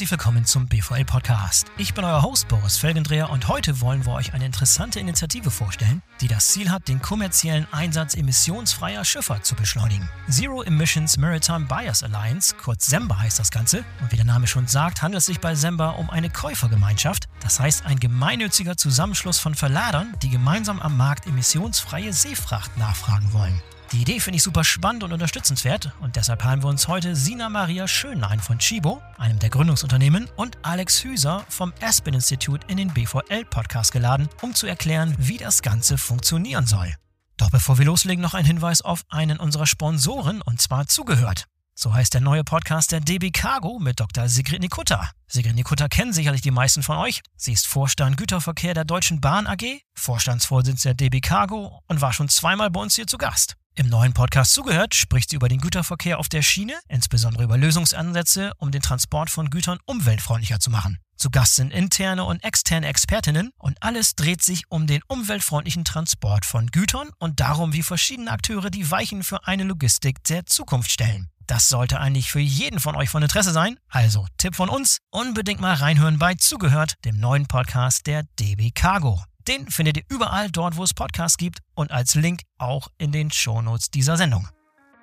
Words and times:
herzlich 0.00 0.18
willkommen 0.18 0.46
zum 0.46 0.66
BVL 0.66 1.04
Podcast. 1.04 1.66
Ich 1.76 1.92
bin 1.92 2.06
euer 2.06 2.22
Host 2.22 2.48
Boris 2.48 2.78
Felgendreher 2.78 3.28
und 3.28 3.48
heute 3.48 3.82
wollen 3.82 4.06
wir 4.06 4.14
euch 4.14 4.32
eine 4.32 4.46
interessante 4.46 4.98
Initiative 4.98 5.50
vorstellen, 5.50 6.00
die 6.22 6.26
das 6.26 6.52
Ziel 6.52 6.70
hat, 6.70 6.88
den 6.88 7.02
kommerziellen 7.02 7.66
Einsatz 7.70 8.14
emissionsfreier 8.14 9.04
Schifffahrt 9.04 9.44
zu 9.44 9.54
beschleunigen. 9.54 10.08
Zero 10.30 10.62
Emissions 10.62 11.18
Maritime 11.18 11.66
Buyers 11.66 12.02
Alliance, 12.02 12.54
kurz 12.56 12.86
SEMBA 12.86 13.18
heißt 13.18 13.38
das 13.40 13.50
Ganze, 13.50 13.84
und 14.00 14.10
wie 14.10 14.16
der 14.16 14.24
Name 14.24 14.46
schon 14.46 14.66
sagt, 14.66 15.02
handelt 15.02 15.18
es 15.18 15.26
sich 15.26 15.38
bei 15.38 15.54
SEMBA 15.54 15.90
um 15.90 16.08
eine 16.08 16.30
Käufergemeinschaft, 16.30 17.28
das 17.42 17.60
heißt 17.60 17.84
ein 17.84 18.00
gemeinnütziger 18.00 18.78
Zusammenschluss 18.78 19.38
von 19.38 19.54
Verladern, 19.54 20.14
die 20.22 20.30
gemeinsam 20.30 20.80
am 20.80 20.96
Markt 20.96 21.26
emissionsfreie 21.26 22.14
Seefracht 22.14 22.74
nachfragen 22.78 23.34
wollen. 23.34 23.60
Die 23.92 24.02
Idee 24.02 24.20
finde 24.20 24.36
ich 24.36 24.44
super 24.44 24.62
spannend 24.62 25.02
und 25.02 25.12
unterstützenswert 25.12 25.92
und 26.00 26.14
deshalb 26.14 26.44
haben 26.44 26.62
wir 26.62 26.68
uns 26.68 26.86
heute 26.86 27.16
Sina 27.16 27.48
Maria 27.48 27.88
Schönlein 27.88 28.38
von 28.38 28.58
Chibo, 28.58 29.02
einem 29.18 29.40
der 29.40 29.50
Gründungsunternehmen, 29.50 30.28
und 30.36 30.58
Alex 30.62 31.02
Hüser 31.02 31.44
vom 31.48 31.72
Aspen 31.80 32.14
Institute 32.14 32.64
in 32.68 32.76
den 32.76 32.94
BVL-Podcast 32.94 33.90
geladen, 33.90 34.28
um 34.42 34.54
zu 34.54 34.68
erklären, 34.68 35.16
wie 35.18 35.38
das 35.38 35.62
Ganze 35.62 35.98
funktionieren 35.98 36.66
soll. 36.66 36.94
Doch 37.36 37.50
bevor 37.50 37.78
wir 37.78 37.84
loslegen, 37.84 38.22
noch 38.22 38.34
ein 38.34 38.44
Hinweis 38.44 38.80
auf 38.80 39.02
einen 39.08 39.38
unserer 39.38 39.66
Sponsoren 39.66 40.40
und 40.40 40.60
zwar 40.60 40.86
zugehört. 40.86 41.46
So 41.82 41.94
heißt 41.94 42.12
der 42.12 42.20
neue 42.20 42.44
Podcast 42.44 42.92
der 42.92 43.00
DB 43.00 43.30
Cargo 43.30 43.78
mit 43.78 44.00
Dr. 44.00 44.28
Sigrid 44.28 44.60
Nikutta. 44.60 45.12
Sigrid 45.26 45.54
Nikutta 45.54 45.88
kennen 45.88 46.12
sicherlich 46.12 46.42
die 46.42 46.50
meisten 46.50 46.82
von 46.82 46.98
euch. 46.98 47.22
Sie 47.36 47.54
ist 47.54 47.66
Vorstand 47.66 48.18
Güterverkehr 48.18 48.74
der 48.74 48.84
Deutschen 48.84 49.22
Bahn 49.22 49.46
AG, 49.46 49.80
Vorstandsvorsitzender 49.94 50.94
der 50.94 51.08
DB 51.08 51.22
Cargo 51.22 51.80
und 51.88 52.02
war 52.02 52.12
schon 52.12 52.28
zweimal 52.28 52.68
bei 52.68 52.82
uns 52.82 52.96
hier 52.96 53.06
zu 53.06 53.16
Gast. 53.16 53.56
Im 53.76 53.88
neuen 53.88 54.12
Podcast 54.12 54.52
zugehört 54.52 54.94
spricht 54.94 55.30
sie 55.30 55.36
über 55.36 55.48
den 55.48 55.62
Güterverkehr 55.62 56.18
auf 56.18 56.28
der 56.28 56.42
Schiene, 56.42 56.78
insbesondere 56.86 57.44
über 57.44 57.56
Lösungsansätze, 57.56 58.52
um 58.58 58.72
den 58.72 58.82
Transport 58.82 59.30
von 59.30 59.48
Gütern 59.48 59.78
umweltfreundlicher 59.86 60.60
zu 60.60 60.68
machen. 60.68 60.98
Zu 61.16 61.30
Gast 61.30 61.56
sind 61.56 61.72
interne 61.72 62.24
und 62.24 62.44
externe 62.44 62.88
Expertinnen 62.88 63.52
und 63.56 63.82
alles 63.82 64.16
dreht 64.16 64.42
sich 64.42 64.64
um 64.68 64.86
den 64.86 65.00
umweltfreundlichen 65.08 65.86
Transport 65.86 66.44
von 66.44 66.66
Gütern 66.66 67.08
und 67.18 67.40
darum, 67.40 67.72
wie 67.72 67.82
verschiedene 67.82 68.32
Akteure 68.32 68.68
die 68.68 68.90
Weichen 68.90 69.22
für 69.22 69.46
eine 69.46 69.64
Logistik 69.64 70.22
der 70.24 70.44
Zukunft 70.44 70.90
stellen. 70.90 71.30
Das 71.50 71.68
sollte 71.68 71.98
eigentlich 71.98 72.30
für 72.30 72.38
jeden 72.38 72.78
von 72.78 72.94
euch 72.94 73.10
von 73.10 73.24
Interesse 73.24 73.50
sein. 73.50 73.76
Also, 73.88 74.24
Tipp 74.38 74.54
von 74.54 74.68
uns, 74.68 74.98
unbedingt 75.10 75.60
mal 75.60 75.74
reinhören 75.74 76.16
bei 76.16 76.34
Zugehört, 76.34 76.94
dem 77.04 77.18
neuen 77.18 77.46
Podcast 77.46 78.06
der 78.06 78.22
DB 78.38 78.70
Cargo. 78.70 79.20
Den 79.48 79.68
findet 79.68 79.96
ihr 79.96 80.04
überall 80.08 80.48
dort, 80.52 80.76
wo 80.76 80.84
es 80.84 80.94
Podcasts 80.94 81.36
gibt 81.36 81.58
und 81.74 81.90
als 81.90 82.14
Link 82.14 82.42
auch 82.58 82.86
in 82.98 83.10
den 83.10 83.32
Shownotes 83.32 83.90
dieser 83.90 84.16
Sendung. 84.16 84.48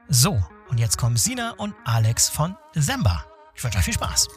So, 0.07 0.41
und 0.69 0.79
jetzt 0.79 0.97
kommen 0.97 1.17
Sina 1.17 1.51
und 1.57 1.75
Alex 1.83 2.29
von 2.29 2.55
Semba. 2.73 3.25
Ich 3.53 3.61
wünsche 3.61 3.79
euch 3.79 3.83
viel 3.83 3.95
Spaß. 3.95 4.29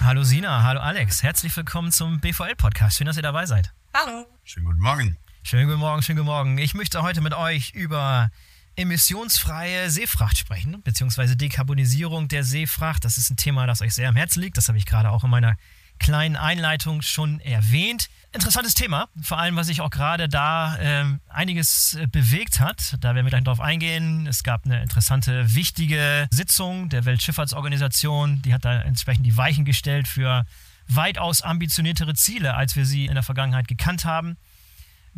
Hallo 0.00 0.22
Sina, 0.22 0.62
hallo 0.62 0.80
Alex, 0.80 1.22
herzlich 1.22 1.54
willkommen 1.54 1.92
zum 1.92 2.18
BVL-Podcast. 2.20 2.96
Schön, 2.96 3.06
dass 3.06 3.18
ihr 3.18 3.22
dabei 3.22 3.44
seid. 3.44 3.74
Hallo. 3.92 4.24
Schönen 4.42 4.64
guten 4.64 4.80
Morgen. 4.80 5.18
Schönen 5.42 5.66
guten 5.66 5.80
Morgen, 5.80 6.02
schönen 6.02 6.16
guten 6.16 6.28
Morgen. 6.28 6.56
Ich 6.56 6.72
möchte 6.72 7.02
heute 7.02 7.20
mit 7.20 7.34
euch 7.34 7.72
über 7.74 8.30
emissionsfreie 8.76 9.90
Seefracht 9.90 10.38
sprechen, 10.38 10.82
beziehungsweise 10.82 11.36
Dekarbonisierung 11.36 12.28
der 12.28 12.44
Seefracht. 12.44 13.04
Das 13.04 13.18
ist 13.18 13.30
ein 13.30 13.36
Thema, 13.36 13.66
das 13.66 13.80
euch 13.80 13.94
sehr 13.94 14.08
am 14.08 14.16
Herzen 14.16 14.42
liegt. 14.42 14.56
Das 14.56 14.68
habe 14.68 14.78
ich 14.78 14.86
gerade 14.86 15.10
auch 15.10 15.24
in 15.24 15.30
meiner 15.30 15.56
kleinen 15.98 16.36
Einleitung 16.36 17.02
schon 17.02 17.40
erwähnt. 17.40 18.08
Interessantes 18.32 18.74
Thema, 18.74 19.08
vor 19.22 19.38
allem, 19.38 19.56
was 19.56 19.68
sich 19.68 19.80
auch 19.80 19.90
gerade 19.90 20.28
da 20.28 20.76
äh, 20.76 21.04
einiges 21.28 21.98
bewegt 22.12 22.60
hat. 22.60 22.96
Da 23.00 23.14
werden 23.14 23.24
wir 23.24 23.30
gleich 23.30 23.44
drauf 23.44 23.60
eingehen. 23.60 24.26
Es 24.26 24.42
gab 24.42 24.66
eine 24.66 24.82
interessante, 24.82 25.54
wichtige 25.54 26.28
Sitzung 26.30 26.90
der 26.90 27.06
Weltschifffahrtsorganisation. 27.06 28.42
Die 28.42 28.52
hat 28.52 28.64
da 28.66 28.82
entsprechend 28.82 29.24
die 29.24 29.36
Weichen 29.36 29.64
gestellt 29.64 30.06
für 30.06 30.44
weitaus 30.86 31.40
ambitioniertere 31.40 32.14
Ziele, 32.14 32.54
als 32.54 32.76
wir 32.76 32.84
sie 32.84 33.06
in 33.06 33.14
der 33.14 33.22
Vergangenheit 33.22 33.68
gekannt 33.68 34.04
haben. 34.04 34.36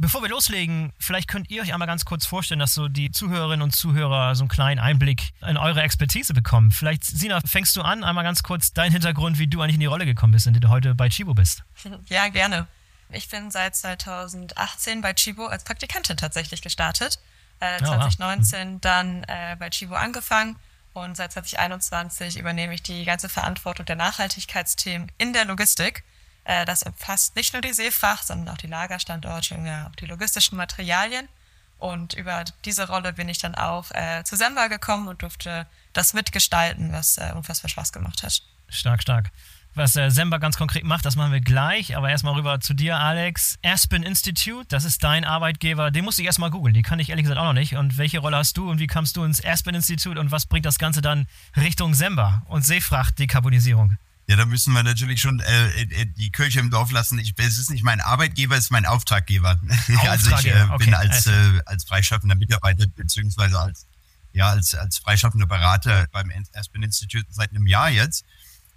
Bevor 0.00 0.22
wir 0.22 0.28
loslegen, 0.28 0.92
vielleicht 1.00 1.26
könnt 1.26 1.50
ihr 1.50 1.60
euch 1.60 1.72
einmal 1.72 1.88
ganz 1.88 2.04
kurz 2.04 2.25
vorstellen, 2.25 2.60
dass 2.60 2.72
so 2.72 2.86
die 2.86 3.10
Zuhörerinnen 3.10 3.62
und 3.62 3.75
Zuhörer 3.75 4.36
so 4.36 4.44
einen 4.44 4.48
kleinen 4.48 4.78
Einblick 4.78 5.32
in 5.44 5.56
eure 5.56 5.82
Expertise 5.82 6.32
bekommen. 6.34 6.70
Vielleicht, 6.70 7.03
Sina, 7.04 7.41
fängst 7.44 7.75
du 7.75 7.82
an, 7.82 8.04
einmal 8.04 8.22
ganz 8.22 8.44
kurz 8.44 8.72
deinen 8.72 8.92
Hintergrund, 8.92 9.41
wie 9.41 9.48
du 9.48 9.60
eigentlich 9.60 9.75
in 9.75 9.81
die 9.81 9.86
Rolle 9.86 10.06
gekommen 10.06 10.32
bist, 10.32 10.47
in 10.47 10.53
der 10.53 10.60
du 10.60 10.69
heute 10.69 10.94
bei 10.94 11.09
Chibo 11.09 11.34
bist. 11.34 11.64
Ja, 12.09 12.28
gerne. 12.28 12.69
Ich 13.10 13.28
bin 13.28 13.50
seit 13.50 13.75
2018 13.75 15.00
bei 15.00 15.14
Chibo 15.14 15.47
als 15.47 15.64
Praktikantin 15.64 16.16
tatsächlich 16.16 16.62
gestartet. 16.62 17.19
Äh, 17.59 17.78
2019 17.78 18.75
oh, 18.76 18.78
dann 18.80 19.25
äh, 19.25 19.56
bei 19.59 19.69
Chibo 19.69 19.97
angefangen 19.97 20.54
und 20.92 21.16
seit 21.16 21.32
2021 21.32 22.38
übernehme 22.38 22.72
ich 22.72 22.84
die 22.84 23.04
ganze 23.04 23.28
Verantwortung 23.28 23.84
der 23.84 23.97
Nachhaltigkeitsthemen 23.97 25.10
in 25.19 25.32
der 25.32 25.44
Logistik. 25.44 26.04
Äh, 26.48 26.64
das 26.64 26.82
umfasst 26.82 27.36
nicht 27.36 27.53
nur 27.53 27.60
die 27.60 27.75
Seefracht, 27.75 28.26
sondern 28.26 28.54
auch 28.54 28.59
die 28.59 28.69
Lagerstandorte 28.69 29.54
und 29.54 29.66
ja, 29.66 29.86
auch 29.86 29.97
die 29.97 30.06
logistischen 30.06 30.56
Materialien. 30.56 31.28
Und 31.76 32.14
über 32.14 32.42
diese 32.64 32.88
Rolle 32.88 33.12
bin 33.12 33.28
ich 33.28 33.38
dann 33.38 33.54
auch 33.54 33.91
äh, 33.91 34.25
zu 34.25 34.34
Semba 34.34 34.69
gekommen 34.69 35.09
und 35.09 35.22
durfte 35.22 35.66
das 35.92 36.14
mitgestalten, 36.14 36.91
was 36.91 37.19
äh, 37.19 37.32
unfassbar 37.34 37.69
Spaß 37.69 37.92
gemacht 37.92 38.22
hat. 38.22 38.42
Stark, 38.70 39.03
stark. 39.03 39.31
Was 39.75 39.94
äh, 39.94 40.10
Semba 40.10 40.38
ganz 40.38 40.56
konkret 40.56 40.84
macht, 40.84 41.04
das 41.04 41.16
machen 41.16 41.32
wir 41.32 41.42
gleich. 41.42 41.98
Aber 41.98 42.09
erstmal 42.09 42.34
rüber 42.34 42.60
zu 42.60 42.72
dir, 42.72 42.97
Alex. 42.97 43.59
Aspen 43.62 44.03
Institute, 44.03 44.66
das 44.70 44.86
ist 44.86 45.04
dein 45.04 45.26
Arbeitgeber. 45.26 45.91
Den 45.91 46.06
musste 46.06 46.22
ich 46.22 46.26
erstmal 46.26 46.50
googeln. 46.50 46.72
Die 46.72 46.82
kann 46.82 46.98
ich 46.98 47.10
ehrlich 47.10 47.25
gesagt 47.25 47.38
auch 47.38 47.44
noch 47.44 47.53
nicht. 47.53 47.76
Und 47.76 47.98
welche 47.98 48.20
Rolle 48.20 48.38
hast 48.38 48.56
du 48.56 48.70
und 48.70 48.78
wie 48.78 48.86
kamst 48.86 49.19
du 49.19 49.22
ins 49.22 49.44
Aspen 49.44 49.75
Institute 49.75 50.19
und 50.19 50.30
was 50.30 50.47
bringt 50.47 50.65
das 50.65 50.78
Ganze 50.78 51.03
dann 51.03 51.28
Richtung 51.56 51.92
Semba 51.92 52.42
und 52.48 52.65
Seefracht-Dekarbonisierung? 52.65 53.98
Ja, 54.28 54.37
da 54.37 54.44
müssen 54.44 54.75
wir 54.75 54.83
natürlich 54.83 55.22
schon 55.22 55.41
äh, 55.41 55.83
äh, 55.83 56.05
die 56.05 56.31
Kirche 56.31 56.61
im 56.61 56.69
Dorf 56.69 56.91
lassen. 56.91 57.19
Ich, 57.19 57.33
es 57.39 57.56
ist 57.56 57.71
nicht 57.71 57.83
mein 57.83 58.03
Arbeitgeber, 58.03 58.56
es 58.56 58.65
ist 58.65 58.71
mein 58.71 58.84
Auftraggeber. 58.84 59.59
Auftraggeber. 59.59 60.03
also 60.11 60.37
ich 60.37 60.47
äh, 60.47 60.62
okay. 60.65 60.84
bin 60.84 60.94
als, 60.94 61.27
äh, 61.27 61.61
als 61.65 61.84
freischaffender 61.84 62.34
Mitarbeiter 62.34 62.87
beziehungsweise 62.94 63.59
als, 63.59 63.87
ja, 64.34 64.50
als, 64.50 64.75
als 64.75 64.99
freischaffender 64.99 65.47
Berater 65.47 66.06
beim 66.12 66.31
Aspen 66.53 66.83
Institute 66.83 67.25
seit 67.31 67.50
einem 67.50 67.66
Jahr 67.66 67.89
jetzt. 67.89 68.27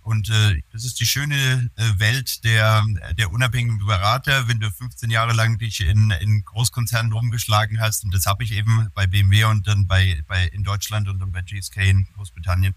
Und 0.03 0.29
äh, 0.29 0.61
das 0.71 0.85
ist 0.85 1.01
die 1.01 1.05
schöne 1.05 1.69
äh, 1.75 1.99
Welt 1.99 2.45
der, 2.45 2.85
der 3.17 3.29
unabhängigen 3.31 3.85
Berater, 3.85 4.47
wenn 4.47 4.61
du 4.61 4.71
15 4.71 5.09
Jahre 5.11 5.33
lang 5.33 5.57
dich 5.57 5.81
in, 5.81 6.11
in 6.11 6.45
Großkonzernen 6.45 7.11
rumgeschlagen 7.11 7.81
hast. 7.81 8.05
Und 8.05 8.13
das 8.13 8.25
habe 8.25 8.45
ich 8.45 8.53
eben 8.53 8.87
bei 8.93 9.05
BMW 9.05 9.43
und 9.43 9.67
dann 9.67 9.85
bei, 9.85 10.23
bei 10.27 10.47
in 10.47 10.63
Deutschland 10.63 11.09
und 11.09 11.19
dann 11.19 11.33
bei 11.33 11.41
GSK 11.41 11.77
in 11.77 12.07
Großbritannien. 12.15 12.73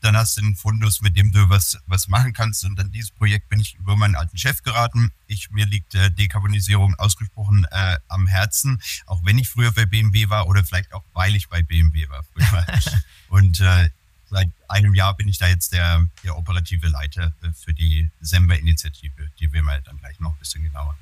Dann 0.00 0.16
hast 0.16 0.36
du 0.36 0.42
einen 0.42 0.56
Fundus, 0.56 1.00
mit 1.00 1.16
dem 1.16 1.32
du 1.32 1.48
was, 1.48 1.78
was 1.86 2.08
machen 2.08 2.32
kannst. 2.32 2.64
Und 2.64 2.76
dann 2.76 2.90
dieses 2.90 3.10
Projekt 3.10 3.48
bin 3.48 3.60
ich 3.60 3.74
über 3.74 3.96
meinen 3.96 4.14
alten 4.14 4.36
Chef 4.36 4.62
geraten. 4.62 5.12
Ich, 5.26 5.50
mir 5.50 5.66
liegt 5.66 5.94
äh, 5.94 6.10
Dekarbonisierung 6.10 6.94
ausgesprochen 6.96 7.66
äh, 7.70 7.98
am 8.08 8.26
Herzen, 8.26 8.80
auch 9.06 9.20
wenn 9.24 9.38
ich 9.38 9.48
früher 9.48 9.72
bei 9.72 9.86
BMW 9.86 10.28
war 10.28 10.46
oder 10.46 10.64
vielleicht 10.64 10.92
auch 10.92 11.04
weil 11.12 11.34
ich 11.34 11.48
bei 11.48 11.62
BMW 11.62 12.08
war 12.08 12.24
früher. 12.32 12.66
und 13.28 13.60
äh, 13.60 13.90
seit 14.30 14.50
einem 14.68 14.94
Jahr 14.94 15.16
bin 15.16 15.28
ich 15.28 15.38
da 15.38 15.48
jetzt 15.48 15.72
der, 15.72 16.06
der 16.22 16.36
operative 16.36 16.88
Leiter 16.88 17.32
äh, 17.42 17.52
für 17.52 17.74
die 17.74 18.10
Semba-Initiative, 18.20 19.30
die 19.40 19.52
wir 19.52 19.62
mal 19.62 19.80
dann 19.82 19.98
gleich 19.98 20.20
noch 20.20 20.32
ein 20.32 20.38
bisschen 20.38 20.62
genauer 20.62 20.96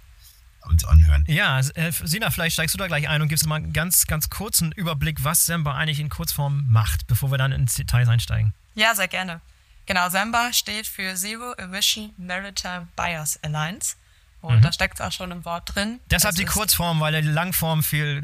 uns 0.67 0.85
anhören. 0.85 1.25
Ja, 1.29 1.61
äh, 1.61 1.93
Sina, 1.93 2.31
vielleicht 2.31 2.55
steigst 2.55 2.75
du 2.75 2.79
da 2.79 2.87
gleich 2.87 3.09
ein 3.09 3.23
und 3.23 3.29
gibst 3.29 3.47
mal 3.47 3.57
einen 3.57 3.73
ganz, 3.73 4.07
ganz 4.07 4.31
kurzen 4.31 4.73
Überblick, 4.73 5.23
was 5.25 5.47
Semba 5.47 5.75
eigentlich 5.75 6.01
in 6.01 6.09
Kurzform 6.09 6.67
macht, 6.69 7.07
bevor 7.07 7.31
wir 7.31 7.39
dann 7.39 7.53
ins 7.53 7.75
Detail 7.75 8.09
einsteigen. 8.09 8.53
Ja, 8.77 8.95
sehr 8.95 9.09
gerne. 9.09 9.41
Genau, 9.87 10.09
Semba 10.11 10.53
steht 10.53 10.87
für 10.87 11.15
Zero 11.15 11.53
Emission 11.55 12.13
Maritime 12.17 12.89
Buyers 12.95 13.39
Alliance. 13.43 13.97
Und 14.43 14.59
mhm. 14.59 14.63
da 14.63 14.73
steckt 14.73 15.01
es 15.01 15.01
auch 15.01 15.11
schon 15.11 15.33
im 15.33 15.45
Wort 15.45 15.75
drin. 15.75 15.99
Deshalb 16.11 16.37
die 16.37 16.45
Kurzform, 16.45 17.01
weil 17.01 17.21
die 17.21 17.29
Langform 17.29 17.83
viel, 17.83 18.23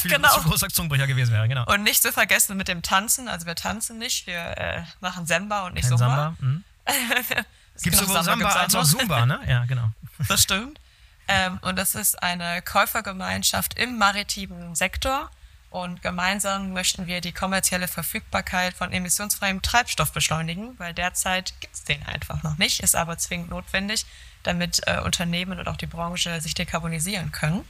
viel 0.00 0.10
genau. 0.10 0.34
zu 0.34 0.42
großer 0.42 0.68
Zungenbrecher 0.68 1.06
gewesen 1.06 1.32
wäre. 1.32 1.46
Genau. 1.46 1.64
Und 1.66 1.82
nicht 1.82 2.02
zu 2.02 2.10
vergessen 2.12 2.56
mit 2.56 2.66
dem 2.66 2.82
Tanzen. 2.82 3.28
Also 3.28 3.46
wir 3.46 3.54
tanzen 3.54 3.98
nicht, 3.98 4.26
wir 4.26 4.56
äh, 4.56 4.82
machen 5.00 5.26
Samba 5.26 5.66
und 5.66 5.74
nicht 5.74 5.88
Kein. 5.88 5.98
Samba. 5.98 6.34
Mhm. 6.40 6.64
Gibt 7.82 7.94
es 7.94 8.00
sowohl 8.00 8.22
Samba 8.24 8.48
als 8.48 8.74
auch 8.74 8.84
Zumba, 8.84 9.26
ne? 9.26 9.40
Ja, 9.46 9.64
genau. 9.66 9.90
Das 10.26 10.42
stimmt. 10.42 10.80
Ähm, 11.28 11.58
und 11.60 11.76
das 11.76 11.94
ist 11.94 12.20
eine 12.22 12.62
Käufergemeinschaft 12.62 13.78
im 13.78 13.98
maritimen 13.98 14.74
Sektor. 14.74 15.30
Und 15.70 16.00
gemeinsam 16.00 16.72
möchten 16.72 17.06
wir 17.06 17.20
die 17.20 17.32
kommerzielle 17.32 17.88
Verfügbarkeit 17.88 18.74
von 18.74 18.90
emissionsfreiem 18.90 19.60
Treibstoff 19.60 20.12
beschleunigen, 20.12 20.78
weil 20.78 20.94
derzeit 20.94 21.52
gibt 21.60 21.74
es 21.74 21.84
den 21.84 22.02
einfach 22.04 22.42
noch 22.42 22.56
nicht, 22.56 22.80
ist 22.80 22.96
aber 22.96 23.18
zwingend 23.18 23.50
notwendig, 23.50 24.06
damit 24.44 24.80
äh, 24.86 25.00
Unternehmen 25.00 25.58
und 25.58 25.68
auch 25.68 25.76
die 25.76 25.86
Branche 25.86 26.40
sich 26.40 26.54
dekarbonisieren 26.54 27.32
können. 27.32 27.64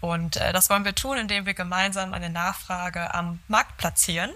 Und 0.00 0.36
äh, 0.36 0.52
das 0.52 0.68
wollen 0.68 0.84
wir 0.84 0.94
tun, 0.94 1.16
indem 1.16 1.46
wir 1.46 1.54
gemeinsam 1.54 2.12
eine 2.12 2.30
Nachfrage 2.30 3.14
am 3.14 3.38
Markt 3.46 3.76
platzieren. 3.76 4.30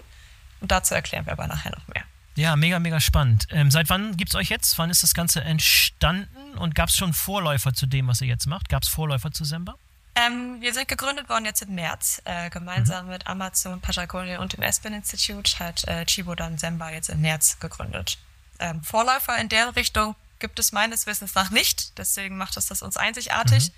Und 0.61 0.71
dazu 0.71 0.93
erklären 0.93 1.25
wir 1.25 1.33
aber 1.33 1.47
nachher 1.47 1.71
noch 1.71 1.87
mehr. 1.87 2.03
Ja, 2.35 2.55
mega, 2.55 2.79
mega 2.79 2.99
spannend. 2.99 3.47
Ähm, 3.51 3.69
seit 3.69 3.89
wann 3.89 4.17
gibt 4.17 4.31
es 4.31 4.35
euch 4.35 4.49
jetzt? 4.49 4.77
Wann 4.77 4.89
ist 4.89 5.03
das 5.03 5.13
Ganze 5.13 5.43
entstanden? 5.43 6.57
Und 6.57 6.73
gab 6.73 6.89
es 6.89 6.95
schon 6.95 7.13
Vorläufer 7.13 7.73
zu 7.73 7.85
dem, 7.85 8.07
was 8.07 8.21
ihr 8.21 8.27
jetzt 8.27 8.47
macht? 8.47 8.69
Gab 8.69 8.83
es 8.83 8.89
Vorläufer 8.89 9.31
zu 9.31 9.43
Semba? 9.45 9.75
Ähm, 10.15 10.61
wir 10.61 10.73
sind 10.73 10.87
gegründet 10.87 11.27
worden 11.29 11.45
jetzt 11.45 11.61
im 11.63 11.73
März. 11.75 12.21
Äh, 12.25 12.49
gemeinsam 12.49 13.05
mhm. 13.05 13.11
mit 13.11 13.27
Amazon, 13.27 13.81
Patagonia 13.81 14.39
und 14.39 14.53
dem 14.53 14.63
Aspen 14.63 14.93
Institute 14.93 15.57
hat 15.59 15.87
äh, 15.87 16.05
Chibo 16.05 16.35
dann 16.35 16.57
Semba 16.57 16.91
jetzt 16.91 17.09
im 17.09 17.21
März 17.21 17.59
gegründet. 17.59 18.17
ähm, 18.59 18.83
Vorläufer 18.83 19.37
in 19.39 19.49
der 19.49 19.75
Richtung 19.75 20.15
gibt 20.39 20.59
es 20.59 20.71
meines 20.71 21.07
Wissens 21.07 21.33
nach 21.35 21.49
nicht. 21.49 21.97
Deswegen 21.97 22.37
macht 22.37 22.57
es 22.57 22.67
das 22.67 22.81
uns 22.81 22.97
einzigartig 22.97 23.71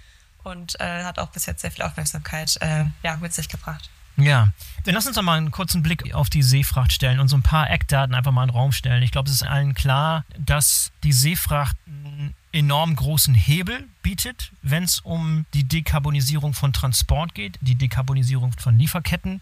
mhm. 0.43 0.51
und 0.51 0.79
äh, 0.79 1.03
hat 1.03 1.19
auch 1.19 1.29
bis 1.29 1.45
jetzt 1.45 1.61
sehr 1.61 1.71
viel 1.71 1.83
Aufmerksamkeit 1.83 2.57
äh, 2.59 2.85
ja, 3.03 3.17
mit 3.17 3.33
sich 3.33 3.47
gebracht. 3.47 3.89
Ja, 4.17 4.49
dann 4.85 4.93
lass 4.93 5.07
uns 5.07 5.15
doch 5.15 5.21
mal 5.23 5.37
einen 5.37 5.51
kurzen 5.51 5.83
Blick 5.83 6.13
auf 6.13 6.29
die 6.29 6.41
Seefracht 6.41 6.93
stellen 6.93 7.19
und 7.19 7.27
so 7.27 7.35
ein 7.35 7.43
paar 7.43 7.69
Eckdaten 7.69 8.15
einfach 8.15 8.31
mal 8.31 8.43
in 8.43 8.49
den 8.49 8.55
Raum 8.55 8.71
stellen. 8.71 9.03
Ich 9.03 9.11
glaube, 9.11 9.29
es 9.29 9.35
ist 9.35 9.43
allen 9.43 9.73
klar, 9.73 10.23
dass 10.37 10.91
die 11.03 11.11
Seefracht 11.11 11.75
enorm 12.55 12.95
großen 12.95 13.35
Hebel 13.35 13.87
bietet, 14.01 14.51
wenn 14.61 14.83
es 14.83 15.01
um 15.01 15.45
die 15.53 15.65
Dekarbonisierung 15.65 16.53
von 16.53 16.71
Transport 16.71 17.35
geht, 17.35 17.59
die 17.61 17.75
Dekarbonisierung 17.75 18.53
von 18.53 18.79
Lieferketten. 18.79 19.41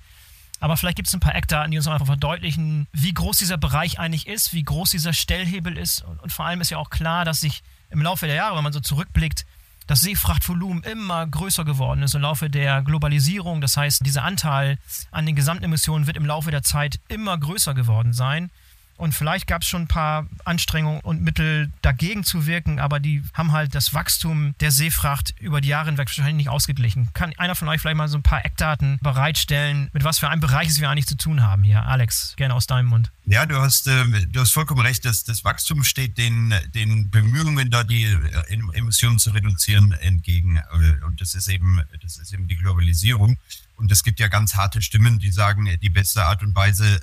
Aber 0.60 0.77
vielleicht 0.77 0.95
gibt 0.95 1.07
es 1.07 1.13
ein 1.13 1.19
paar 1.19 1.36
Eckdaten, 1.36 1.71
die 1.71 1.77
uns 1.77 1.88
einfach 1.88 2.07
verdeutlichen, 2.07 2.88
wie 2.92 3.13
groß 3.13 3.38
dieser 3.38 3.57
Bereich 3.57 4.00
eigentlich 4.00 4.27
ist, 4.27 4.54
wie 4.54 4.63
groß 4.63 4.92
dieser 4.92 5.13
Stellhebel 5.13 5.77
ist. 5.77 6.01
Und, 6.01 6.21
und 6.21 6.33
vor 6.33 6.45
allem 6.45 6.62
ist 6.62 6.71
ja 6.71 6.77
auch 6.77 6.89
klar, 6.89 7.24
dass 7.24 7.42
sich 7.42 7.62
im 7.92 8.01
Laufe 8.01 8.25
der 8.25 8.36
Jahre, 8.36 8.56
wenn 8.56 8.63
man 8.63 8.74
so 8.74 8.80
zurückblickt, 8.80 9.45
das 9.86 10.01
Seefrachtvolumen 10.01 10.83
immer 10.83 11.27
größer 11.27 11.65
geworden 11.65 12.04
ist 12.04 12.15
im 12.15 12.21
Laufe 12.21 12.50
der 12.50 12.81
Globalisierung. 12.81 13.62
Das 13.62 13.77
heißt, 13.77 14.06
dieser 14.06 14.24
Anteil 14.24 14.80
an 15.12 15.25
den 15.25 15.36
Gesamtemissionen 15.36 16.07
wird 16.07 16.18
im 16.18 16.25
Laufe 16.25 16.50
der 16.50 16.63
Zeit 16.63 17.00
immer 17.10 17.38
größer 17.38 17.74
geworden 17.74 18.13
sein. 18.13 18.50
Und 18.97 19.13
vielleicht 19.13 19.47
gab 19.47 19.63
es 19.63 19.67
schon 19.67 19.83
ein 19.83 19.87
paar 19.87 20.27
Anstrengungen 20.45 21.01
und 21.01 21.21
Mittel 21.21 21.71
dagegen 21.81 22.23
zu 22.23 22.45
wirken, 22.45 22.79
aber 22.79 22.99
die 22.99 23.23
haben 23.33 23.51
halt 23.51 23.75
das 23.75 23.93
Wachstum 23.93 24.55
der 24.59 24.71
Seefracht 24.71 25.33
über 25.39 25.61
die 25.61 25.69
Jahre 25.69 25.87
hinweg 25.87 26.07
wahrscheinlich 26.07 26.35
nicht 26.35 26.49
ausgeglichen. 26.49 27.09
Kann 27.13 27.33
einer 27.37 27.55
von 27.55 27.67
euch 27.67 27.81
vielleicht 27.81 27.97
mal 27.97 28.07
so 28.07 28.17
ein 28.17 28.23
paar 28.23 28.45
Eckdaten 28.45 28.99
bereitstellen, 29.01 29.89
mit 29.93 30.03
was 30.03 30.19
für 30.19 30.29
einem 30.29 30.41
Bereich 30.41 30.73
wir 30.79 30.89
eigentlich 30.89 31.07
zu 31.07 31.17
tun 31.17 31.43
haben 31.43 31.63
hier? 31.63 31.85
Alex, 31.85 32.33
gerne 32.37 32.53
aus 32.53 32.67
deinem 32.67 32.87
Mund. 32.87 33.11
Ja, 33.25 33.45
du 33.45 33.57
hast, 33.57 33.87
äh, 33.87 34.03
du 34.27 34.41
hast 34.41 34.51
vollkommen 34.51 34.81
recht, 34.81 35.05
dass 35.05 35.23
das 35.23 35.45
Wachstum 35.45 35.83
steht 35.83 36.17
den, 36.17 36.53
den 36.75 37.09
Bemühungen, 37.09 37.69
da 37.69 37.83
die 37.83 38.03
äh, 38.03 38.59
Emissionen 38.73 39.17
zu 39.17 39.29
reduzieren, 39.31 39.93
entgegen. 39.93 40.57
Äh, 40.57 41.05
und 41.05 41.21
das 41.21 41.33
ist 41.33 41.47
eben, 41.47 41.81
das 42.01 42.17
ist 42.17 42.33
eben 42.33 42.47
die 42.47 42.57
Globalisierung. 42.57 43.37
Und 43.75 43.91
es 43.91 44.03
gibt 44.03 44.19
ja 44.19 44.27
ganz 44.27 44.55
harte 44.55 44.81
Stimmen, 44.81 45.19
die 45.19 45.31
sagen, 45.31 45.67
die 45.81 45.89
beste 45.89 46.23
Art 46.23 46.43
und 46.43 46.55
Weise, 46.55 47.01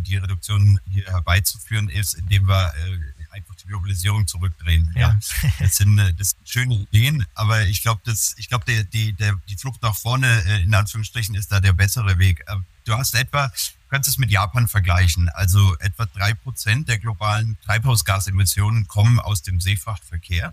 die 0.00 0.18
Reduktion 0.18 0.78
hier 0.84 1.08
herbeizuführen, 1.30 1.88
ist, 1.88 2.14
indem 2.14 2.48
wir 2.48 2.72
äh, 2.74 3.34
einfach 3.34 3.54
die 3.56 3.66
Globalisierung 3.66 4.26
zurückdrehen. 4.26 4.90
Ja. 4.94 5.00
ja. 5.00 5.50
Das, 5.58 5.76
sind, 5.76 5.98
äh, 5.98 6.12
das 6.14 6.30
sind 6.30 6.48
schöne 6.48 6.74
Ideen, 6.74 7.24
aber 7.34 7.66
ich 7.66 7.82
glaube, 7.82 8.02
ich 8.36 8.48
glaube, 8.48 8.64
die, 8.66 9.14
die, 9.14 9.34
die 9.48 9.56
Flucht 9.56 9.82
nach 9.82 9.96
vorne, 9.96 10.40
in 10.62 10.74
Anführungsstrichen, 10.74 11.34
ist 11.34 11.52
da 11.52 11.60
der 11.60 11.72
bessere 11.72 12.18
Weg. 12.18 12.44
Du 12.84 12.94
hast 12.94 13.14
etwa, 13.14 13.48
du 13.48 13.88
kannst 13.88 14.08
es 14.08 14.18
mit 14.18 14.30
Japan 14.30 14.66
vergleichen. 14.66 15.28
Also 15.28 15.76
etwa 15.78 16.06
drei 16.06 16.34
Prozent 16.34 16.88
der 16.88 16.98
globalen 16.98 17.56
Treibhausgasemissionen 17.64 18.88
kommen 18.88 19.20
aus 19.20 19.42
dem 19.42 19.60
Seefrachtverkehr. 19.60 20.52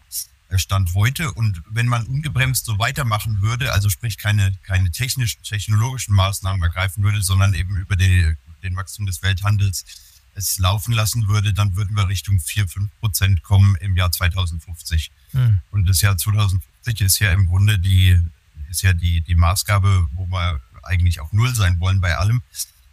Stand 0.56 0.94
heute. 0.94 1.33
Und 1.33 1.62
wenn 1.69 1.88
man 1.88 2.06
ungebremst 2.06 2.65
so 2.65 2.80
weitermachen 2.80 3.41
würde, 3.41 3.73
also 3.73 3.89
sprich 3.89 4.18
keine, 4.18 4.56
keine 4.63 4.91
technischen, 4.91 5.44
technologischen 5.44 6.15
Maßnahmen 6.15 6.62
ergreifen 6.62 7.03
würde, 7.03 7.21
sondern 7.21 7.53
eben 7.53 7.75
über 7.75 7.97
die, 7.97 8.33
den 8.63 8.75
Wachstum 8.77 9.06
des 9.06 9.21
Welthandels 9.23 9.83
es 10.37 10.59
laufen 10.59 10.93
lassen 10.93 11.27
würde, 11.27 11.53
dann 11.53 11.75
würden 11.75 11.95
wir 11.95 12.07
Richtung 12.07 12.39
4, 12.39 12.67
5 12.67 12.99
Prozent 12.99 13.43
kommen 13.43 13.75
im 13.77 13.95
Jahr 13.95 14.11
2050. 14.11 15.11
Hm. 15.31 15.59
Und 15.71 15.89
das 15.89 16.01
Jahr 16.01 16.17
2050 16.17 17.01
ist 17.01 17.19
ja 17.19 17.31
im 17.31 17.47
Grunde 17.47 17.79
die, 17.79 18.19
ist 18.69 18.83
ja 18.83 18.93
die, 18.93 19.21
die 19.21 19.35
Maßgabe, 19.35 20.07
wo 20.13 20.27
wir 20.27 20.61
eigentlich 20.83 21.19
auf 21.19 21.33
Null 21.33 21.53
sein 21.55 21.79
wollen 21.79 21.99
bei 21.99 22.15
allem. 22.15 22.41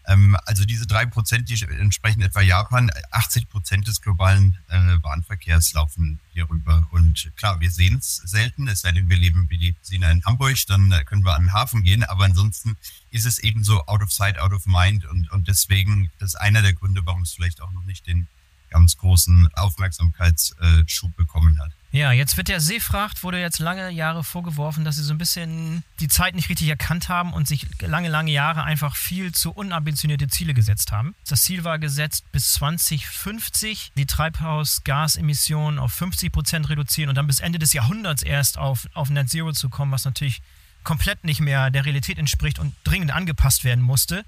Ähm, 0.06 0.36
also 0.44 0.64
diese 0.64 0.86
drei 0.86 1.06
Prozent, 1.06 1.48
die 1.48 1.62
entsprechen 1.64 2.22
etwa 2.22 2.40
Japan. 2.40 2.90
80 3.10 3.48
Prozent 3.48 3.88
des 3.88 4.00
globalen 4.00 4.58
äh, 4.68 4.98
Bahnverkehrs 4.98 5.72
laufen 5.72 6.20
hier 6.32 6.48
rüber. 6.48 6.86
Und 6.90 7.32
klar, 7.36 7.60
wir 7.60 7.70
sehen 7.70 7.96
es 7.98 8.16
selten, 8.16 8.68
es 8.68 8.82
sei 8.82 8.92
denn, 8.92 9.08
wir 9.08 9.16
leben 9.16 9.46
wie 9.48 9.58
die 9.58 9.76
Sina 9.82 10.10
in 10.10 10.24
Hamburg, 10.24 10.56
dann 10.68 10.92
äh, 10.92 11.04
können 11.04 11.24
wir 11.24 11.34
an 11.34 11.44
den 11.44 11.52
Hafen 11.52 11.82
gehen. 11.82 12.04
Aber 12.04 12.24
ansonsten 12.24 12.76
ist 13.10 13.24
es 13.24 13.38
eben 13.38 13.64
so 13.64 13.84
out 13.86 14.02
of 14.02 14.12
sight, 14.12 14.38
out 14.38 14.52
of 14.52 14.66
mind. 14.66 15.04
Und, 15.06 15.30
und 15.30 15.48
deswegen, 15.48 16.10
das 16.18 16.30
ist 16.30 16.36
einer 16.36 16.62
der 16.62 16.74
Gründe, 16.74 17.02
warum 17.04 17.22
es 17.22 17.32
vielleicht 17.32 17.62
auch 17.62 17.72
noch 17.72 17.84
nicht 17.84 18.06
den 18.06 18.28
ganz 18.74 18.96
großen 18.96 19.48
Aufmerksamkeitsschub 19.54 21.14
bekommen 21.16 21.60
hat. 21.60 21.70
Ja, 21.92 22.10
jetzt 22.10 22.36
wird 22.36 22.48
der 22.48 22.60
Seefracht, 22.60 23.22
wurde 23.22 23.38
jetzt 23.38 23.60
lange 23.60 23.88
Jahre 23.90 24.24
vorgeworfen, 24.24 24.84
dass 24.84 24.96
sie 24.96 25.04
so 25.04 25.14
ein 25.14 25.18
bisschen 25.18 25.84
die 26.00 26.08
Zeit 26.08 26.34
nicht 26.34 26.48
richtig 26.48 26.68
erkannt 26.68 27.08
haben 27.08 27.32
und 27.32 27.46
sich 27.46 27.68
lange, 27.80 28.08
lange 28.08 28.32
Jahre 28.32 28.64
einfach 28.64 28.96
viel 28.96 29.30
zu 29.30 29.52
unambitionierte 29.52 30.26
Ziele 30.26 30.54
gesetzt 30.54 30.90
haben. 30.90 31.14
Das 31.28 31.42
Ziel 31.42 31.62
war 31.62 31.78
gesetzt, 31.78 32.24
bis 32.32 32.50
2050 32.54 33.92
die 33.96 34.06
Treibhausgasemissionen 34.06 35.78
auf 35.78 35.92
50 35.92 36.32
Prozent 36.32 36.68
reduzieren 36.68 37.10
und 37.10 37.14
dann 37.14 37.28
bis 37.28 37.38
Ende 37.38 37.60
des 37.60 37.72
Jahrhunderts 37.72 38.24
erst 38.24 38.58
auf, 38.58 38.88
auf 38.94 39.08
Net 39.08 39.30
Zero 39.30 39.52
zu 39.52 39.68
kommen, 39.68 39.92
was 39.92 40.04
natürlich 40.04 40.42
komplett 40.82 41.22
nicht 41.22 41.40
mehr 41.40 41.70
der 41.70 41.84
Realität 41.84 42.18
entspricht 42.18 42.58
und 42.58 42.74
dringend 42.82 43.12
angepasst 43.12 43.62
werden 43.62 43.84
musste. 43.84 44.24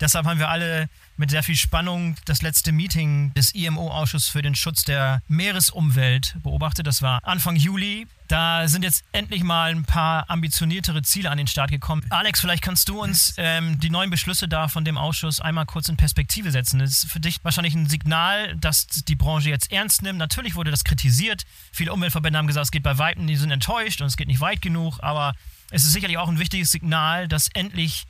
Deshalb 0.00 0.26
haben 0.26 0.38
wir 0.38 0.48
alle 0.48 0.88
mit 1.18 1.30
sehr 1.30 1.42
viel 1.42 1.56
Spannung 1.56 2.16
das 2.24 2.40
letzte 2.40 2.72
Meeting 2.72 3.34
des 3.34 3.54
IMO-Ausschusses 3.54 4.30
für 4.30 4.40
den 4.40 4.54
Schutz 4.54 4.84
der 4.84 5.22
Meeresumwelt 5.28 6.36
beobachtet. 6.42 6.86
Das 6.86 7.02
war 7.02 7.20
Anfang 7.24 7.56
Juli. 7.56 8.06
Da 8.26 8.68
sind 8.68 8.84
jetzt 8.84 9.04
endlich 9.12 9.42
mal 9.42 9.70
ein 9.72 9.84
paar 9.84 10.30
ambitioniertere 10.30 11.02
Ziele 11.02 11.30
an 11.30 11.36
den 11.36 11.48
Start 11.48 11.70
gekommen. 11.70 12.06
Alex, 12.10 12.40
vielleicht 12.40 12.62
kannst 12.62 12.88
du 12.88 13.02
uns 13.02 13.34
ähm, 13.36 13.78
die 13.80 13.90
neuen 13.90 14.08
Beschlüsse 14.08 14.48
da 14.48 14.68
von 14.68 14.84
dem 14.84 14.96
Ausschuss 14.96 15.40
einmal 15.40 15.66
kurz 15.66 15.88
in 15.88 15.96
Perspektive 15.96 16.50
setzen. 16.52 16.78
Das 16.78 16.90
ist 16.90 17.10
für 17.10 17.20
dich 17.20 17.42
wahrscheinlich 17.42 17.74
ein 17.74 17.88
Signal, 17.88 18.56
dass 18.56 18.86
die 18.86 19.16
Branche 19.16 19.50
jetzt 19.50 19.70
ernst 19.72 20.02
nimmt. 20.02 20.18
Natürlich 20.18 20.54
wurde 20.54 20.70
das 20.70 20.84
kritisiert. 20.84 21.44
Viele 21.72 21.92
Umweltverbände 21.92 22.38
haben 22.38 22.46
gesagt, 22.46 22.66
es 22.66 22.70
geht 22.70 22.84
bei 22.84 22.96
Weitem, 22.96 23.26
die 23.26 23.36
sind 23.36 23.50
enttäuscht 23.50 24.00
und 24.00 24.06
es 24.06 24.16
geht 24.16 24.28
nicht 24.28 24.40
weit 24.40 24.62
genug. 24.62 25.00
Aber 25.02 25.34
es 25.70 25.84
ist 25.84 25.92
sicherlich 25.92 26.16
auch 26.16 26.28
ein 26.28 26.38
wichtiges 26.38 26.70
Signal, 26.70 27.28
dass 27.28 27.48
endlich 27.48 28.06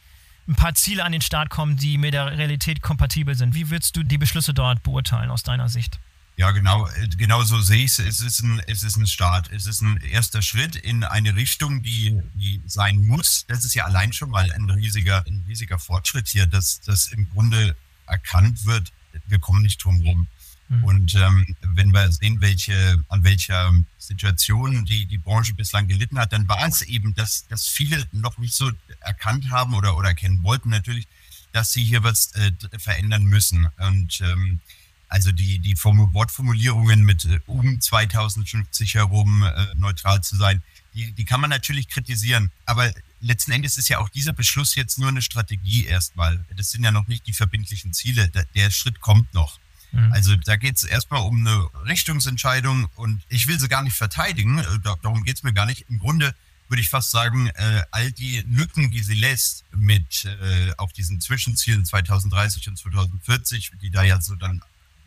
ein 0.48 0.54
paar 0.54 0.74
Ziele 0.74 1.04
an 1.04 1.12
den 1.12 1.20
Start 1.20 1.50
kommen, 1.50 1.76
die 1.76 1.98
mit 1.98 2.14
der 2.14 2.36
Realität 2.36 2.82
kompatibel 2.82 3.34
sind. 3.34 3.54
Wie 3.54 3.70
würdest 3.70 3.96
du 3.96 4.02
die 4.02 4.18
Beschlüsse 4.18 4.54
dort 4.54 4.82
beurteilen 4.82 5.30
aus 5.30 5.42
deiner 5.42 5.68
Sicht? 5.68 5.98
Ja, 6.36 6.52
genau, 6.52 6.88
genau 7.18 7.42
so 7.42 7.60
sehe 7.60 7.84
ich 7.84 7.92
es. 7.92 7.98
Es 7.98 8.20
ist, 8.20 8.40
ein, 8.42 8.62
es 8.66 8.82
ist 8.82 8.96
ein 8.96 9.06
Start. 9.06 9.52
Es 9.52 9.66
ist 9.66 9.82
ein 9.82 9.98
erster 9.98 10.40
Schritt 10.40 10.74
in 10.74 11.04
eine 11.04 11.36
Richtung, 11.36 11.82
die, 11.82 12.18
die 12.34 12.62
sein 12.66 13.02
muss. 13.02 13.44
Das 13.46 13.64
ist 13.64 13.74
ja 13.74 13.84
allein 13.84 14.12
schon 14.12 14.30
mal 14.30 14.50
ein 14.50 14.70
riesiger, 14.70 15.22
ein 15.26 15.44
riesiger 15.46 15.78
Fortschritt 15.78 16.28
hier, 16.28 16.46
dass 16.46 16.80
das 16.80 17.08
im 17.12 17.28
Grunde 17.28 17.76
erkannt 18.06 18.64
wird, 18.64 18.90
wir 19.26 19.38
kommen 19.38 19.62
nicht 19.62 19.84
drum 19.84 20.00
rum. 20.00 20.28
Mhm. 20.70 20.84
Und 20.84 21.14
ähm, 21.16 21.46
wenn 21.74 21.92
wir 21.92 22.10
sehen, 22.12 22.40
welche, 22.40 23.04
an 23.08 23.24
welcher 23.24 23.72
Situation 23.98 24.84
die, 24.84 25.04
die 25.04 25.18
Branche 25.18 25.52
bislang 25.52 25.88
gelitten 25.88 26.18
hat, 26.18 26.32
dann 26.32 26.48
war 26.48 26.66
es 26.66 26.82
eben, 26.82 27.12
dass, 27.14 27.46
dass 27.48 27.66
viele 27.66 28.06
noch 28.12 28.38
nicht 28.38 28.54
so 28.54 28.70
erkannt 29.00 29.50
haben 29.50 29.74
oder, 29.74 29.96
oder 29.96 30.10
erkennen 30.10 30.42
wollten 30.44 30.70
natürlich, 30.70 31.08
dass 31.52 31.72
sie 31.72 31.84
hier 31.84 32.04
was 32.04 32.32
äh, 32.36 32.52
verändern 32.78 33.24
müssen. 33.24 33.68
Und 33.78 34.20
ähm, 34.20 34.60
also 35.08 35.32
die, 35.32 35.58
die 35.58 35.76
Wortformulierungen 35.76 37.02
mit 37.02 37.24
äh, 37.24 37.40
um 37.46 37.80
2050 37.80 38.94
herum 38.94 39.42
äh, 39.42 39.66
neutral 39.74 40.22
zu 40.22 40.36
sein, 40.36 40.62
die, 40.94 41.10
die 41.10 41.24
kann 41.24 41.40
man 41.40 41.50
natürlich 41.50 41.88
kritisieren. 41.88 42.52
Aber 42.64 42.92
letzten 43.20 43.50
Endes 43.50 43.76
ist 43.76 43.88
ja 43.88 43.98
auch 43.98 44.08
dieser 44.08 44.32
Beschluss 44.32 44.76
jetzt 44.76 45.00
nur 45.00 45.08
eine 45.08 45.22
Strategie 45.22 45.86
erstmal. 45.86 46.44
Das 46.56 46.70
sind 46.70 46.84
ja 46.84 46.92
noch 46.92 47.08
nicht 47.08 47.26
die 47.26 47.32
verbindlichen 47.32 47.92
Ziele. 47.92 48.28
Der, 48.28 48.44
der 48.54 48.70
Schritt 48.70 49.00
kommt 49.00 49.34
noch. 49.34 49.58
Mhm. 49.92 50.12
Also 50.12 50.36
da 50.36 50.56
geht 50.56 50.76
es 50.76 50.84
erstmal 50.84 51.22
um 51.22 51.46
eine 51.46 51.68
Richtungsentscheidung 51.86 52.88
und 52.96 53.22
ich 53.28 53.46
will 53.46 53.58
sie 53.58 53.68
gar 53.68 53.82
nicht 53.82 53.96
verteidigen, 53.96 54.58
äh, 54.58 54.64
darum 55.02 55.24
geht 55.24 55.36
es 55.36 55.42
mir 55.42 55.52
gar 55.52 55.66
nicht. 55.66 55.86
Im 55.88 55.98
Grunde 55.98 56.34
würde 56.68 56.80
ich 56.80 56.88
fast 56.88 57.10
sagen, 57.10 57.48
äh, 57.48 57.82
all 57.90 58.12
die 58.12 58.44
Lücken, 58.48 58.90
die 58.92 59.02
sie 59.02 59.14
lässt 59.14 59.64
mit 59.72 60.24
äh, 60.24 60.72
auch 60.78 60.92
diesen 60.92 61.20
Zwischenzielen 61.20 61.84
2030 61.84 62.68
und 62.68 62.78
2040, 62.78 63.72
die 63.82 63.90
da 63.90 64.04
ja 64.04 64.20
so 64.20 64.36
dann 64.36 64.56
ein 64.56 64.62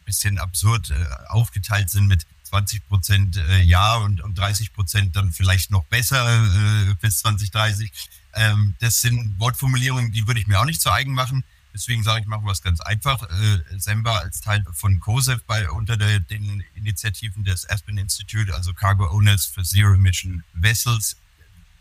bisschen 0.06 0.38
absurd 0.40 0.92
äh, 0.92 1.06
aufgeteilt 1.30 1.90
sind 1.90 2.08
mit 2.08 2.26
20 2.44 2.88
Prozent 2.88 3.38
äh, 3.38 3.62
ja 3.62 3.96
und, 3.96 4.22
und 4.22 4.38
30 4.38 4.74
Prozent 4.74 5.16
dann 5.16 5.32
vielleicht 5.32 5.72
noch 5.72 5.86
besser 5.86 6.44
äh, 6.44 6.94
bis 7.02 7.20
2030. 7.20 7.92
Ähm, 8.36 8.76
das 8.80 9.02
sind 9.02 9.40
Wortformulierungen, 9.40 10.12
die 10.12 10.28
würde 10.28 10.42
ich 10.42 10.48
mir 10.48 10.60
auch 10.60 10.66
nicht 10.66 10.82
zu 10.82 10.92
eigen 10.92 11.14
machen. 11.14 11.46
Deswegen 11.74 12.04
sage 12.04 12.22
ich, 12.22 12.28
machen 12.28 12.46
wir 12.46 12.52
es 12.52 12.62
ganz 12.62 12.82
einfach. 12.82 13.24
Äh, 13.24 13.80
Semba 13.80 14.20
als 14.20 14.42
Teil 14.42 14.64
von 14.74 15.00
COSEF 15.00 15.44
bei, 15.46 15.70
unter 15.72 15.98
der, 15.98 16.20
den 16.20 16.64
Initiativen 16.76 17.44
des 17.44 17.68
Aspen 17.68 17.98
Institute, 17.98 18.54
also 18.54 18.74
Cargo 18.74 19.10
Owners 19.10 19.48
for 19.48 19.64
Zero 19.64 19.96
Emission 19.96 20.44
Vessels, 20.54 21.18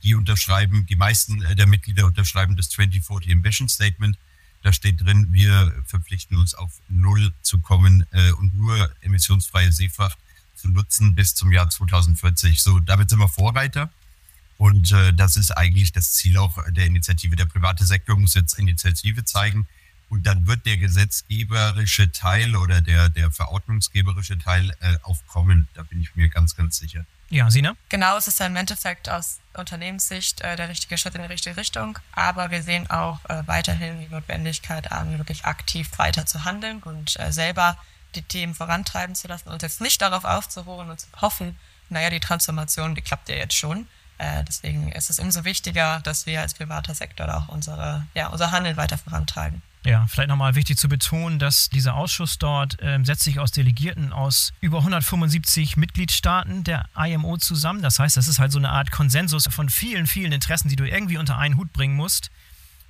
die 0.03 0.15
unterschreiben, 0.15 0.87
die 0.87 0.97
meisten 0.97 1.43
äh, 1.43 1.55
der 1.55 1.67
Mitglieder 1.67 2.07
unterschreiben 2.07 2.57
das 2.57 2.71
2040 2.71 3.33
Ambition 3.33 3.69
Statement. 3.69 4.17
Da 4.63 4.73
steht 4.73 5.01
drin, 5.03 5.29
wir 5.31 5.73
verpflichten 5.87 6.39
uns 6.39 6.55
auf 6.55 6.73
Null 6.89 7.35
zu 7.43 7.59
kommen 7.59 8.07
äh, 8.13 8.31
und 8.33 8.55
nur 8.55 8.91
emissionsfreie 9.03 9.73
Seefracht 9.73 10.19
zu 10.57 10.69
nutzen 10.69 11.15
bis 11.15 11.35
zum 11.35 11.53
Jahr 11.53 11.69
2040. 11.69 12.63
So, 12.63 12.81
damit 12.81 13.11
sind 13.11 13.19
wir 13.19 13.29
Vorreiter. 13.29 13.91
Und 14.57 14.91
äh, 14.93 15.13
das 15.13 15.37
ist 15.37 15.51
eigentlich 15.51 15.93
das 15.93 16.13
Ziel 16.13 16.39
auch 16.39 16.57
der 16.71 16.87
Initiative. 16.87 17.37
Der 17.37 17.47
private 17.47 17.85
Sektor 17.85 18.19
muss 18.19 18.35
jetzt 18.35 18.59
Initiative 18.59 19.25
zeigen 19.25 19.67
Und 20.12 20.26
dann 20.26 20.47
wird 20.47 20.66
der 20.66 20.76
gesetzgeberische 20.76 22.12
Teil 22.12 22.54
oder 22.54 22.83
der, 22.83 23.09
der 23.09 23.31
verordnungsgeberische 23.31 24.38
Teil 24.38 24.69
äh, 24.81 24.99
aufkommen. 25.04 25.69
Da 25.73 25.85
bin 25.85 26.02
ich 26.02 26.14
mir 26.14 26.28
ganz, 26.28 26.54
ganz 26.54 26.76
sicher. 26.76 27.07
Ja, 27.31 27.50
Sina? 27.50 27.76
Genau, 27.88 28.19
es 28.19 28.28
ist 28.28 28.38
im 28.42 28.54
Endeffekt 28.57 29.09
aus 29.09 29.38
Unternehmenssicht 29.54 30.42
äh, 30.42 30.54
der 30.54 30.69
richtige 30.69 30.99
Schritt 30.99 31.14
in 31.14 31.23
die 31.23 31.28
richtige 31.28 31.57
Richtung. 31.57 31.99
Aber 32.12 32.50
wir 32.50 32.62
sehen 32.62 32.90
auch 32.90 33.25
äh, 33.31 33.42
weiterhin 33.47 34.00
die 34.00 34.09
Notwendigkeit 34.09 34.92
an, 34.92 35.16
wirklich 35.16 35.47
aktiv 35.47 35.88
weiter 35.97 36.26
zu 36.26 36.45
handeln 36.45 36.83
und 36.83 37.19
äh, 37.19 37.33
selber 37.33 37.78
die 38.14 38.21
Themen 38.21 38.54
vorantreiben 38.54 39.14
zu 39.14 39.28
lassen 39.28 39.49
und 39.49 39.62
jetzt 39.62 39.81
nicht 39.81 40.02
darauf 40.02 40.26
aufzuruhen 40.26 40.90
und 40.90 41.00
zu 41.00 41.07
hoffen, 41.23 41.57
naja, 41.88 42.11
die 42.11 42.21
Transformation, 42.21 42.95
die 42.95 43.00
klappt 43.00 43.31
ja 43.31 43.37
jetzt 43.37 43.57
schon. 43.57 43.88
Äh, 44.19 44.45
deswegen 44.45 44.92
ist 44.92 45.09
es 45.09 45.19
umso 45.19 45.45
wichtiger, 45.45 46.00
dass 46.00 46.26
wir 46.26 46.42
als 46.42 46.52
privater 46.52 46.95
Sektor 46.95 47.35
auch 47.35 47.49
unsere, 47.49 48.07
ja, 48.12 48.26
unser 48.26 48.50
Handeln 48.50 48.76
weiter 48.76 48.99
vorantreiben. 48.99 49.62
Ja, 49.85 50.07
vielleicht 50.07 50.29
nochmal 50.29 50.55
wichtig 50.55 50.79
zu 50.79 50.89
betonen, 50.89 51.41
dass 51.41 51.69
dieser 51.69 51.95
Ausschuss 51.95 52.39
dort 52.39 52.81
äh, 52.81 53.01
setzt 53.03 53.25
sich 53.25 53.41
aus 53.41 53.51
Delegierten 53.51 54.12
aus 54.12 54.53
über 54.61 54.79
175 54.79 55.77
Mitgliedstaaten 55.77 56.62
der 56.62 56.89
IMO 56.97 57.37
zusammen. 57.37 57.83
Das 57.83 57.99
heißt, 57.99 58.17
das 58.17 58.29
ist 58.29 58.39
halt 58.39 58.53
so 58.53 58.59
eine 58.59 58.71
Art 58.71 58.93
Konsensus 58.93 59.49
von 59.51 59.69
vielen, 59.69 60.07
vielen 60.07 60.31
Interessen, 60.31 60.69
die 60.69 60.77
du 60.77 60.89
irgendwie 60.89 61.19
unter 61.19 61.37
einen 61.37 61.57
Hut 61.57 61.73
bringen 61.73 61.97
musst. 61.97 62.31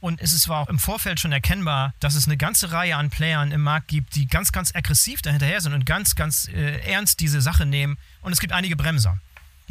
Und 0.00 0.20
es 0.20 0.48
war 0.48 0.58
auch 0.58 0.68
im 0.68 0.80
Vorfeld 0.80 1.20
schon 1.20 1.30
erkennbar, 1.30 1.94
dass 2.00 2.16
es 2.16 2.26
eine 2.26 2.36
ganze 2.36 2.72
Reihe 2.72 2.96
an 2.96 3.08
Playern 3.08 3.52
im 3.52 3.62
Markt 3.62 3.86
gibt, 3.88 4.16
die 4.16 4.26
ganz, 4.26 4.50
ganz 4.50 4.74
aggressiv 4.74 5.22
dahinterher 5.22 5.60
sind 5.60 5.74
und 5.74 5.86
ganz, 5.86 6.16
ganz 6.16 6.48
äh, 6.48 6.78
ernst 6.80 7.20
diese 7.20 7.40
Sache 7.40 7.66
nehmen. 7.66 7.96
Und 8.20 8.32
es 8.32 8.40
gibt 8.40 8.52
einige 8.52 8.74
Bremser. 8.76 9.18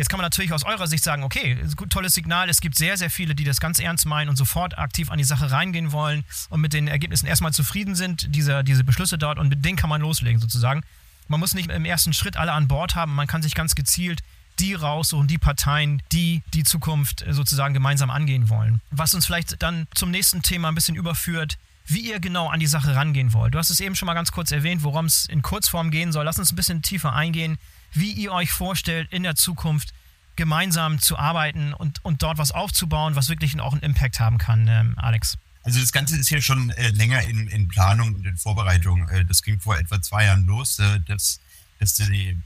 Jetzt 0.01 0.09
kann 0.09 0.17
man 0.17 0.25
natürlich 0.25 0.51
aus 0.51 0.63
eurer 0.63 0.87
Sicht 0.87 1.03
sagen, 1.03 1.21
okay, 1.21 1.59
tolles 1.91 2.15
Signal, 2.15 2.49
es 2.49 2.59
gibt 2.59 2.75
sehr, 2.75 2.97
sehr 2.97 3.11
viele, 3.11 3.35
die 3.35 3.43
das 3.43 3.59
ganz 3.59 3.77
ernst 3.77 4.07
meinen 4.07 4.29
und 4.29 4.35
sofort 4.35 4.75
aktiv 4.79 5.11
an 5.11 5.19
die 5.19 5.23
Sache 5.23 5.51
reingehen 5.51 5.91
wollen 5.91 6.23
und 6.49 6.59
mit 6.59 6.73
den 6.73 6.87
Ergebnissen 6.87 7.27
erstmal 7.27 7.53
zufrieden 7.53 7.93
sind, 7.93 8.33
diese, 8.33 8.63
diese 8.63 8.83
Beschlüsse 8.83 9.19
dort 9.19 9.37
und 9.37 9.49
mit 9.49 9.63
denen 9.63 9.77
kann 9.77 9.91
man 9.91 10.01
loslegen 10.01 10.41
sozusagen. 10.41 10.81
Man 11.27 11.39
muss 11.39 11.53
nicht 11.53 11.69
im 11.69 11.85
ersten 11.85 12.13
Schritt 12.13 12.35
alle 12.35 12.51
an 12.53 12.67
Bord 12.67 12.95
haben, 12.95 13.13
man 13.13 13.27
kann 13.27 13.43
sich 13.43 13.53
ganz 13.53 13.75
gezielt 13.75 14.23
die 14.57 14.73
raussuchen, 14.73 15.27
die 15.27 15.37
Parteien, 15.37 16.01
die 16.11 16.41
die 16.55 16.63
Zukunft 16.63 17.23
sozusagen 17.29 17.75
gemeinsam 17.75 18.09
angehen 18.09 18.49
wollen. 18.49 18.81
Was 18.89 19.13
uns 19.13 19.27
vielleicht 19.27 19.61
dann 19.61 19.85
zum 19.93 20.09
nächsten 20.09 20.41
Thema 20.41 20.69
ein 20.69 20.75
bisschen 20.75 20.95
überführt, 20.95 21.59
wie 21.85 22.09
ihr 22.09 22.19
genau 22.19 22.47
an 22.49 22.59
die 22.59 22.65
Sache 22.65 22.95
rangehen 22.95 23.33
wollt. 23.33 23.53
Du 23.53 23.59
hast 23.59 23.69
es 23.69 23.79
eben 23.79 23.95
schon 23.95 24.07
mal 24.07 24.15
ganz 24.15 24.31
kurz 24.31 24.51
erwähnt, 24.51 24.81
worum 24.81 25.05
es 25.05 25.27
in 25.27 25.43
Kurzform 25.43 25.91
gehen 25.91 26.11
soll. 26.11 26.25
Lass 26.25 26.39
uns 26.39 26.51
ein 26.51 26.55
bisschen 26.55 26.81
tiefer 26.81 27.13
eingehen 27.13 27.59
wie 27.93 28.11
ihr 28.11 28.31
euch 28.31 28.51
vorstellt, 28.51 29.11
in 29.11 29.23
der 29.23 29.35
Zukunft 29.35 29.93
gemeinsam 30.35 30.99
zu 30.99 31.17
arbeiten 31.17 31.73
und, 31.73 32.03
und 32.03 32.23
dort 32.23 32.37
was 32.37 32.51
aufzubauen, 32.51 33.15
was 33.15 33.29
wirklich 33.29 33.59
auch 33.59 33.73
einen 33.73 33.81
Impact 33.81 34.19
haben 34.19 34.37
kann, 34.37 34.67
ähm, 34.67 34.93
Alex. 34.97 35.37
Also 35.63 35.79
das 35.79 35.91
Ganze 35.91 36.17
ist 36.17 36.29
hier 36.29 36.41
schon 36.41 36.71
äh, 36.71 36.89
länger 36.89 37.21
in, 37.21 37.47
in, 37.47 37.67
Planung 37.67 38.15
und 38.15 38.25
in 38.25 38.37
Vorbereitung. 38.37 39.07
Äh, 39.09 39.25
das 39.25 39.43
ging 39.43 39.59
vor 39.59 39.77
etwa 39.77 40.01
zwei 40.01 40.25
Jahren 40.25 40.45
los, 40.45 40.79
äh, 40.79 40.99
dass, 41.01 41.39
dass 41.79 41.93
die 41.95 42.41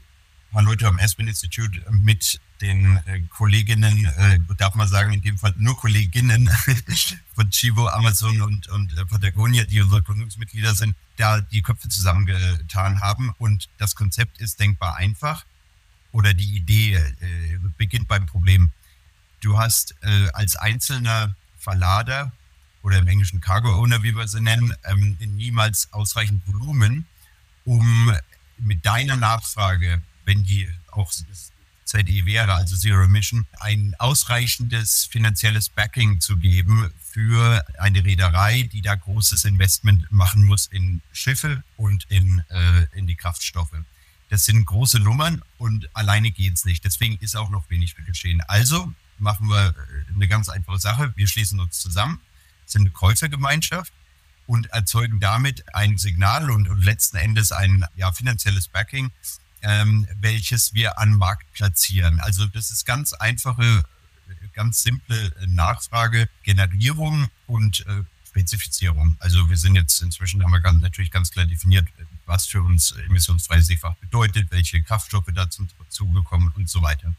paar 0.56 0.62
Leute 0.62 0.86
am 0.86 0.98
Aspen 0.98 1.28
Institute 1.28 1.82
mit 1.90 2.40
den 2.60 2.96
äh, 3.06 3.20
Kolleginnen, 3.30 4.04
äh, 4.04 4.38
darf 4.56 4.74
man 4.74 4.88
sagen, 4.88 5.12
in 5.12 5.22
dem 5.22 5.38
Fall 5.38 5.54
nur 5.56 5.76
Kolleginnen 5.76 6.48
von 7.34 7.50
Chivo, 7.50 7.88
Amazon 7.88 8.40
und, 8.42 8.68
und 8.68 8.96
äh, 8.96 9.04
Patagonia, 9.04 9.64
die 9.64 9.80
unsere 9.80 10.02
Gründungsmitglieder 10.02 10.74
sind, 10.74 10.96
da 11.16 11.40
die 11.40 11.62
Köpfe 11.62 11.88
zusammengetan 11.88 13.00
haben. 13.00 13.34
Und 13.38 13.68
das 13.78 13.94
Konzept 13.94 14.40
ist 14.40 14.60
denkbar 14.60 14.96
einfach 14.96 15.44
oder 16.12 16.32
die 16.32 16.56
Idee 16.56 16.94
äh, 16.94 17.58
beginnt 17.76 18.08
beim 18.08 18.26
Problem. 18.26 18.70
Du 19.40 19.58
hast 19.58 19.94
äh, 20.02 20.28
als 20.32 20.56
einzelner 20.56 21.34
Verlader 21.58 22.32
oder 22.82 22.98
im 22.98 23.08
Englischen 23.08 23.40
Cargo 23.40 23.74
Owner, 23.74 24.02
wie 24.02 24.14
wir 24.16 24.26
sie 24.26 24.40
nennen, 24.40 24.72
ähm, 24.84 25.16
niemals 25.20 25.92
ausreichend 25.92 26.46
Volumen, 26.46 27.06
um 27.64 28.12
mit 28.58 28.86
deiner 28.86 29.16
Nachfrage, 29.16 30.00
wenn 30.24 30.44
die 30.44 30.68
auch 30.90 31.12
ZE 31.86 32.26
wäre, 32.26 32.54
also 32.54 32.76
Zero 32.76 33.04
Emission, 33.04 33.46
ein 33.60 33.94
ausreichendes 33.98 35.04
finanzielles 35.04 35.68
Backing 35.68 36.20
zu 36.20 36.36
geben 36.36 36.90
für 37.00 37.64
eine 37.78 38.04
Reederei, 38.04 38.64
die 38.64 38.82
da 38.82 38.96
großes 38.96 39.44
Investment 39.44 40.10
machen 40.10 40.44
muss 40.44 40.66
in 40.66 41.00
Schiffe 41.12 41.62
und 41.76 42.04
in, 42.08 42.42
äh, 42.50 42.86
in 42.92 43.06
die 43.06 43.14
Kraftstoffe. 43.14 43.76
Das 44.28 44.44
sind 44.44 44.64
große 44.64 44.98
Nummern 44.98 45.42
und 45.58 45.88
alleine 45.94 46.32
geht 46.32 46.54
es 46.54 46.64
nicht. 46.64 46.84
Deswegen 46.84 47.16
ist 47.18 47.36
auch 47.36 47.50
noch 47.50 47.70
wenig 47.70 47.94
geschehen. 48.04 48.40
Also 48.48 48.92
machen 49.18 49.48
wir 49.48 49.68
äh, 49.68 50.12
eine 50.12 50.26
ganz 50.26 50.48
einfache 50.48 50.80
Sache. 50.80 51.12
Wir 51.14 51.28
schließen 51.28 51.60
uns 51.60 51.78
zusammen, 51.78 52.20
sind 52.66 52.82
eine 52.82 52.90
Käufergemeinschaft 52.90 53.92
und 54.48 54.66
erzeugen 54.66 55.20
damit 55.20 55.72
ein 55.74 55.98
Signal 55.98 56.50
und, 56.50 56.68
und 56.68 56.84
letzten 56.84 57.16
Endes 57.16 57.52
ein 57.52 57.84
ja, 57.94 58.10
finanzielles 58.12 58.66
Backing 58.66 59.12
ähm, 59.62 60.06
welches 60.20 60.74
wir 60.74 60.98
an 60.98 61.12
Markt 61.14 61.50
platzieren. 61.52 62.20
Also 62.20 62.46
das 62.46 62.70
ist 62.70 62.84
ganz 62.84 63.12
einfache, 63.12 63.84
ganz 64.52 64.82
simple 64.82 65.32
Nachfrage, 65.46 66.28
Generierung 66.42 67.28
und 67.46 67.84
äh, 67.86 68.02
Spezifizierung. 68.28 69.16
Also 69.18 69.48
wir 69.48 69.56
sind 69.56 69.76
jetzt 69.76 70.02
inzwischen 70.02 70.42
haben 70.42 70.50
wir 70.50 70.60
ganz, 70.60 70.82
natürlich 70.82 71.10
ganz 71.10 71.30
klar 71.30 71.46
definiert, 71.46 71.88
was 72.26 72.46
für 72.46 72.62
uns 72.62 72.92
emissionsfreie 72.92 73.62
Seefach 73.62 73.94
bedeutet, 73.96 74.50
welche 74.50 74.82
Kraftstoffe 74.82 75.30
dazu 75.34 75.66
zugekommen 75.88 76.52
und 76.56 76.68
so 76.68 76.82
weiter. 76.82 77.14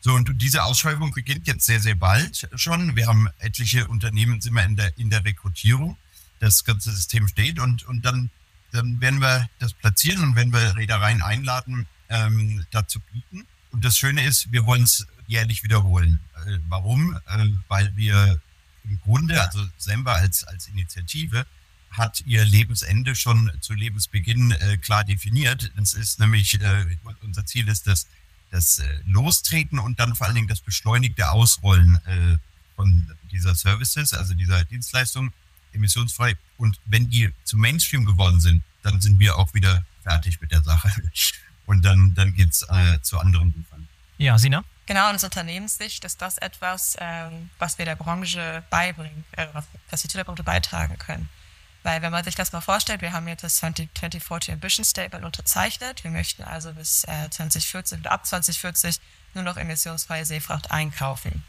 So, 0.00 0.14
und 0.14 0.30
diese 0.40 0.64
Ausschreibung 0.64 1.12
beginnt 1.12 1.46
jetzt 1.46 1.66
sehr, 1.66 1.78
sehr 1.78 1.94
bald 1.94 2.48
schon. 2.54 2.96
Wir 2.96 3.06
haben 3.06 3.28
etliche 3.38 3.86
Unternehmen, 3.86 4.40
sind 4.40 4.54
wir 4.54 4.64
in 4.64 4.74
der, 4.74 4.96
in 4.98 5.10
der 5.10 5.24
Rekrutierung. 5.24 5.96
Das 6.40 6.64
ganze 6.64 6.90
System 6.90 7.28
steht 7.28 7.58
und, 7.58 7.84
und 7.84 8.04
dann 8.04 8.30
dann 8.72 9.00
werden 9.00 9.20
wir 9.20 9.48
das 9.58 9.72
platzieren 9.72 10.22
und 10.22 10.36
wenn 10.36 10.52
wir 10.52 10.76
Reedereien 10.76 11.22
einladen, 11.22 11.86
ähm, 12.08 12.64
dazu 12.70 13.00
bieten. 13.12 13.46
Und 13.70 13.84
das 13.84 13.96
Schöne 13.96 14.24
ist, 14.24 14.52
wir 14.52 14.66
wollen 14.66 14.82
es 14.82 15.06
jährlich 15.26 15.62
wiederholen. 15.62 16.20
Äh, 16.46 16.58
warum? 16.68 17.16
Äh, 17.26 17.46
weil 17.68 17.94
wir 17.96 18.40
im 18.84 19.00
Grunde, 19.00 19.40
also 19.40 19.64
Semba 19.78 20.14
als, 20.14 20.44
als 20.44 20.68
Initiative, 20.68 21.46
hat 21.90 22.22
ihr 22.26 22.44
Lebensende 22.44 23.14
schon 23.14 23.50
zu 23.60 23.74
Lebensbeginn 23.74 24.52
äh, 24.52 24.76
klar 24.78 25.04
definiert. 25.04 25.72
Das 25.76 25.94
ist 25.94 26.20
nämlich, 26.20 26.60
äh, 26.60 26.86
unser 27.22 27.44
Ziel 27.46 27.68
ist 27.68 27.86
das, 27.86 28.06
das 28.50 28.78
äh, 28.78 29.00
Lostreten 29.06 29.78
und 29.78 29.98
dann 29.98 30.14
vor 30.14 30.26
allen 30.26 30.36
Dingen 30.36 30.48
das 30.48 30.60
beschleunigte 30.60 31.30
Ausrollen 31.30 32.00
äh, 32.06 32.38
von 32.76 33.10
dieser 33.30 33.54
Services, 33.54 34.14
also 34.14 34.34
dieser 34.34 34.64
Dienstleistung 34.64 35.32
emissionsfrei. 35.72 36.36
Und 36.56 36.80
wenn 36.84 37.08
die 37.08 37.30
zum 37.44 37.60
Mainstream 37.60 38.04
geworden 38.04 38.40
sind, 38.40 38.62
dann 38.82 39.00
sind 39.00 39.18
wir 39.18 39.36
auch 39.36 39.54
wieder 39.54 39.84
fertig 40.02 40.40
mit 40.40 40.50
der 40.50 40.62
Sache. 40.62 40.90
Und 41.66 41.84
dann, 41.84 42.14
dann 42.14 42.34
geht 42.34 42.50
es 42.50 42.62
äh, 42.68 43.00
zu 43.00 43.18
anderen 43.18 43.54
Ufern. 43.56 43.88
Ja, 44.18 44.38
Sina? 44.38 44.64
Genau, 44.86 45.12
aus 45.12 45.22
Unternehmenssicht 45.22 46.04
ist 46.04 46.20
das 46.20 46.36
etwas, 46.38 46.96
ähm, 46.98 47.48
was 47.60 47.78
wir 47.78 47.84
der 47.84 47.94
Branche 47.94 48.64
beibringen, 48.70 49.24
äh, 49.32 49.46
was, 49.52 49.64
wir 50.02 50.10
zu 50.10 50.16
der 50.16 50.24
Branche 50.24 50.42
beitragen 50.42 50.98
können. 50.98 51.28
Weil 51.84 52.02
wenn 52.02 52.10
man 52.10 52.24
sich 52.24 52.34
das 52.34 52.52
mal 52.52 52.60
vorstellt, 52.60 53.00
wir 53.00 53.12
haben 53.12 53.28
jetzt 53.28 53.44
das 53.44 53.56
2040 53.56 54.52
Ambition 54.52 54.84
Statement 54.84 55.24
unterzeichnet. 55.24 56.02
Wir 56.02 56.10
möchten 56.10 56.42
also 56.42 56.72
bis 56.72 57.04
äh, 57.04 57.30
2040 57.30 58.00
oder 58.00 58.10
ab 58.10 58.26
2040 58.26 59.00
nur 59.34 59.44
noch 59.44 59.56
emissionsfreie 59.56 60.24
Seefracht 60.24 60.72
einkaufen. 60.72 61.44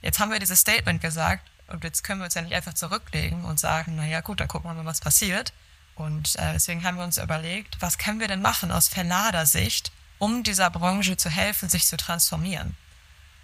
Jetzt 0.00 0.18
haben 0.18 0.32
wir 0.32 0.38
dieses 0.38 0.60
Statement 0.60 1.02
gesagt 1.02 1.48
und 1.68 1.84
jetzt 1.84 2.02
können 2.02 2.20
wir 2.20 2.24
uns 2.24 2.34
ja 2.34 2.42
nicht 2.42 2.54
einfach 2.54 2.74
zurücklegen 2.74 3.44
und 3.44 3.60
sagen, 3.60 3.96
naja 3.96 4.20
gut, 4.20 4.40
dann 4.40 4.48
gucken 4.48 4.70
wir 4.70 4.74
mal, 4.74 4.86
was 4.86 5.00
passiert. 5.00 5.52
Und 5.94 6.36
äh, 6.36 6.52
deswegen 6.54 6.84
haben 6.84 6.96
wir 6.96 7.04
uns 7.04 7.18
überlegt, 7.18 7.76
was 7.80 7.98
können 7.98 8.20
wir 8.20 8.28
denn 8.28 8.40
machen 8.40 8.72
aus 8.72 8.88
Verladersicht, 8.88 9.92
um 10.18 10.42
dieser 10.42 10.70
Branche 10.70 11.16
zu 11.16 11.28
helfen, 11.28 11.68
sich 11.68 11.86
zu 11.86 11.96
transformieren. 11.96 12.76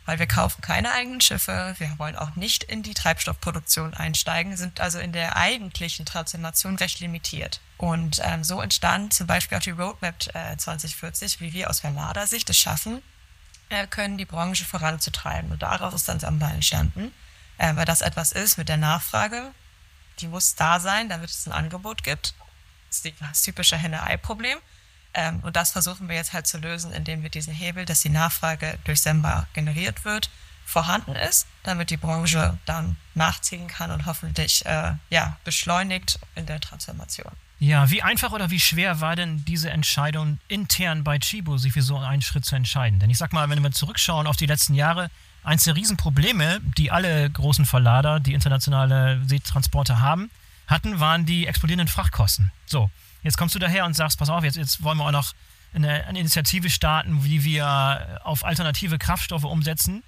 Weil 0.07 0.19
wir 0.19 0.27
kaufen 0.27 0.61
keine 0.61 0.93
eigenen 0.93 1.21
Schiffe, 1.21 1.75
wir 1.79 1.99
wollen 1.99 2.17
auch 2.17 2.37
nicht 2.37 2.65
in 2.65 2.83
die 2.83 2.95
Treibstoffproduktion 2.95 3.95
einsteigen, 3.95 4.57
sind 4.57 4.81
also 4.81 4.99
in 4.99 5.13
der 5.13 5.37
eigentlichen 5.37 6.07
Transformation 6.07 6.77
recht 6.77 7.01
limitiert. 7.01 7.61
Und 7.77 8.21
ähm, 8.23 8.45
so 8.45 8.61
entstand 8.61 9.15
zum 9.15 9.27
Beispiel 9.27 9.59
auch 9.59 9.63
die 9.63 9.71
Roadmap 9.71 10.35
äh, 10.35 10.57
2040, 10.57 11.41
wie 11.41 11.53
wir 11.53 11.71
aus 11.71 11.81
Verladersicht 11.81 12.49
es 12.51 12.59
schaffen, 12.59 13.03
äh, 13.71 13.87
können, 13.87 14.19
die 14.19 14.27
Branche 14.27 14.65
voranzutreiben. 14.65 15.51
Und 15.51 15.63
daraus 15.63 15.95
ist 15.95 16.09
dann 16.09 16.21
Samba 16.21 16.51
entstanden 16.51 17.13
äh, 17.59 17.75
weil 17.77 17.85
das 17.85 18.01
etwas 18.01 18.33
ist 18.33 18.59
mit 18.59 18.69
der 18.69 18.77
Nachfrage, 18.77 19.53
die 20.21 20.29
muss 20.29 20.55
da 20.55 20.81
sein, 20.81 21.09
damit 21.09 21.31
es 21.31 21.47
ein 21.47 21.53
Angebot 21.53 22.05
gibt. 22.05 22.35
Das 22.89 23.05
ist 23.05 23.15
das 23.21 23.43
typische 23.43 23.77
Henne-Ei-Problem. 23.77 24.59
Ähm, 25.15 25.41
und 25.41 25.57
das 25.57 25.73
versuchen 25.73 26.09
wir 26.09 26.17
jetzt 26.17 26.33
halt 26.33 26.47
zu 26.47 26.59
lösen, 26.59 26.93
indem 26.93 27.23
wir 27.23 27.31
diesen 27.31 27.55
Hebel, 27.55 27.85
dass 27.85 28.03
die 28.03 28.09
Nachfrage 28.09 28.79
durch 28.85 29.01
Semba 29.01 29.47
generiert 29.53 30.05
wird, 30.05 30.31
vorhanden 30.65 31.15
ist, 31.15 31.47
damit 31.63 31.91
die 31.91 31.97
Branche 31.97 32.59
dann 32.67 32.97
nachziehen 33.15 33.69
kann 33.69 33.91
und 33.91 34.07
hoffentlich 34.07 34.65
äh, 34.67 34.95
ja, 35.11 35.37
beschleunigt 35.45 36.19
in 36.35 36.47
der 36.47 36.61
Transformation. 36.61 37.33
Ja, 37.61 37.91
wie 37.91 38.03
einfach 38.03 38.33
oder 38.33 38.51
wie 38.51 38.61
schwer 38.61 39.01
war 39.01 39.15
denn 39.15 39.45
diese 39.45 39.71
Entscheidung 39.71 40.39
intern 40.49 41.05
bei 41.05 41.19
Chibo, 41.19 41.57
sich 41.59 41.73
für 41.73 41.83
so 41.83 41.97
einen 41.97 42.23
Schritt 42.23 42.45
zu 42.45 42.57
entscheiden? 42.57 42.99
Denn 42.99 43.11
ich 43.11 43.19
sag 43.19 43.33
mal, 43.33 43.49
wenn 43.49 43.63
wir 43.63 43.71
zurückschauen 43.71 44.27
auf 44.27 44.37
die 44.37 44.47
letzten 44.47 44.75
Jahre, 44.75 45.11
Eins 45.45 45.65
der 45.65 45.77
Riesenprobleme, 45.77 46.61
die 46.79 46.91
alle 46.91 47.29
großen 47.31 47.67
Verlader, 47.67 48.19
die 48.19 48.33
internationale 48.33 49.21
Seetransporte 49.27 50.01
haben, 50.01 50.31
hatten, 50.67 51.01
waren 51.01 51.27
die 51.27 51.47
explodierenden 51.47 51.89
Frachtkosten. 51.89 52.51
So, 52.65 52.91
jetzt 53.23 53.37
kommst 53.37 53.55
du 53.55 53.59
daher 53.59 53.85
und 53.85 53.95
sagst, 53.95 54.19
pass 54.19 54.31
auf, 54.31 54.43
jetzt, 54.43 54.57
jetzt 54.57 54.83
wollen 54.83 54.97
wir 54.97 55.05
auch 55.05 55.13
noch 55.13 55.35
eine, 55.75 56.05
eine 56.07 56.21
Initiative 56.21 56.71
starten, 56.71 57.25
wie 57.25 57.45
wir 57.45 58.21
auf 58.25 58.45
alternative 58.45 58.97
Kraftstoffe 58.99 59.45
umsetzen 59.45 60.03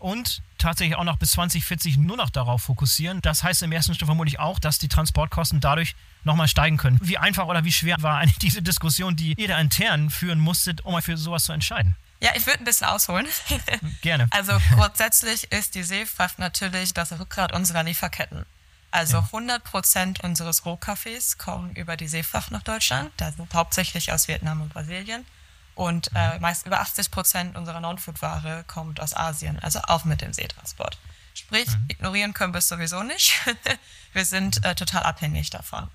und 0.00 0.42
tatsächlich 0.58 0.96
auch 0.96 1.04
noch 1.04 1.16
bis 1.16 1.30
2040 1.32 1.96
nur 1.98 2.16
noch 2.16 2.30
darauf 2.30 2.62
fokussieren. 2.62 3.20
Das 3.22 3.44
heißt 3.44 3.62
im 3.62 3.70
ersten 3.70 3.94
Schritt 3.94 4.06
vermutlich 4.06 4.40
auch, 4.40 4.58
dass 4.58 4.78
die 4.80 4.88
Transportkosten 4.88 5.60
dadurch 5.60 5.94
nochmal 6.24 6.48
steigen 6.48 6.76
können. 6.76 6.98
Wie 7.02 7.18
einfach 7.18 7.46
oder 7.46 7.64
wie 7.64 7.72
schwer 7.72 7.96
war 8.00 8.18
eigentlich 8.18 8.38
diese 8.38 8.62
Diskussion, 8.62 9.14
die 9.14 9.34
ihr 9.34 9.48
da 9.48 9.58
intern 9.58 10.10
führen 10.10 10.40
musstet, 10.40 10.80
um 10.84 10.92
mal 10.92 11.02
für 11.02 11.16
sowas 11.16 11.44
zu 11.44 11.52
entscheiden? 11.52 11.94
Ja, 12.22 12.30
ich 12.36 12.46
würde 12.46 12.60
ein 12.60 12.64
bisschen 12.64 12.86
ausholen. 12.86 13.26
Gerne. 14.00 14.28
Also 14.30 14.52
grundsätzlich 14.76 15.50
ist 15.50 15.74
die 15.74 15.82
Seefracht 15.82 16.38
natürlich 16.38 16.94
das 16.94 17.10
Rückgrat 17.18 17.52
unserer 17.52 17.82
Lieferketten. 17.82 18.46
Also 18.92 19.16
ja. 19.16 19.24
100 19.24 19.64
Prozent 19.64 20.20
unseres 20.22 20.64
Rohkaffees 20.64 21.36
kommen 21.36 21.74
über 21.74 21.96
die 21.96 22.06
Seefracht 22.06 22.52
nach 22.52 22.62
Deutschland. 22.62 23.10
Da 23.16 23.32
sind 23.32 23.52
hauptsächlich 23.52 24.12
aus 24.12 24.28
Vietnam 24.28 24.60
und 24.60 24.72
Brasilien. 24.72 25.26
Und 25.74 26.10
äh, 26.14 26.36
mhm. 26.36 26.42
meist 26.42 26.64
über 26.64 26.80
80 26.80 27.10
Prozent 27.10 27.56
unserer 27.56 27.80
Non-Food-Ware 27.80 28.64
kommt 28.68 29.00
aus 29.00 29.16
Asien, 29.16 29.58
also 29.58 29.80
auch 29.88 30.04
mit 30.04 30.20
dem 30.20 30.32
Seetransport. 30.32 30.98
Sprich, 31.34 31.66
mhm. 31.66 31.86
ignorieren 31.88 32.34
können 32.34 32.54
wir 32.54 32.58
es 32.58 32.68
sowieso 32.68 33.02
nicht. 33.02 33.32
wir 34.12 34.24
sind 34.24 34.64
äh, 34.64 34.76
total 34.76 35.02
abhängig 35.02 35.50
davon. 35.50 35.88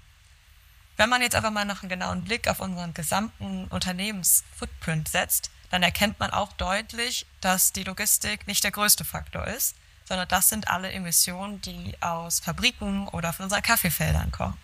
Wenn 0.98 1.10
man 1.10 1.22
jetzt 1.22 1.36
aber 1.36 1.52
mal 1.52 1.64
noch 1.64 1.84
einen 1.84 1.90
genauen 1.90 2.24
Blick 2.26 2.50
auf 2.50 2.60
unseren 2.60 2.94
gesamten 2.94 3.68
Unternehmensfootprint 3.68 5.08
setzt, 5.08 5.52
dann 5.70 5.84
erkennt 5.84 6.20
man 6.20 6.32
auch 6.32 6.54
deutlich, 6.54 7.26
dass 7.42 7.74
die 7.74 7.84
Logistik 7.84 8.48
nicht 8.48 8.64
der 8.64 8.72
größte 8.72 9.04
Faktor 9.06 9.46
ist, 9.48 9.76
sondern 10.06 10.28
das 10.28 10.50
sind 10.50 10.70
alle 10.70 10.92
Emissionen, 10.92 11.62
die 11.62 11.96
aus 12.02 12.40
Fabriken 12.40 13.08
oder 13.10 13.34
von 13.34 13.46
unseren 13.46 13.62
Kaffeefeldern 13.62 14.32
kommen. 14.32 14.58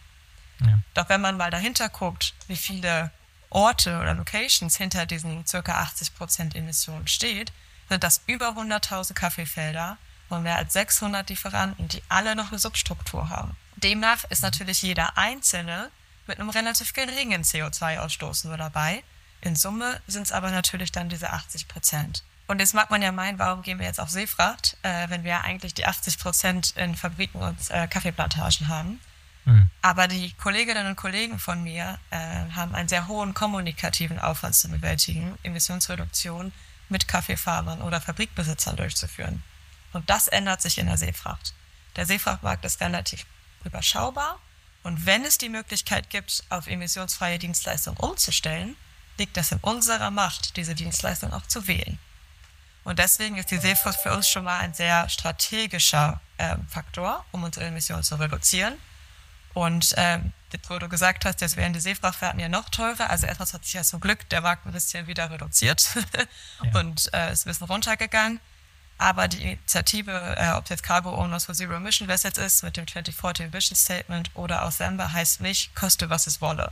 Ja. 0.61 0.79
Doch 0.93 1.09
wenn 1.09 1.21
man 1.21 1.35
mal 1.37 1.51
dahinter 1.51 1.89
guckt, 1.89 2.33
wie 2.47 2.55
viele 2.55 3.11
Orte 3.49 3.99
oder 3.99 4.13
Locations 4.13 4.75
hinter 4.77 5.05
diesen 5.05 5.45
circa 5.45 5.81
80 5.81 6.15
Prozent 6.15 6.55
Emissionen 6.55 7.07
steht, 7.07 7.51
sind 7.89 8.03
das 8.03 8.21
über 8.25 8.49
100.000 8.49 9.13
Kaffeefelder 9.13 9.97
und 10.29 10.43
mehr 10.43 10.57
als 10.57 10.73
600 10.73 11.29
Lieferanten, 11.29 11.87
die 11.89 12.01
alle 12.09 12.35
noch 12.35 12.49
eine 12.49 12.59
Substruktur 12.59 13.29
haben. 13.29 13.55
Demnach 13.75 14.23
ist 14.29 14.41
natürlich 14.41 14.81
jeder 14.81 15.17
Einzelne 15.17 15.91
mit 16.25 16.39
einem 16.39 16.49
relativ 16.49 16.93
geringen 16.93 17.43
CO2-Ausstoß 17.43 18.47
nur 18.47 18.57
dabei. 18.57 19.03
In 19.43 19.57
Summe 19.57 19.99
sind 20.07 20.23
es 20.23 20.31
aber 20.31 20.51
natürlich 20.51 20.93
dann 20.93 21.09
diese 21.09 21.31
80 21.31 21.67
Prozent. 21.67 22.23
Und 22.47 22.59
jetzt 22.59 22.73
mag 22.73 22.89
man 22.89 23.01
ja 23.01 23.11
meinen, 23.11 23.39
warum 23.39 23.61
gehen 23.61 23.77
wir 23.77 23.85
jetzt 23.85 23.99
auf 23.99 24.09
Seefracht, 24.09 24.77
äh, 24.83 25.09
wenn 25.09 25.25
wir 25.25 25.41
eigentlich 25.41 25.73
die 25.73 25.85
80 25.85 26.17
Prozent 26.17 26.73
in 26.77 26.95
Fabriken 26.95 27.41
und 27.41 27.57
äh, 27.69 27.87
Kaffeeplantagen 27.87 28.69
haben. 28.69 29.01
Mhm. 29.43 29.69
Aber 29.81 30.07
die 30.07 30.31
Kolleginnen 30.33 30.87
und 30.87 30.95
Kollegen 30.95 31.39
von 31.39 31.61
mir 31.61 31.99
äh, 32.09 32.17
haben 32.55 32.73
einen 32.73 32.87
sehr 32.87 33.09
hohen 33.09 33.33
kommunikativen 33.33 34.17
Aufwand 34.17 34.55
zu 34.55 34.69
bewältigen, 34.69 35.37
Emissionsreduktion 35.43 36.53
mit 36.87 37.09
Kaffeefarmern 37.09 37.81
oder 37.81 37.99
Fabrikbesitzern 37.99 38.77
durchzuführen. 38.77 39.43
Und 39.91 40.09
das 40.09 40.29
ändert 40.29 40.61
sich 40.61 40.77
in 40.77 40.85
der 40.85 40.97
Seefracht. 40.97 41.53
Der 41.97 42.05
Seefrachtmarkt 42.05 42.63
ist 42.63 42.79
relativ 42.79 43.25
überschaubar 43.65 44.39
und 44.83 45.05
wenn 45.05 45.25
es 45.25 45.37
die 45.37 45.49
Möglichkeit 45.49 46.09
gibt, 46.09 46.45
auf 46.49 46.67
emissionsfreie 46.67 47.39
Dienstleistungen 47.39 47.99
umzustellen, 47.99 48.77
liegt 49.17 49.37
es 49.37 49.51
in 49.51 49.59
unserer 49.59 50.11
Macht, 50.11 50.57
diese 50.57 50.75
Dienstleistung 50.75 51.33
auch 51.33 51.45
zu 51.47 51.67
wählen. 51.67 51.99
Und 52.83 52.99
deswegen 52.99 53.37
ist 53.37 53.51
die 53.51 53.57
Seefracht 53.57 53.99
für 54.01 54.13
uns 54.13 54.27
schon 54.27 54.43
mal 54.43 54.59
ein 54.59 54.73
sehr 54.73 55.07
strategischer 55.07 56.19
äh, 56.37 56.55
Faktor, 56.67 57.25
um 57.31 57.43
unsere 57.43 57.65
Emissionen 57.65 58.03
zu 58.03 58.15
reduzieren. 58.15 58.77
Und 59.53 59.93
ähm, 59.97 60.33
wo 60.67 60.79
du 60.79 60.89
gesagt 60.89 61.25
hast, 61.25 61.41
jetzt 61.41 61.57
wären 61.57 61.73
die 61.73 61.79
Seefrachtfahrten 61.79 62.39
ja 62.39 62.49
noch 62.49 62.69
teurer. 62.69 63.09
Also 63.09 63.27
etwas 63.27 63.53
hat 63.53 63.65
sich 63.65 63.73
ja 63.73 63.83
zum 63.83 63.99
Glück 63.99 64.27
der 64.29 64.41
Markt 64.41 64.65
ein 64.65 64.71
bisschen 64.71 65.07
wieder 65.07 65.29
reduziert 65.29 65.95
ja. 66.63 66.79
und 66.79 67.11
äh, 67.13 67.31
ist 67.31 67.45
ein 67.45 67.49
bisschen 67.49 67.67
runtergegangen. 67.67 68.39
Aber 68.97 69.27
die 69.27 69.41
Initiative, 69.41 70.35
äh, 70.37 70.51
ob 70.51 70.69
jetzt 70.69 70.83
Cargo 70.83 71.13
Owners 71.15 71.45
for 71.45 71.55
Zero 71.55 71.73
Emission 71.73 72.07
Vessels 72.07 72.37
ist, 72.37 72.63
mit 72.63 72.77
dem 72.77 72.87
2040 72.87 73.51
Vision 73.51 73.75
Statement 73.75 74.31
oder 74.35 74.65
auch 74.65 74.71
Samba, 74.71 75.11
heißt 75.11 75.41
nicht, 75.41 75.75
koste 75.75 76.09
was 76.09 76.27
es 76.27 76.41
wolle. 76.41 76.71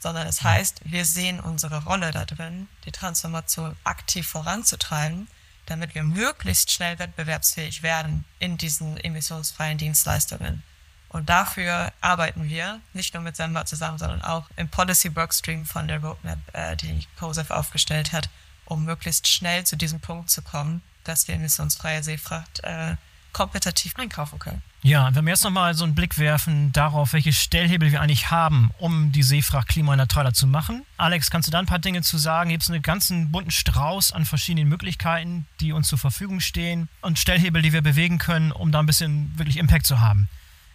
Sondern 0.00 0.26
es 0.26 0.42
heißt, 0.42 0.80
wir 0.84 1.04
sehen 1.04 1.38
unsere 1.38 1.84
Rolle 1.84 2.10
da 2.10 2.24
drin, 2.24 2.68
die 2.86 2.92
Transformation 2.92 3.76
aktiv 3.84 4.26
voranzutreiben, 4.26 5.28
damit 5.66 5.94
wir 5.94 6.02
möglichst 6.02 6.72
schnell 6.72 6.98
wettbewerbsfähig 6.98 7.82
werden 7.82 8.24
in 8.40 8.58
diesen 8.58 8.96
emissionsfreien 8.96 9.78
Dienstleistungen. 9.78 10.62
Und 11.10 11.28
dafür 11.28 11.92
arbeiten 12.00 12.48
wir 12.48 12.80
nicht 12.92 13.14
nur 13.14 13.22
mit 13.22 13.36
Samba 13.36 13.66
zusammen, 13.66 13.98
sondern 13.98 14.22
auch 14.22 14.48
im 14.56 14.68
Policy 14.68 15.14
Workstream 15.14 15.66
von 15.66 15.88
der 15.88 16.00
Roadmap, 16.00 16.38
äh, 16.52 16.76
die 16.76 17.06
COSEF 17.18 17.50
aufgestellt 17.50 18.12
hat, 18.12 18.30
um 18.64 18.84
möglichst 18.84 19.26
schnell 19.26 19.64
zu 19.64 19.76
diesem 19.76 20.00
Punkt 20.00 20.30
zu 20.30 20.40
kommen, 20.40 20.82
dass 21.04 21.26
wir 21.26 21.34
emissionsfreie 21.34 22.02
Seefracht 22.02 22.60
äh, 22.62 22.96
kompetitiv 23.32 23.94
einkaufen 23.96 24.38
können. 24.38 24.62
Ja, 24.82 25.14
wenn 25.14 25.26
wir 25.26 25.32
jetzt 25.32 25.44
nochmal 25.44 25.74
so 25.74 25.84
einen 25.84 25.94
Blick 25.94 26.16
werfen 26.16 26.72
darauf, 26.72 27.12
welche 27.12 27.34
Stellhebel 27.34 27.92
wir 27.92 28.00
eigentlich 28.00 28.30
haben, 28.30 28.70
um 28.78 29.12
die 29.12 29.22
Seefracht 29.22 29.68
klimaneutraler 29.68 30.32
zu 30.32 30.46
machen. 30.46 30.86
Alex, 30.96 31.30
kannst 31.30 31.48
du 31.48 31.52
da 31.52 31.58
ein 31.58 31.66
paar 31.66 31.78
Dinge 31.78 32.00
zu 32.00 32.16
sagen? 32.16 32.48
Gibt 32.48 32.62
es 32.62 32.70
einen 32.70 32.80
ganzen 32.80 33.30
bunten 33.30 33.50
Strauß 33.50 34.12
an 34.12 34.24
verschiedenen 34.24 34.68
Möglichkeiten, 34.68 35.46
die 35.60 35.72
uns 35.72 35.88
zur 35.88 35.98
Verfügung 35.98 36.40
stehen 36.40 36.88
und 37.02 37.18
Stellhebel, 37.18 37.60
die 37.60 37.74
wir 37.74 37.82
bewegen 37.82 38.16
können, 38.16 38.52
um 38.52 38.72
da 38.72 38.78
ein 38.78 38.86
bisschen 38.86 39.36
wirklich 39.36 39.58
Impact 39.58 39.84
zu 39.84 40.00
haben? 40.00 40.28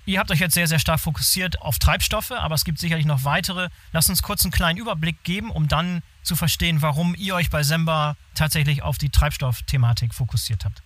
Ihr 0.08 0.20
habt 0.20 0.30
euch 0.30 0.40
jetzt 0.40 0.54
sehr, 0.54 0.68
sehr 0.68 0.78
stark 0.78 1.00
fokussiert 1.00 1.60
auf 1.64 1.80
Treibstoffe, 1.80 2.30
aber 2.30 2.54
es 2.54 2.64
gibt 2.64 2.78
sicherlich 2.78 3.08
noch 3.08 3.24
weitere. 3.24 3.70
Lasst 3.92 4.10
uns 4.12 4.22
kurz 4.22 4.46
einen 4.46 4.52
kleinen 4.52 4.78
Überblick 4.78 5.24
geben, 5.24 5.50
um 5.50 5.68
dann 5.68 6.04
zu 6.22 6.36
verstehen, 6.36 6.84
warum 6.84 7.16
ihr 7.18 7.34
euch 7.34 7.50
bei 7.50 7.64
Semba 7.64 8.16
tatsächlich 8.36 8.84
auf 8.84 9.00
die 9.00 9.10
Treibstoffthematik 9.10 10.14
fokussiert 10.14 10.64
habt. 10.64 10.84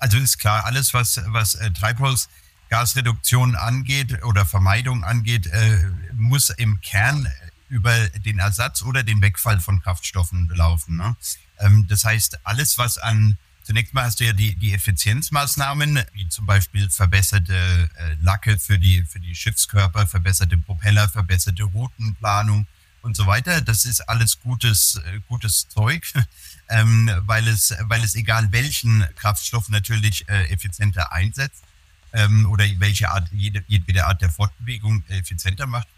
Also 0.00 0.18
ist 0.18 0.38
klar, 0.38 0.64
alles, 0.64 0.92
was, 0.92 1.20
was 1.26 1.54
äh, 1.54 1.70
Treibhausgasreduktion 1.70 3.54
angeht 3.54 4.24
oder 4.24 4.44
Vermeidung 4.44 5.04
angeht, 5.04 5.46
äh, 5.46 5.84
muss 6.14 6.50
im 6.50 6.80
Kern 6.80 7.28
über 7.68 8.08
den 8.08 8.40
Ersatz 8.40 8.82
oder 8.82 9.04
den 9.04 9.22
Wegfall 9.22 9.60
von 9.60 9.80
Kraftstoffen 9.80 10.48
laufen. 10.54 10.96
Ne? 10.96 11.14
Ähm, 11.58 11.86
das 11.88 12.04
heißt, 12.04 12.44
alles, 12.44 12.76
was 12.78 12.98
an 12.98 13.38
Zunächst 13.62 13.94
mal 13.94 14.04
hast 14.04 14.18
du 14.18 14.24
ja 14.24 14.32
die, 14.32 14.56
die 14.56 14.72
Effizienzmaßnahmen, 14.72 16.02
wie 16.12 16.28
zum 16.28 16.44
Beispiel 16.44 16.90
verbesserte 16.90 17.54
äh, 17.54 18.16
Lacke 18.20 18.58
für 18.58 18.78
die, 18.80 19.04
für 19.04 19.20
die 19.20 19.34
Schiffskörper, 19.34 20.08
verbesserte 20.08 20.58
Propeller, 20.58 21.08
verbesserte 21.08 21.62
Routenplanung 21.62 22.66
und 23.02 23.16
so 23.16 23.26
weiter. 23.26 23.60
Das 23.60 23.84
ist 23.84 24.00
alles 24.08 24.40
gutes, 24.40 24.96
äh, 24.96 25.20
gutes 25.28 25.68
Zeug, 25.68 26.12
ähm, 26.70 27.10
weil, 27.26 27.46
es, 27.48 27.74
weil 27.82 28.02
es 28.02 28.14
egal 28.14 28.50
welchen 28.52 29.06
Kraftstoff 29.16 29.68
natürlich 29.68 30.28
äh, 30.28 30.44
effizienter 30.48 31.12
einsetzt 31.12 31.62
ähm, 32.12 32.46
oder 32.50 32.64
welche 32.78 33.10
Art, 33.10 33.28
jede, 33.32 33.62
jede 33.68 34.06
Art 34.06 34.22
der 34.22 34.30
Fortbewegung 34.30 35.04
effizienter 35.08 35.66
macht 35.66 35.88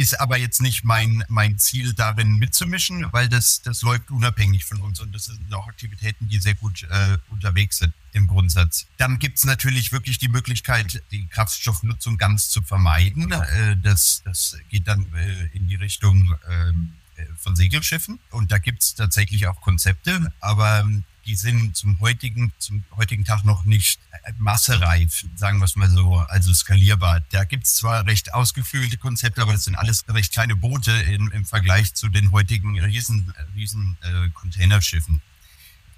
ist 0.00 0.18
aber 0.18 0.38
jetzt 0.38 0.62
nicht 0.62 0.84
mein, 0.84 1.24
mein 1.28 1.58
Ziel, 1.58 1.92
darin 1.92 2.38
mitzumischen, 2.38 3.12
weil 3.12 3.28
das, 3.28 3.60
das 3.62 3.82
läuft 3.82 4.10
unabhängig 4.10 4.64
von 4.64 4.80
uns 4.80 5.00
und 5.00 5.14
das 5.14 5.26
sind 5.26 5.52
auch 5.52 5.68
Aktivitäten, 5.68 6.28
die 6.28 6.38
sehr 6.38 6.54
gut 6.54 6.84
äh, 6.84 7.18
unterwegs 7.28 7.78
sind 7.78 7.92
im 8.12 8.26
Grundsatz. 8.26 8.86
Dann 8.98 9.18
gibt 9.18 9.38
es 9.38 9.44
natürlich 9.44 9.92
wirklich 9.92 10.18
die 10.18 10.28
Möglichkeit, 10.28 11.02
die 11.10 11.26
Kraftstoffnutzung 11.26 12.18
ganz 12.18 12.48
zu 12.48 12.62
vermeiden. 12.62 13.30
Äh, 13.32 13.76
das, 13.82 14.22
das 14.24 14.56
geht 14.70 14.86
dann 14.86 15.06
äh, 15.14 15.56
in 15.56 15.66
die 15.66 15.76
Richtung 15.76 16.34
ähm, 16.48 16.92
äh, 17.09 17.09
von 17.36 17.56
Segelschiffen 17.56 18.18
und 18.30 18.52
da 18.52 18.58
gibt 18.58 18.82
es 18.82 18.94
tatsächlich 18.94 19.46
auch 19.46 19.60
Konzepte, 19.60 20.32
aber 20.40 20.84
die 21.26 21.34
sind 21.34 21.76
zum 21.76 22.00
heutigen, 22.00 22.52
zum 22.58 22.82
heutigen 22.96 23.24
Tag 23.24 23.44
noch 23.44 23.64
nicht 23.64 24.00
äh, 24.24 24.32
massereif, 24.38 25.26
sagen 25.36 25.58
wir 25.58 25.64
es 25.64 25.76
mal 25.76 25.90
so, 25.90 26.16
also 26.16 26.52
skalierbar. 26.52 27.20
Da 27.30 27.44
gibt 27.44 27.66
es 27.66 27.74
zwar 27.74 28.06
recht 28.06 28.34
ausgefühlte 28.34 28.96
Konzepte, 28.96 29.42
aber 29.42 29.52
das 29.52 29.64
sind 29.64 29.76
alles 29.76 30.04
recht 30.08 30.32
kleine 30.32 30.56
Boote 30.56 30.90
im, 30.90 31.30
im 31.30 31.44
Vergleich 31.44 31.94
zu 31.94 32.08
den 32.08 32.32
heutigen 32.32 32.80
riesen, 32.80 33.32
riesen 33.54 33.96
äh, 34.02 34.28
Containerschiffen. 34.30 35.20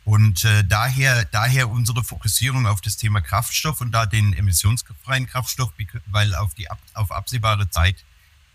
Und 0.05 0.45
äh, 0.45 0.65
daher, 0.65 1.25
daher 1.27 1.71
unsere 1.71 2.03
Fokussierung 2.03 2.67
auf 2.67 2.81
das 2.81 2.97
Thema 2.97 3.21
Kraftstoff 3.21 3.81
und 3.81 3.93
da 3.93 4.05
den 4.07 4.33
emissionsfreien 4.33 5.29
Kraftstoff, 5.29 5.73
weil 6.07 6.35
auf 6.35 6.55
die 6.55 6.69
auf 6.95 7.13
absehbare 7.13 7.71
Zeit 7.71 7.97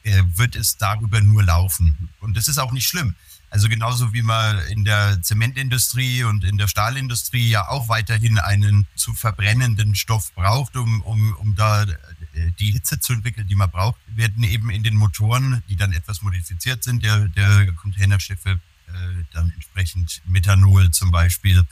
äh, 0.07 0.23
wird 0.37 0.55
es 0.55 0.77
darüber 0.77 1.19
nur 1.19 1.43
laufen. 1.43 2.09
Und 2.21 2.37
das 2.37 2.47
ist 2.47 2.57
auch 2.57 2.71
nicht 2.71 2.87
schlimm. 2.87 3.15
Also 3.49 3.69
genauso 3.69 4.13
wie 4.13 4.21
man 4.21 4.59
in 4.67 4.83
der 4.83 5.21
Zementindustrie 5.21 6.23
und 6.23 6.43
in 6.43 6.57
der 6.57 6.67
Stahlindustrie 6.67 7.49
ja 7.49 7.67
auch 7.67 7.87
weiterhin 7.87 8.39
einen 8.39 8.87
zu 8.95 9.13
verbrennenden 9.13 9.95
Stoff 9.95 10.33
braucht, 10.33 10.75
um, 10.75 11.01
um, 11.01 11.33
um 11.35 11.55
da 11.55 11.83
äh, 11.83 12.51
die 12.59 12.71
Hitze 12.71 12.99
zu 12.99 13.13
entwickeln, 13.13 13.47
die 13.47 13.55
man 13.55 13.69
braucht, 13.69 13.99
werden 14.15 14.43
eben 14.43 14.69
in 14.69 14.83
den 14.83 14.95
Motoren, 14.95 15.63
die 15.69 15.75
dann 15.75 15.93
etwas 15.93 16.21
modifiziert 16.21 16.83
sind, 16.83 17.03
der, 17.03 17.27
der 17.29 17.71
Containerschiffe, 17.73 18.51
äh, 18.87 18.91
dann 19.33 19.51
entsprechend 19.55 20.21
Methanol 20.25 20.91
zum 20.91 21.11
Beispiel 21.11 21.63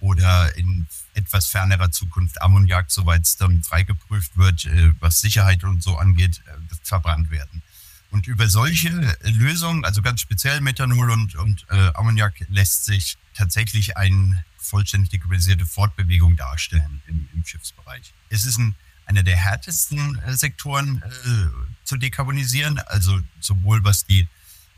oder 0.00 0.54
in 0.56 0.86
etwas 1.14 1.46
fernerer 1.46 1.90
Zukunft 1.90 2.42
Ammoniak, 2.42 2.90
soweit 2.90 3.22
es 3.22 3.36
dann 3.36 3.62
freigeprüft 3.62 4.36
wird, 4.36 4.66
äh, 4.66 4.92
was 5.00 5.20
Sicherheit 5.20 5.64
und 5.64 5.82
so 5.82 5.96
angeht, 5.96 6.42
äh, 6.46 6.74
verbrannt 6.82 7.30
werden. 7.30 7.62
Und 8.14 8.28
über 8.28 8.48
solche 8.48 8.90
Lösungen, 9.24 9.84
also 9.84 10.00
ganz 10.00 10.20
speziell 10.20 10.60
Methanol 10.60 11.10
und, 11.10 11.34
und 11.34 11.66
äh, 11.68 11.90
Ammoniak, 11.94 12.46
lässt 12.48 12.84
sich 12.84 13.18
tatsächlich 13.34 13.96
eine 13.96 14.44
vollständig 14.56 15.10
dekarbonisierte 15.10 15.66
Fortbewegung 15.66 16.36
darstellen 16.36 17.02
im, 17.08 17.28
im 17.34 17.44
Schiffsbereich. 17.44 18.14
Es 18.28 18.44
ist 18.44 18.58
ein, 18.58 18.76
einer 19.06 19.24
der 19.24 19.36
härtesten 19.36 20.16
äh, 20.20 20.36
Sektoren 20.36 21.02
äh, 21.02 21.48
zu 21.82 21.96
dekarbonisieren, 21.96 22.78
also 22.86 23.18
sowohl 23.40 23.82
was 23.82 24.06
die 24.06 24.28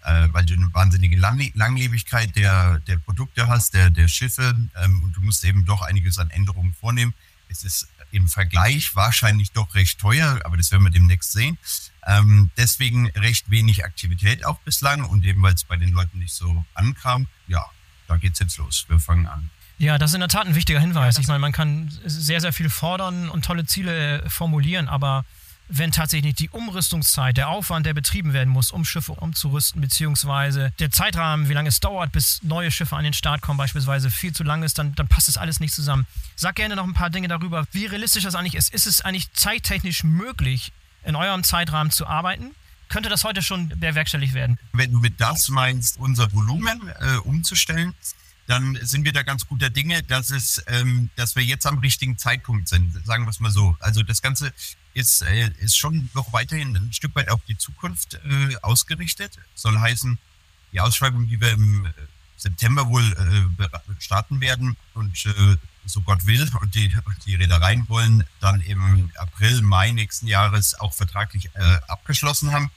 äh, 0.04 0.28
weil 0.32 0.46
du 0.46 0.54
eine 0.54 0.72
wahnsinnige 0.72 1.18
Lang 1.18 1.50
Langlebigkeit 1.52 2.34
der, 2.36 2.80
der 2.86 2.96
Produkte 2.96 3.48
hast, 3.48 3.74
der, 3.74 3.90
der 3.90 4.08
Schiffe 4.08 4.56
ähm, 4.82 5.02
und 5.02 5.14
du 5.14 5.20
musst 5.20 5.44
eben 5.44 5.66
doch 5.66 5.82
einiges 5.82 6.18
an 6.18 6.30
Änderungen 6.30 6.72
vornehmen. 6.72 7.12
Es 7.50 7.64
ist 7.64 7.86
im 8.16 8.28
Vergleich 8.28 8.96
wahrscheinlich 8.96 9.52
doch 9.52 9.74
recht 9.74 10.00
teuer, 10.00 10.40
aber 10.44 10.56
das 10.56 10.72
werden 10.72 10.84
wir 10.84 10.90
demnächst 10.90 11.32
sehen. 11.32 11.58
Ähm, 12.06 12.50
deswegen 12.56 13.10
recht 13.10 13.50
wenig 13.50 13.84
Aktivität 13.84 14.44
auch 14.44 14.58
bislang 14.60 15.04
und 15.04 15.24
eben 15.24 15.42
weil 15.42 15.54
es 15.54 15.64
bei 15.64 15.76
den 15.76 15.92
Leuten 15.92 16.18
nicht 16.18 16.32
so 16.32 16.64
ankam, 16.74 17.26
ja, 17.46 17.64
da 18.08 18.16
geht's 18.16 18.38
jetzt 18.38 18.56
los. 18.56 18.86
Wir 18.88 18.98
fangen 18.98 19.26
an. 19.26 19.50
Ja, 19.78 19.98
das 19.98 20.10
ist 20.10 20.14
in 20.14 20.20
der 20.20 20.30
Tat 20.30 20.46
ein 20.46 20.54
wichtiger 20.54 20.80
Hinweis. 20.80 21.18
Ich 21.18 21.26
meine, 21.26 21.40
man 21.40 21.52
kann 21.52 21.92
sehr, 22.04 22.40
sehr 22.40 22.54
viel 22.54 22.70
fordern 22.70 23.28
und 23.28 23.44
tolle 23.44 23.66
Ziele 23.66 24.24
formulieren, 24.28 24.88
aber 24.88 25.26
wenn 25.68 25.92
tatsächlich 25.92 26.34
die 26.34 26.48
Umrüstungszeit, 26.50 27.36
der 27.36 27.48
Aufwand, 27.48 27.86
der 27.86 27.94
betrieben 27.94 28.32
werden 28.32 28.50
muss, 28.50 28.70
um 28.70 28.84
Schiffe 28.84 29.12
umzurüsten, 29.12 29.80
beziehungsweise 29.80 30.72
der 30.78 30.90
Zeitrahmen, 30.90 31.48
wie 31.48 31.52
lange 31.52 31.68
es 31.68 31.80
dauert, 31.80 32.12
bis 32.12 32.42
neue 32.42 32.70
Schiffe 32.70 32.96
an 32.96 33.04
den 33.04 33.12
Start 33.12 33.42
kommen, 33.42 33.58
beispielsweise 33.58 34.10
viel 34.10 34.32
zu 34.32 34.44
lang 34.44 34.62
ist, 34.62 34.78
dann, 34.78 34.94
dann 34.94 35.08
passt 35.08 35.28
das 35.28 35.36
alles 35.36 35.60
nicht 35.60 35.74
zusammen. 35.74 36.06
Sag 36.36 36.56
gerne 36.56 36.76
noch 36.76 36.84
ein 36.84 36.94
paar 36.94 37.10
Dinge 37.10 37.28
darüber, 37.28 37.66
wie 37.72 37.86
realistisch 37.86 38.24
das 38.24 38.34
eigentlich 38.34 38.54
ist. 38.54 38.72
Ist 38.72 38.86
es 38.86 39.00
eigentlich 39.00 39.32
zeittechnisch 39.32 40.04
möglich, 40.04 40.72
in 41.04 41.16
eurem 41.16 41.44
Zeitrahmen 41.44 41.90
zu 41.90 42.06
arbeiten? 42.06 42.54
Könnte 42.88 43.08
das 43.08 43.24
heute 43.24 43.42
schon 43.42 43.68
bewerkstelligt 43.68 44.34
werden? 44.34 44.58
Wenn 44.72 44.92
du 44.92 45.00
mit 45.00 45.20
das 45.20 45.48
meinst, 45.48 45.98
unser 45.98 46.32
Volumen 46.32 46.80
äh, 47.00 47.16
umzustellen, 47.16 47.94
dann 48.46 48.78
sind 48.82 49.04
wir 49.04 49.12
da 49.12 49.22
ganz 49.22 49.46
guter 49.48 49.70
Dinge, 49.70 50.04
dass 50.04 50.30
es, 50.30 50.62
ähm, 50.68 51.10
dass 51.16 51.34
wir 51.34 51.42
jetzt 51.42 51.66
am 51.66 51.78
richtigen 51.78 52.16
Zeitpunkt 52.16 52.68
sind, 52.68 53.04
sagen 53.04 53.24
wir 53.24 53.30
es 53.30 53.40
mal 53.40 53.50
so. 53.50 53.76
Also 53.80 54.04
das 54.04 54.22
Ganze 54.22 54.52
ist, 54.96 55.22
äh, 55.22 55.50
ist 55.58 55.76
schon 55.76 56.08
noch 56.14 56.32
weiterhin 56.32 56.74
ein 56.74 56.92
Stück 56.92 57.14
weit 57.14 57.28
auf 57.28 57.40
die 57.46 57.58
Zukunft 57.58 58.14
äh, 58.14 58.56
ausgerichtet. 58.62 59.38
Soll 59.54 59.78
heißen, 59.78 60.18
die 60.72 60.80
Ausschreibung, 60.80 61.28
die 61.28 61.38
wir 61.38 61.52
im 61.52 61.84
äh, 61.84 61.90
September 62.38 62.88
wohl 62.88 63.04
äh, 63.12 64.00
starten 64.00 64.40
werden 64.40 64.76
und 64.94 65.26
äh, 65.26 65.56
so 65.84 66.00
Gott 66.00 66.26
will 66.26 66.48
und 66.60 66.74
die, 66.74 66.94
die 67.26 67.34
Reedereien 67.34 67.86
wollen 67.90 68.24
dann 68.40 68.62
im 68.62 69.10
April, 69.16 69.60
Mai 69.60 69.92
nächsten 69.92 70.26
Jahres 70.26 70.74
auch 70.80 70.94
vertraglich 70.94 71.50
äh, 71.54 71.78
abgeschlossen 71.88 72.52
haben, 72.52 72.70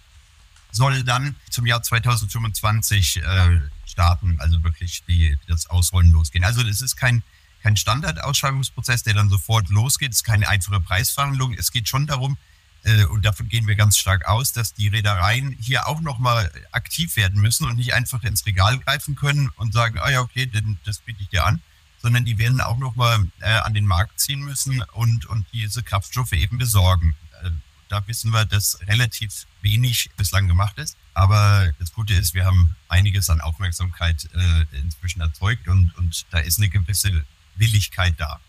soll 0.71 1.03
dann 1.03 1.35
zum 1.49 1.65
Jahr 1.65 1.81
2025 1.81 3.17
äh, 3.23 3.59
starten, 3.85 4.35
also 4.39 4.61
wirklich 4.61 5.03
die, 5.07 5.37
das 5.47 5.69
Ausrollen 5.69 6.11
losgehen. 6.11 6.43
Also 6.43 6.61
es 6.61 6.81
ist 6.81 6.97
kein 6.97 7.23
kein 7.61 7.77
Standardausschreibungsprozess, 7.77 9.03
der 9.03 9.13
dann 9.13 9.29
sofort 9.29 9.69
losgeht. 9.69 10.11
Es 10.11 10.17
ist 10.17 10.23
keine 10.23 10.47
einfache 10.47 10.79
Preisverhandlung. 10.79 11.53
Es 11.53 11.71
geht 11.71 11.87
schon 11.87 12.07
darum, 12.07 12.37
äh, 12.83 13.05
und 13.05 13.25
davon 13.25 13.49
gehen 13.49 13.67
wir 13.67 13.75
ganz 13.75 13.97
stark 13.97 14.25
aus, 14.27 14.53
dass 14.53 14.73
die 14.73 14.87
Reedereien 14.87 15.55
hier 15.59 15.87
auch 15.87 16.01
nochmal 16.01 16.51
aktiv 16.71 17.15
werden 17.15 17.41
müssen 17.41 17.65
und 17.67 17.75
nicht 17.75 17.93
einfach 17.93 18.23
ins 18.23 18.45
Regal 18.45 18.79
greifen 18.79 19.15
können 19.15 19.49
und 19.55 19.73
sagen, 19.73 19.99
ah 19.99 20.09
ja, 20.09 20.21
okay, 20.21 20.49
das 20.85 20.99
biete 20.99 21.21
ich 21.21 21.29
dir 21.29 21.45
an, 21.45 21.61
sondern 22.01 22.25
die 22.25 22.37
werden 22.37 22.61
auch 22.61 22.77
nochmal 22.77 23.27
äh, 23.41 23.49
an 23.49 23.73
den 23.73 23.85
Markt 23.85 24.19
ziehen 24.19 24.39
müssen 24.39 24.81
und, 24.93 25.25
und 25.25 25.45
diese 25.51 25.83
Kraftstoffe 25.83 26.31
eben 26.33 26.57
besorgen. 26.57 27.15
Äh, 27.43 27.51
da 27.89 28.07
wissen 28.07 28.31
wir, 28.31 28.45
dass 28.45 28.79
relativ 28.87 29.45
wenig 29.61 30.09
bislang 30.15 30.47
gemacht 30.47 30.77
ist. 30.77 30.95
Aber 31.13 31.73
das 31.79 31.91
Gute 31.91 32.13
ist, 32.13 32.33
wir 32.33 32.45
haben 32.45 32.75
einiges 32.87 33.29
an 33.29 33.41
Aufmerksamkeit 33.41 34.29
äh, 34.33 34.77
inzwischen 34.77 35.19
erzeugt 35.19 35.67
und, 35.67 35.93
und 35.97 36.25
da 36.31 36.39
ist 36.39 36.59
eine 36.59 36.69
gewisse 36.69 37.25
Willigkeit 37.59 38.15
da. 38.17 38.39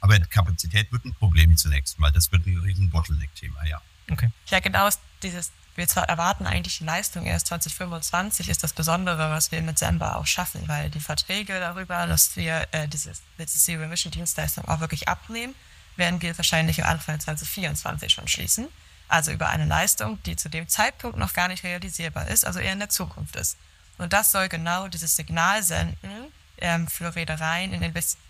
Aber 0.00 0.18
Kapazität 0.18 0.90
wird 0.92 1.04
ein 1.04 1.14
Problem 1.14 1.56
zunächst 1.56 1.98
mal. 1.98 2.10
Das 2.10 2.32
wird 2.32 2.46
ein 2.46 2.58
riesen 2.58 2.90
Bottleneck-Thema, 2.90 3.66
ja. 3.66 3.80
Okay. 4.10 4.30
Ja, 4.46 4.60
genau 4.60 4.88
dieses, 5.22 5.52
wir 5.76 5.86
zwar 5.86 6.08
erwarten 6.08 6.46
eigentlich 6.46 6.78
die 6.78 6.84
Leistung 6.84 7.26
erst 7.26 7.48
2025, 7.48 8.48
ist 8.48 8.62
das 8.62 8.72
Besondere, 8.72 9.30
was 9.30 9.52
wir 9.52 9.62
mit 9.62 9.78
Semba 9.78 10.16
auch 10.16 10.26
schaffen, 10.26 10.66
weil 10.66 10.90
die 10.90 11.00
Verträge 11.00 11.60
darüber, 11.60 12.06
dass 12.06 12.36
wir 12.36 12.66
äh, 12.72 12.88
dieses, 12.88 13.22
diese 13.38 13.58
Zero 13.58 13.82
Emission 13.82 14.10
Dienstleistung 14.10 14.64
auch 14.66 14.80
wirklich 14.80 15.08
abnehmen, 15.08 15.54
werden 15.96 16.22
wir 16.22 16.36
wahrscheinlich 16.36 16.82
am 16.82 16.90
Anfang 16.90 17.20
2024 17.20 18.12
schon 18.12 18.28
schließen. 18.28 18.68
Also 19.08 19.32
über 19.32 19.48
eine 19.48 19.66
Leistung, 19.66 20.22
die 20.22 20.36
zu 20.36 20.48
dem 20.48 20.68
Zeitpunkt 20.68 21.18
noch 21.18 21.32
gar 21.32 21.48
nicht 21.48 21.64
realisierbar 21.64 22.28
ist, 22.28 22.46
also 22.46 22.58
eher 22.60 22.72
in 22.72 22.78
der 22.78 22.88
Zukunft 22.88 23.36
ist. 23.36 23.56
Und 23.98 24.12
das 24.12 24.32
soll 24.32 24.48
genau 24.48 24.88
dieses 24.88 25.16
Signal 25.16 25.62
senden, 25.62 26.32
ähm, 26.60 26.88
für 26.88 27.14
Reedereien 27.14 27.72
in 27.72 27.82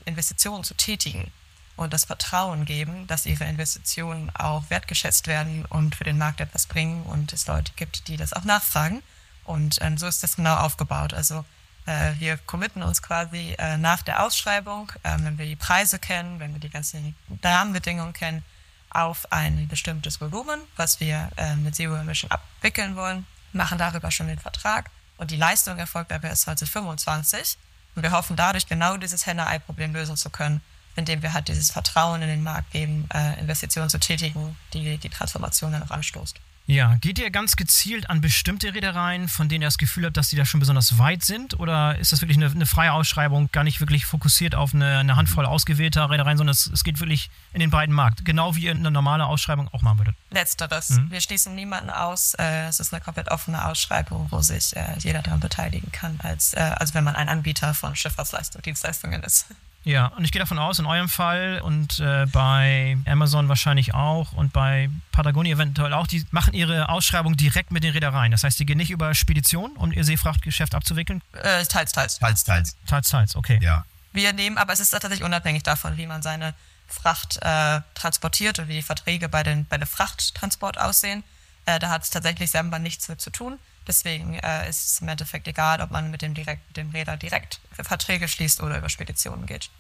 Investitionen 0.05 0.65
zu 0.65 0.75
tätigen 0.75 1.31
und 1.77 1.93
das 1.93 2.05
Vertrauen 2.05 2.65
geben, 2.65 3.07
dass 3.07 3.27
ihre 3.27 3.45
Investitionen 3.45 4.31
auch 4.35 4.65
wertgeschätzt 4.69 5.27
werden 5.27 5.65
und 5.67 5.95
für 5.95 6.05
den 6.05 6.19
Markt 6.19 6.41
etwas 6.41 6.67
bringen 6.67 7.05
und 7.05 7.33
es 7.33 7.47
Leute 7.47 7.73
gibt, 7.77 8.09
die 8.09 8.17
das 8.17 8.33
auch 8.33 8.45
nachfragen. 8.45 9.03
Und 9.45 9.79
ähm, 9.81 9.97
so 9.97 10.07
ist 10.07 10.23
das 10.23 10.37
genau 10.37 10.57
aufgebaut. 10.57 11.15
Also 11.15 11.45
äh, 11.87 12.13
wir 12.19 12.37
committen 12.37 12.83
uns 12.83 13.03
quasi 13.03 13.55
äh, 13.59 13.79
nach 13.79 14.03
der 14.03 14.23
Ausschreibung, 14.25 14.93
äh, 15.03 15.17
wenn 15.21 15.39
wir 15.39 15.47
die 15.47 15.57
Preise 15.57 15.99
kennen, 15.99 16.39
wenn 16.39 16.53
wir 16.53 16.61
die 16.61 16.69
ganzen 16.69 17.15
Rahmenbedingungen 17.43 18.13
kennen, 18.13 18.45
auf 18.91 19.33
ein 19.33 19.69
bestimmtes 19.69 20.21
Volumen, 20.21 20.61
was 20.77 21.01
wir 21.01 21.31
äh, 21.37 21.57
mit 21.57 21.77
Zero 21.77 21.95
Emission 21.95 22.31
abwickeln 22.31 22.97
wollen, 22.97 23.27
machen 23.53 23.79
darüber 23.79 24.11
schon 24.11 24.27
den 24.27 24.39
Vertrag 24.39 24.91
und 25.17 25.31
die 25.31 25.37
Leistung 25.37 25.79
erfolgt 25.79 26.13
aber 26.13 26.29
erst 26.29 26.43
2025 26.43 27.57
und 27.95 28.03
wir 28.03 28.13
hoffen 28.13 28.37
dadurch 28.37 28.67
genau 28.67 28.97
dieses 28.97 29.27
Henne-Ei-Problem 29.27 29.95
lösen 29.95 30.17
zu 30.17 30.31
können, 30.31 30.61
indem 30.97 31.23
wir 31.23 31.33
halt 31.33 31.49
dieses 31.49 31.71
Vertrauen 31.71 32.23
in 32.23 32.29
den 32.29 32.43
Markt 32.43 32.71
geben, 32.73 33.09
äh, 33.13 33.39
Investitionen 33.41 33.91
zu 33.91 33.99
tätigen, 33.99 34.57
die 34.73 34.99
die 34.99 35.09
Transformation 35.09 35.73
dann 35.73 35.83
auch 35.83 35.91
anstoßt. 35.91 36.41
Ja, 36.71 36.95
geht 37.01 37.19
ihr 37.19 37.33
ganz 37.33 37.57
gezielt 37.57 38.09
an 38.09 38.21
bestimmte 38.21 38.73
Reedereien, 38.73 39.29
von 39.29 39.49
denen 39.49 39.63
ihr 39.63 39.67
das 39.67 39.77
Gefühl 39.77 40.07
habt, 40.07 40.17
dass 40.17 40.29
die 40.29 40.37
da 40.37 40.45
schon 40.45 40.61
besonders 40.61 40.99
weit 40.99 41.25
sind? 41.25 41.59
Oder 41.59 41.99
ist 41.99 42.13
das 42.13 42.21
wirklich 42.21 42.37
eine, 42.37 42.47
eine 42.49 42.65
freie 42.65 42.93
Ausschreibung, 42.93 43.51
gar 43.51 43.65
nicht 43.65 43.81
wirklich 43.81 44.07
fokussiert 44.07 44.55
auf 44.55 44.73
eine, 44.73 44.99
eine 44.99 45.17
Handvoll 45.17 45.47
ausgewählter 45.47 46.09
Reedereien, 46.09 46.39
sondern 46.39 46.53
es, 46.53 46.69
es, 46.69 46.85
geht 46.85 47.01
wirklich 47.01 47.29
in 47.53 47.59
den 47.59 47.71
beiden 47.71 47.93
Markt, 47.93 48.25
genau 48.25 48.55
wie 48.55 48.67
ihr 48.67 48.71
eine 48.71 48.93
normale 48.93 49.27
Ausschreibung 49.27 49.69
auch 49.73 49.83
machen 49.83 49.99
würdet? 49.99 50.15
Letzteres. 50.31 50.91
Mhm. 50.91 51.11
Wir 51.11 51.21
schließen 51.21 51.57
niemanden 51.57 51.91
aus. 51.91 52.35
Äh, 52.35 52.69
es 52.69 52.79
ist 52.79 52.95
eine 52.95 53.03
komplett 53.03 53.33
offene 53.33 53.65
Ausschreibung, 53.65 54.29
wo 54.31 54.41
sich 54.41 54.77
äh, 54.77 54.95
jeder 55.01 55.23
daran 55.23 55.41
beteiligen 55.41 55.91
kann, 55.91 56.21
als, 56.23 56.55
äh, 56.55 56.61
also 56.61 56.95
wenn 56.95 57.03
man 57.03 57.17
ein 57.17 57.29
Anbieter 57.29 57.75
von 57.75 57.97
Schifffahrtsleistungen, 57.97 58.63
Dienstleistungen 58.63 59.25
ist. 59.25 59.47
Ja, 59.85 60.09
und 60.09 60.25
ich 60.25 60.33
gehe 60.33 60.41
davon 60.41 60.59
aus, 60.59 60.79
in 60.79 60.87
eurem 60.87 61.09
Fall 61.09 61.61
und 61.63 62.01
äh, 62.01 62.27
bei 62.27 62.99
Amazon 63.07 63.49
wahrscheinlich 63.49 63.95
auch 63.95 64.33
und 64.33 64.53
bei 64.53 64.91
Patagonia 65.11 65.55
eventuell 65.55 65.95
auch, 65.95 66.07
die 66.07 66.27
machen 66.31 66.53
ihre 66.53 66.91
Ausschreibung 66.91 67.37
direkt 67.37 67.71
mit 67.71 67.83
den 67.83 67.93
Reedereien. 67.93 68.31
Das 68.31 68.45
heißt, 68.45 68.59
die 68.59 68.67
gehen 68.67 68.77
nicht 68.77 68.91
über 68.91 69.15
Spedition, 69.15 69.73
um 69.77 69.91
ihr 69.91 70.05
Seefrachtgeschäft 70.05 70.75
abzuwickeln? 70.75 71.23
Äh, 71.33 71.65
teils, 71.65 71.93
teils. 71.93 72.19
Teils, 72.19 72.45
teils. 72.45 72.77
Teils, 72.87 73.09
teils, 73.09 73.37
okay. 73.37 73.59
Ja. 73.63 73.85
Wir 74.13 74.33
nehmen, 74.35 74.59
aber 74.59 74.73
es 74.73 74.81
ist 74.81 74.91
tatsächlich 74.91 75.23
unabhängig 75.23 75.63
davon, 75.63 75.97
wie 75.97 76.07
man 76.07 76.21
seine 76.21 76.55
Fracht 76.87 77.39
äh, 77.41 77.81
transportiert 77.95 78.59
und 78.59 78.69
wie 78.69 78.75
die 78.75 78.83
Verträge 78.83 79.29
bei, 79.29 79.43
den, 79.43 79.67
bei 79.67 79.79
der 79.79 79.87
Frachttransport 79.87 80.79
aussehen. 80.79 81.23
Äh, 81.65 81.79
da 81.79 81.89
hat 81.89 82.03
es 82.03 82.11
tatsächlich 82.11 82.51
selber 82.51 82.79
nichts 82.79 83.09
mit 83.09 83.21
zu 83.21 83.31
tun. 83.31 83.59
Deswegen 83.87 84.35
äh, 84.35 84.69
ist 84.69 84.87
es 84.87 85.01
im 85.01 85.09
Endeffekt 85.09 85.49
egal, 85.49 85.81
ob 85.81 85.91
man 85.91 86.11
mit 86.11 86.23
dem, 86.23 86.35
direkt, 86.35 86.77
dem 86.77 86.91
Räder 86.91 87.17
direkt 87.17 87.61
Verträge 87.73 88.29
schließt 88.29 88.63
oder 88.63 88.79
über 88.79 88.89
Speditionen 88.89 89.47
geht. 89.47 89.71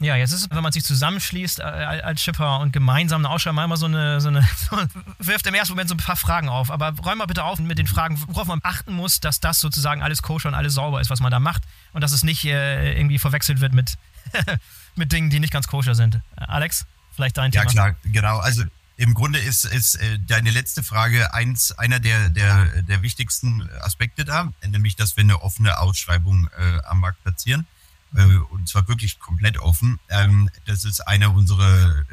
Ja, 0.00 0.16
jetzt 0.16 0.32
ist 0.32 0.42
es, 0.42 0.50
wenn 0.50 0.62
man 0.62 0.72
sich 0.72 0.84
zusammenschließt 0.84 1.60
äh, 1.60 1.62
als 1.62 2.20
Schipper 2.20 2.58
und 2.58 2.72
gemeinsam 2.72 3.24
eine 3.24 3.32
Ausschreibung 3.32 3.62
immer 3.62 3.76
so 3.76 3.86
eine, 3.86 4.20
so 4.20 4.28
eine 4.28 4.46
wirft 5.18 5.46
im 5.46 5.54
ersten 5.54 5.72
Moment 5.72 5.88
so 5.88 5.94
ein 5.94 5.98
paar 5.98 6.16
Fragen 6.16 6.48
auf. 6.48 6.70
Aber 6.72 6.92
räum 7.04 7.18
mal 7.18 7.26
bitte 7.26 7.44
auf 7.44 7.60
mit 7.60 7.78
den 7.78 7.86
Fragen, 7.86 8.20
worauf 8.26 8.48
man 8.48 8.60
achten 8.64 8.92
muss, 8.92 9.20
dass 9.20 9.38
das 9.38 9.60
sozusagen 9.60 10.02
alles 10.02 10.22
koscher 10.22 10.48
und 10.48 10.54
alles 10.56 10.74
sauber 10.74 11.00
ist, 11.00 11.10
was 11.10 11.20
man 11.20 11.30
da 11.30 11.38
macht 11.38 11.62
und 11.92 12.00
dass 12.00 12.10
es 12.10 12.24
nicht 12.24 12.44
äh, 12.44 12.98
irgendwie 12.98 13.20
verwechselt 13.20 13.60
wird 13.60 13.72
mit, 13.72 13.96
mit 14.96 15.12
Dingen, 15.12 15.30
die 15.30 15.38
nicht 15.38 15.52
ganz 15.52 15.68
koscher 15.68 15.94
sind. 15.94 16.20
Alex, 16.36 16.86
vielleicht 17.14 17.36
dein 17.36 17.52
Thema. 17.52 17.64
Ja, 17.64 17.70
klar, 17.70 17.96
genau. 18.04 18.38
Also 18.38 18.64
im 18.96 19.14
Grunde 19.14 19.38
ist, 19.38 19.64
ist 19.64 19.96
äh, 19.96 20.18
deine 20.20 20.50
letzte 20.50 20.82
Frage 20.82 21.34
eins, 21.34 21.72
einer 21.72 21.98
der, 21.98 22.28
der, 22.28 22.82
der 22.82 23.02
wichtigsten 23.02 23.68
Aspekte 23.80 24.24
da, 24.24 24.52
nämlich, 24.66 24.96
dass 24.96 25.16
wir 25.16 25.22
eine 25.24 25.42
offene 25.42 25.78
Ausschreibung 25.78 26.48
äh, 26.56 26.78
am 26.84 27.00
Markt 27.00 27.22
platzieren. 27.22 27.66
Äh, 28.14 28.22
und 28.22 28.68
zwar 28.68 28.86
wirklich 28.86 29.18
komplett 29.18 29.58
offen. 29.58 29.98
Ähm, 30.08 30.48
das 30.66 30.84
ist 30.84 31.00
einer 31.00 31.34
unserer 31.34 32.04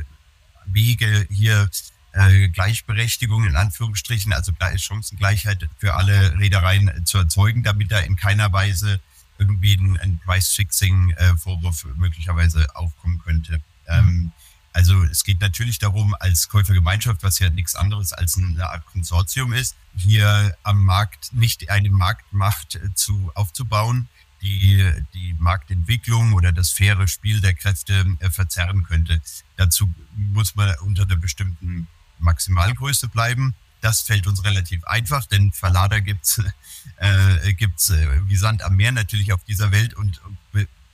Wege 0.65 1.27
hier, 1.29 1.69
äh, 2.13 2.49
Gleichberechtigung 2.49 3.45
in 3.45 3.55
Anführungsstrichen, 3.55 4.33
also 4.33 4.51
Chancengleichheit 4.75 5.69
für 5.77 5.93
alle 5.93 6.37
Reedereien 6.37 7.05
zu 7.05 7.19
erzeugen, 7.19 7.63
damit 7.63 7.91
da 7.91 7.99
in 7.99 8.15
keiner 8.15 8.51
Weise 8.51 8.99
irgendwie 9.37 9.75
ein, 9.75 9.97
ein 9.97 10.19
Price-Fixing-Vorwurf 10.25 11.85
möglicherweise 11.95 12.67
aufkommen 12.75 13.19
könnte. 13.19 13.61
Ähm, 13.87 14.31
also 14.73 15.03
es 15.03 15.23
geht 15.23 15.41
natürlich 15.41 15.79
darum, 15.79 16.15
als 16.19 16.47
Käufergemeinschaft, 16.47 17.23
was 17.23 17.39
ja 17.39 17.49
nichts 17.49 17.75
anderes 17.75 18.13
als 18.13 18.37
eine 18.37 18.69
Art 18.69 18.85
Konsortium 18.85 19.53
ist, 19.53 19.75
hier 19.95 20.55
am 20.63 20.83
Markt 20.83 21.33
nicht 21.33 21.69
eine 21.69 21.89
Marktmacht 21.89 22.79
zu, 22.95 23.31
aufzubauen, 23.35 24.07
die 24.41 24.91
die 25.13 25.35
Marktentwicklung 25.37 26.33
oder 26.33 26.51
das 26.51 26.71
faire 26.71 27.07
Spiel 27.07 27.41
der 27.41 27.53
Kräfte 27.53 28.05
äh, 28.19 28.29
verzerren 28.29 28.83
könnte. 28.83 29.21
Dazu 29.57 29.93
muss 30.15 30.55
man 30.55 30.73
unter 30.79 31.03
einer 31.03 31.17
bestimmten 31.17 31.87
Maximalgröße 32.19 33.07
bleiben. 33.09 33.53
Das 33.81 34.01
fällt 34.01 34.27
uns 34.27 34.43
relativ 34.43 34.83
einfach, 34.85 35.25
denn 35.25 35.51
Verlader 35.51 36.01
gibt's 36.01 36.41
äh, 36.97 37.53
gibt's 37.53 37.89
äh, 37.89 38.07
wie 38.27 38.35
Sand 38.35 38.63
am 38.63 38.77
Meer 38.77 38.91
natürlich 38.91 39.33
auf 39.33 39.43
dieser 39.43 39.71
Welt 39.71 39.93
und, 39.93 40.21
und 40.23 40.37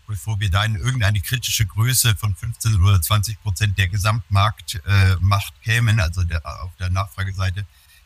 bevor 0.07 0.39
wir 0.39 0.49
da 0.49 0.63
in 0.63 0.75
irgendeine 0.75 1.19
kritische 1.19 1.65
Größe 1.65 2.15
von 2.15 2.35
15 2.35 2.81
oder 2.81 3.01
20 3.01 3.41
Prozent 3.41 3.77
der 3.77 3.89
Gesamtmarktmacht 3.89 5.53
äh, 5.55 5.63
kämen, 5.63 5.99
also 5.99 6.23
der, 6.23 6.45
auf 6.63 6.71
der 6.79 6.89
Nachfrageseite, 6.89 7.65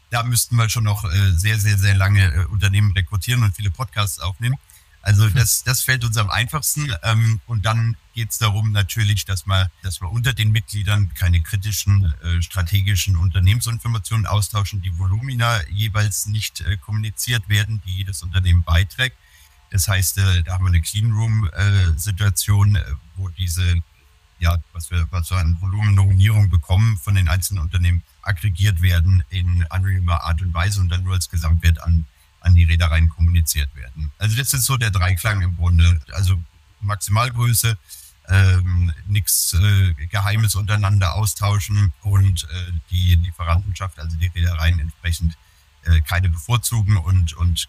da 0.09 0.23
müssten 0.23 0.57
wir 0.57 0.67
schon 0.67 0.83
noch 0.83 1.05
äh, 1.05 1.31
sehr, 1.31 1.57
sehr, 1.59 1.77
sehr 1.77 1.95
lange 1.95 2.33
äh, 2.33 2.45
Unternehmen 2.45 2.91
rekrutieren 2.91 3.43
und 3.43 3.55
viele 3.55 3.71
Podcasts 3.71 4.19
aufnehmen. 4.19 4.57
Also 5.03 5.29
das, 5.29 5.63
das 5.63 5.81
fällt 5.81 6.03
uns 6.03 6.17
am 6.17 6.29
einfachsten. 6.29 6.93
Ähm, 7.03 7.39
und 7.47 7.65
dann 7.65 7.95
geht 8.13 8.31
es 8.31 8.37
darum 8.37 8.71
natürlich, 8.71 9.25
dass 9.25 9.45
man, 9.45 9.67
dass 9.83 10.01
wir 10.01 10.11
unter 10.11 10.33
den 10.33 10.51
Mitgliedern 10.51 11.11
keine 11.15 11.41
kritischen 11.41 12.13
äh, 12.23 12.41
strategischen 12.41 13.15
Unternehmensinformationen 13.15 14.27
austauschen, 14.27 14.81
die 14.81 14.97
Volumina 14.97 15.65
jeweils 15.69 16.27
nicht 16.27 16.61
äh, 16.61 16.77
kommuniziert 16.77 17.49
werden, 17.49 17.81
die 17.85 17.97
jedes 17.97 18.21
Unternehmen 18.21 18.63
beiträgt. 18.63 19.17
Das 19.71 19.87
heißt, 19.87 20.17
äh, 20.19 20.43
da 20.43 20.53
haben 20.53 20.65
wir 20.65 20.69
eine 20.69 20.81
Cleanroom-Situation, 20.81 22.75
äh, 22.75 22.83
wo 23.15 23.29
diese, 23.29 23.77
ja, 24.39 24.57
was 24.73 24.91
wir, 24.91 25.07
was 25.11 25.29
wir 25.31 25.37
an 25.37 25.57
Volumennominierung 25.59 26.49
bekommen 26.49 26.97
von 26.97 27.15
den 27.15 27.27
einzelnen 27.27 27.63
Unternehmen, 27.63 28.03
aggregiert 28.21 28.81
werden 28.81 29.23
in 29.29 29.65
anonymer 29.69 30.23
Art 30.23 30.41
und 30.41 30.53
Weise 30.53 30.79
und 30.79 30.89
dann 30.89 31.03
nur 31.03 31.15
als 31.15 31.29
Gesamtwert 31.29 31.81
an 31.81 32.05
an 32.41 32.55
die 32.55 32.63
Reedereien 32.63 33.09
kommuniziert 33.09 33.73
werden. 33.75 34.11
Also 34.17 34.35
das 34.35 34.53
ist 34.53 34.65
so 34.65 34.77
der 34.77 34.91
Dreiklang 34.91 35.41
im 35.41 35.55
Grunde. 35.55 36.01
Also 36.11 36.41
Maximalgröße, 36.81 37.77
ähm, 38.29 38.91
nichts 39.07 39.53
äh, 39.53 39.93
Geheimes 40.07 40.55
untereinander 40.55 41.15
austauschen 41.15 41.93
und 42.01 42.43
äh, 42.43 42.71
die 42.89 43.15
Lieferantenschaft, 43.15 43.99
also 43.99 44.17
die 44.17 44.27
Reedereien 44.27 44.79
entsprechend 44.79 45.37
äh, 45.83 46.01
keine 46.01 46.29
bevorzugen 46.29 46.97
und, 46.97 47.33
und 47.33 47.67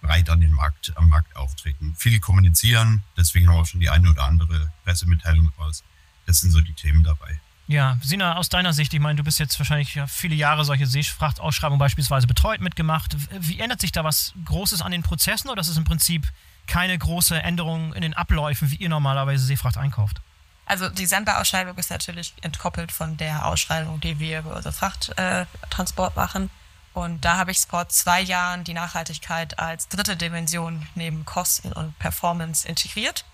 breit 0.00 0.30
an 0.30 0.40
den 0.40 0.52
Markt, 0.52 0.92
am 0.96 1.08
Markt 1.08 1.34
auftreten. 1.36 1.94
Viel 1.96 2.20
kommunizieren, 2.20 3.02
deswegen 3.16 3.48
haben 3.48 3.56
wir 3.56 3.62
auch 3.62 3.66
schon 3.66 3.80
die 3.80 3.90
eine 3.90 4.10
oder 4.10 4.24
andere 4.24 4.70
Pressemitteilung 4.84 5.52
raus. 5.58 5.82
Das 6.26 6.40
sind 6.40 6.50
so 6.50 6.60
die 6.60 6.72
Themen 6.72 7.02
dabei. 7.02 7.40
Ja, 7.68 7.98
Sina, 8.00 8.36
aus 8.36 8.48
deiner 8.48 8.72
Sicht, 8.72 8.94
ich 8.94 9.00
meine, 9.00 9.16
du 9.16 9.24
bist 9.24 9.40
jetzt 9.40 9.58
wahrscheinlich 9.58 10.00
viele 10.06 10.36
Jahre 10.36 10.64
solche 10.64 10.86
Seefrachtausschreibungen 10.86 11.80
beispielsweise 11.80 12.28
betreut 12.28 12.60
mitgemacht. 12.60 13.16
Wie 13.40 13.58
ändert 13.58 13.80
sich 13.80 13.90
da 13.90 14.04
was 14.04 14.34
Großes 14.44 14.82
an 14.82 14.92
den 14.92 15.02
Prozessen 15.02 15.50
oder 15.50 15.60
ist 15.60 15.68
es 15.68 15.76
im 15.76 15.84
Prinzip 15.84 16.28
keine 16.68 16.96
große 16.96 17.42
Änderung 17.42 17.92
in 17.94 18.02
den 18.02 18.14
Abläufen, 18.14 18.70
wie 18.70 18.76
ihr 18.76 18.88
normalerweise 18.88 19.44
Seefracht 19.44 19.78
einkauft? 19.78 20.20
Also 20.64 20.88
die 20.88 21.06
Sendberausschreibung 21.06 21.76
ist 21.76 21.90
natürlich 21.90 22.34
entkoppelt 22.42 22.90
von 22.90 23.16
der 23.16 23.46
Ausschreibung, 23.46 24.00
die 24.00 24.18
wir 24.18 24.40
über 24.40 24.56
unser 24.56 24.72
Frachttransport 24.72 26.16
äh, 26.16 26.18
machen. 26.18 26.50
Und 26.96 27.26
da 27.26 27.36
habe 27.36 27.50
ich 27.50 27.60
vor 27.60 27.90
zwei 27.90 28.22
Jahren 28.22 28.64
die 28.64 28.72
Nachhaltigkeit 28.72 29.58
als 29.58 29.86
dritte 29.88 30.16
Dimension 30.16 30.86
neben 30.94 31.26
Kosten 31.26 31.70
und 31.70 31.96
Performance 31.98 32.66
integriert. 32.66 33.26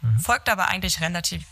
Mhm. 0.00 0.20
Folgt 0.20 0.48
aber 0.48 0.68
eigentlich 0.68 1.02
relativ 1.02 1.44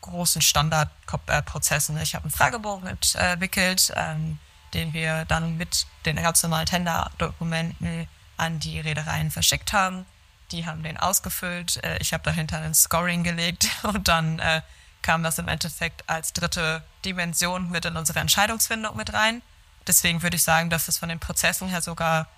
großen 0.00 0.40
Standardprozessen. 0.40 2.00
Ich 2.00 2.14
habe 2.14 2.24
einen 2.24 2.30
Fragebogen 2.30 2.88
entwickelt, 2.88 3.92
ähm, 3.94 4.38
den 4.72 4.94
wir 4.94 5.26
dann 5.26 5.58
mit 5.58 5.86
den 6.06 6.16
ganz 6.16 6.42
normalen 6.42 6.64
Tenderdokumenten 6.64 8.08
an 8.38 8.58
die 8.58 8.80
Reedereien 8.80 9.30
verschickt 9.30 9.74
haben. 9.74 10.06
Die 10.50 10.64
haben 10.64 10.82
den 10.82 10.96
ausgefüllt. 10.96 11.84
Äh, 11.84 11.98
ich 11.98 12.14
habe 12.14 12.24
dahinter 12.24 12.56
ein 12.56 12.72
Scoring 12.72 13.22
gelegt 13.22 13.68
und 13.82 14.08
dann 14.08 14.38
äh, 14.38 14.62
kam 15.02 15.22
das 15.22 15.38
im 15.38 15.48
Endeffekt 15.48 16.08
als 16.08 16.32
dritte 16.32 16.82
Dimension 17.04 17.68
mit 17.68 17.84
in 17.84 17.98
unsere 17.98 18.20
Entscheidungsfindung 18.20 18.96
mit 18.96 19.12
rein. 19.12 19.42
Deswegen 19.86 20.22
würde 20.22 20.36
ich 20.36 20.42
sagen, 20.42 20.70
dass 20.70 20.88
es 20.88 20.98
von 20.98 21.08
den 21.08 21.18
Prozessen 21.18 21.68
her 21.68 21.80
sogar 21.80 22.28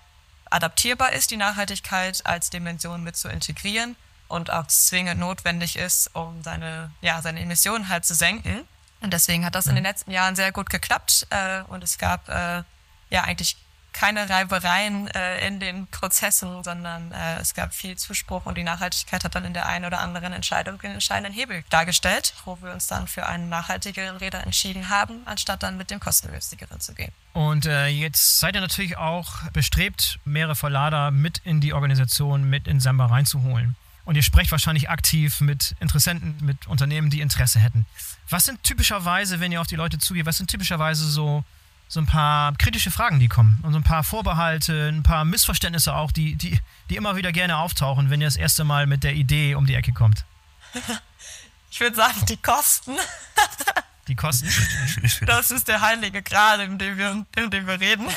adaptierbar 0.49 1.13
ist, 1.13 1.31
die 1.31 1.37
Nachhaltigkeit 1.37 2.25
als 2.25 2.49
Dimension 2.49 3.03
mit 3.03 3.17
zu 3.17 3.27
integrieren 3.27 3.95
und 4.27 4.51
auch 4.51 4.67
zwingend 4.67 5.19
notwendig 5.19 5.75
ist, 5.75 6.15
um 6.15 6.43
seine, 6.43 6.91
ja, 7.01 7.21
seine 7.21 7.41
Emissionen 7.41 7.89
halt 7.89 8.05
zu 8.05 8.15
senken. 8.15 8.67
Und 9.01 9.11
deswegen 9.11 9.45
hat 9.45 9.55
das 9.55 9.67
in 9.67 9.75
den 9.75 9.83
letzten 9.83 10.11
Jahren 10.11 10.35
sehr 10.35 10.51
gut 10.51 10.69
geklappt 10.69 11.27
äh, 11.29 11.61
und 11.63 11.83
es 11.83 11.97
gab 11.97 12.29
äh, 12.29 12.63
ja 13.09 13.23
eigentlich 13.23 13.57
keine 13.93 14.29
Reibereien 14.29 15.07
äh, 15.07 15.47
in 15.47 15.59
den 15.59 15.87
Prozessen, 15.87 16.63
sondern 16.63 17.11
äh, 17.11 17.39
es 17.39 17.53
gab 17.53 17.73
viel 17.73 17.95
Zuspruch 17.95 18.45
und 18.45 18.57
die 18.57 18.63
Nachhaltigkeit 18.63 19.23
hat 19.23 19.35
dann 19.35 19.45
in 19.45 19.53
der 19.53 19.67
einen 19.67 19.85
oder 19.85 19.99
anderen 19.99 20.33
Entscheidung 20.33 20.79
den 20.79 20.91
entscheidenden 20.91 21.33
Hebel 21.33 21.63
dargestellt, 21.69 22.33
wo 22.45 22.57
wir 22.61 22.73
uns 22.73 22.87
dann 22.87 23.07
für 23.07 23.27
einen 23.27 23.49
nachhaltigeren 23.49 24.17
Räder 24.17 24.43
entschieden 24.43 24.89
haben, 24.89 25.21
anstatt 25.25 25.63
dann 25.63 25.77
mit 25.77 25.91
dem 25.91 25.99
kostengünstigeren 25.99 26.79
zu 26.79 26.93
gehen. 26.93 27.11
Und 27.33 27.65
äh, 27.65 27.87
jetzt 27.87 28.39
seid 28.39 28.55
ihr 28.55 28.61
natürlich 28.61 28.97
auch 28.97 29.43
bestrebt, 29.53 30.19
mehrere 30.25 30.55
Verlader 30.55 31.11
mit 31.11 31.39
in 31.39 31.61
die 31.61 31.73
Organisation, 31.73 32.49
mit 32.49 32.67
in 32.67 32.79
Samba 32.79 33.05
reinzuholen. 33.05 33.75
Und 34.05 34.15
ihr 34.15 34.23
sprecht 34.23 34.51
wahrscheinlich 34.51 34.89
aktiv 34.89 35.39
mit 35.39 35.75
Interessenten, 35.79 36.35
mit 36.41 36.67
Unternehmen, 36.67 37.09
die 37.09 37.21
Interesse 37.21 37.59
hätten. 37.59 37.85
Was 38.29 38.45
sind 38.45 38.61
typischerweise, 38.63 39.39
wenn 39.39 39.51
ihr 39.51 39.61
auf 39.61 39.67
die 39.67 39.75
Leute 39.75 39.97
zugeht, 39.97 40.25
was 40.25 40.37
sind 40.37 40.49
typischerweise 40.49 41.07
so, 41.07 41.43
so 41.93 41.99
ein 41.99 42.07
paar 42.07 42.55
kritische 42.55 42.89
Fragen, 42.89 43.19
die 43.19 43.27
kommen? 43.27 43.59
Und 43.61 43.71
so 43.71 43.77
ein 43.77 43.83
paar 43.83 44.03
Vorbehalte, 44.03 44.89
ein 44.89 45.03
paar 45.03 45.25
Missverständnisse 45.25 45.93
auch, 45.93 46.11
die, 46.11 46.35
die, 46.35 46.59
die 46.89 46.95
immer 46.95 47.15
wieder 47.15 47.31
gerne 47.31 47.57
auftauchen, 47.57 48.09
wenn 48.09 48.19
ihr 48.19 48.27
das 48.27 48.35
erste 48.35 48.63
Mal 48.63 48.87
mit 48.87 49.03
der 49.03 49.13
Idee 49.13 49.53
um 49.53 49.67
die 49.67 49.75
Ecke 49.75 49.93
kommt? 49.93 50.25
Ich 51.71 51.79
würde 51.79 51.95
sagen, 51.95 52.23
die 52.27 52.37
Kosten. 52.37 52.95
Die 54.07 54.15
Kosten? 54.15 54.47
Das 55.25 55.49
ist 55.49 55.67
der 55.67 55.81
heilige 55.81 56.21
Grad, 56.21 56.59
in 56.59 56.77
dem 56.77 56.99
wir, 56.99 57.25
in 57.35 57.49
dem 57.49 57.65
wir 57.65 57.79
reden. 57.79 58.07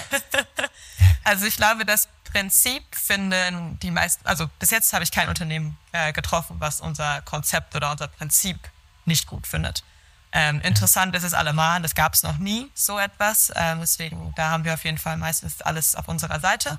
Also 1.24 1.46
ich 1.46 1.56
glaube, 1.56 1.86
das 1.86 2.10
Prinzip 2.24 2.82
finden 2.94 3.78
die 3.78 3.90
meisten, 3.90 4.26
also 4.26 4.50
bis 4.58 4.72
jetzt 4.72 4.92
habe 4.92 5.04
ich 5.04 5.10
kein 5.10 5.30
Unternehmen 5.30 5.78
äh, 5.92 6.12
getroffen, 6.12 6.56
was 6.58 6.82
unser 6.82 7.22
Konzept 7.22 7.74
oder 7.74 7.90
unser 7.90 8.08
Prinzip 8.08 8.58
nicht 9.06 9.26
gut 9.26 9.46
findet. 9.46 9.84
Ähm, 10.38 10.60
interessant 10.60 11.16
ist 11.16 11.22
es 11.22 11.32
allemal, 11.32 11.80
das 11.80 11.94
gab 11.94 12.12
es 12.12 12.22
noch 12.22 12.36
nie, 12.36 12.70
so 12.74 12.98
etwas. 12.98 13.50
Ähm, 13.56 13.80
deswegen, 13.80 14.34
da 14.36 14.50
haben 14.50 14.64
wir 14.64 14.74
auf 14.74 14.84
jeden 14.84 14.98
Fall 14.98 15.16
meistens 15.16 15.62
alles 15.62 15.94
auf 15.94 16.08
unserer 16.08 16.40
Seite. 16.40 16.78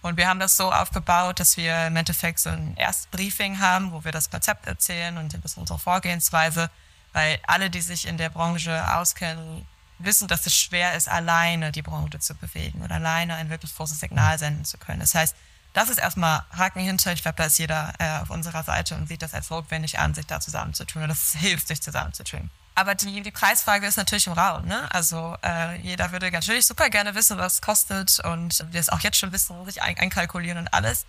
Und 0.00 0.16
wir 0.16 0.26
haben 0.28 0.40
das 0.40 0.56
so 0.56 0.72
aufgebaut, 0.72 1.38
dass 1.38 1.58
wir 1.58 1.88
im 1.88 1.96
Endeffekt 1.96 2.38
so 2.38 2.48
ein 2.48 2.74
Erstbriefing 2.74 3.60
haben, 3.60 3.92
wo 3.92 4.02
wir 4.04 4.12
das 4.12 4.30
Konzept 4.30 4.66
erzählen 4.66 5.18
und 5.18 5.38
das 5.44 5.58
unsere 5.58 5.78
Vorgehensweise, 5.78 6.70
weil 7.12 7.38
alle, 7.46 7.68
die 7.68 7.82
sich 7.82 8.06
in 8.08 8.16
der 8.16 8.30
Branche 8.30 8.82
auskennen, 8.96 9.66
wissen, 9.98 10.26
dass 10.26 10.46
es 10.46 10.56
schwer 10.56 10.94
ist, 10.94 11.06
alleine 11.06 11.72
die 11.72 11.82
Branche 11.82 12.18
zu 12.18 12.34
bewegen 12.34 12.80
und 12.80 12.90
alleine 12.90 13.34
ein 13.34 13.50
wirklich 13.50 13.76
großes 13.76 14.00
Signal 14.00 14.38
senden 14.38 14.64
zu 14.64 14.78
können. 14.78 15.00
Das 15.00 15.14
heißt, 15.14 15.36
das 15.74 15.90
ist 15.90 15.98
erstmal 15.98 16.44
Haken 16.56 16.80
hinter. 16.80 17.12
Ich 17.12 17.20
glaube, 17.20 17.36
da 17.36 17.44
ist 17.44 17.58
jeder 17.58 17.92
äh, 17.98 18.20
auf 18.22 18.30
unserer 18.30 18.62
Seite 18.62 18.94
und 18.94 19.06
sieht 19.06 19.20
das 19.20 19.34
als 19.34 19.50
notwendig 19.50 19.98
an, 19.98 20.14
sich 20.14 20.26
da 20.26 20.40
zusammenzutun. 20.40 21.02
Und 21.02 21.08
das 21.08 21.34
hilft, 21.38 21.68
sich 21.68 21.82
zusammenzutun. 21.82 22.50
Aber 22.76 22.94
die, 22.94 23.22
die 23.22 23.30
Preisfrage 23.30 23.86
ist 23.86 23.96
natürlich 23.96 24.28
im 24.28 24.34
Raum. 24.34 24.66
Ne? 24.66 24.86
Also 24.92 25.36
äh, 25.42 25.76
jeder 25.80 26.12
würde 26.12 26.30
natürlich 26.30 26.66
super 26.66 26.88
gerne 26.90 27.14
wissen, 27.14 27.38
was 27.38 27.54
es 27.54 27.62
kostet 27.62 28.20
und 28.20 28.64
wir 28.70 28.78
es 28.78 28.88
auch 28.88 29.00
jetzt 29.00 29.18
schon 29.18 29.32
wissen, 29.32 29.64
sich 29.64 29.82
ein 29.82 29.98
einkalkulieren 29.98 30.58
und 30.58 30.68
alles. 30.72 31.06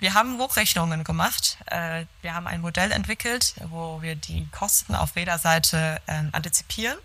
Wir 0.00 0.14
haben 0.14 0.38
Hochrechnungen 0.38 1.04
gemacht. 1.04 1.56
Äh, 1.66 2.04
wir 2.20 2.34
haben 2.34 2.46
ein 2.46 2.60
Modell 2.60 2.92
entwickelt, 2.92 3.54
wo 3.70 4.02
wir 4.02 4.16
die 4.16 4.46
Kosten 4.50 4.94
auf 4.94 5.16
jeder 5.16 5.38
Seite 5.38 6.00
äh, 6.06 6.24
antizipieren 6.32 6.98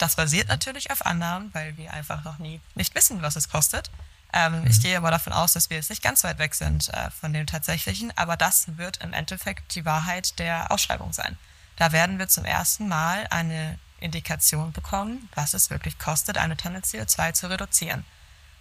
das 0.00 0.16
basiert 0.16 0.48
natürlich 0.48 0.90
auf 0.90 1.04
Annahmen, 1.04 1.50
weil 1.52 1.76
wir 1.76 1.92
einfach 1.92 2.24
noch 2.24 2.38
nie 2.38 2.60
nicht 2.74 2.94
wissen, 2.94 3.22
was 3.22 3.36
es 3.36 3.48
kostet. 3.48 3.90
Ähm, 4.32 4.60
mhm. 4.60 4.66
Ich 4.66 4.80
gehe 4.80 4.96
aber 4.96 5.10
davon 5.10 5.32
aus, 5.32 5.52
dass 5.52 5.70
wir 5.70 5.76
jetzt 5.76 5.90
nicht 5.90 6.02
ganz 6.02 6.24
weit 6.24 6.38
weg 6.38 6.54
sind 6.54 6.88
äh, 6.88 7.10
von 7.10 7.32
dem 7.32 7.46
tatsächlichen, 7.46 8.12
aber 8.16 8.36
das 8.36 8.78
wird 8.78 8.98
im 8.98 9.12
Endeffekt 9.12 9.74
die 9.74 9.84
Wahrheit 9.84 10.38
der 10.38 10.70
Ausschreibung 10.70 11.12
sein. 11.12 11.36
Da 11.76 11.92
werden 11.92 12.18
wir 12.18 12.28
zum 12.28 12.44
ersten 12.44 12.88
Mal 12.88 13.26
eine 13.30 13.78
Indikation 14.00 14.72
bekommen, 14.72 15.28
was 15.34 15.54
es 15.54 15.70
wirklich 15.70 15.98
kostet, 15.98 16.38
eine 16.38 16.56
Tonne 16.56 16.80
CO2 16.80 17.32
zu 17.32 17.48
reduzieren. 17.48 18.04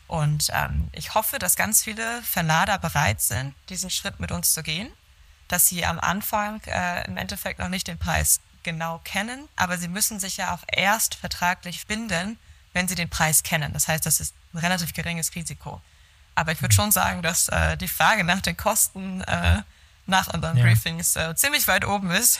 Und 0.07 0.49
ähm, 0.53 0.89
ich 0.91 1.13
hoffe, 1.13 1.37
dass 1.39 1.55
ganz 1.55 1.83
viele 1.83 2.21
Verlader 2.23 2.79
bereit 2.79 3.21
sind, 3.21 3.53
diesen 3.69 3.89
Schritt 3.89 4.19
mit 4.19 4.31
uns 4.31 4.53
zu 4.53 4.63
gehen, 4.63 4.91
dass 5.47 5.67
sie 5.67 5.85
am 5.85 5.99
Anfang 5.99 6.61
äh, 6.65 7.05
im 7.05 7.17
Endeffekt 7.17 7.59
noch 7.59 7.69
nicht 7.69 7.87
den 7.87 7.99
Preis 7.99 8.39
genau 8.63 8.99
kennen, 9.03 9.47
aber 9.55 9.77
sie 9.77 9.87
müssen 9.87 10.19
sich 10.19 10.37
ja 10.37 10.53
auch 10.53 10.63
erst 10.67 11.15
vertraglich 11.15 11.87
binden, 11.87 12.37
wenn 12.73 12.87
sie 12.87 12.95
den 12.95 13.09
Preis 13.09 13.43
kennen. 13.43 13.71
Das 13.73 13.87
heißt, 13.87 14.05
das 14.05 14.19
ist 14.19 14.35
ein 14.53 14.59
relativ 14.59 14.93
geringes 14.93 15.35
Risiko. 15.35 15.81
Aber 16.35 16.51
ich 16.51 16.61
würde 16.61 16.73
schon 16.73 16.91
sagen, 16.91 17.21
dass 17.21 17.49
äh, 17.49 17.77
die 17.77 17.87
Frage 17.87 18.23
nach 18.23 18.41
den 18.41 18.57
Kosten 18.57 19.21
äh, 19.21 19.61
nach 20.09 20.27
unseren 20.33 20.57
ja. 20.57 20.63
Briefings 20.63 21.15
äh, 21.15 21.35
ziemlich 21.35 21.67
weit 21.67 21.85
oben 21.85 22.11
ist. 22.11 22.39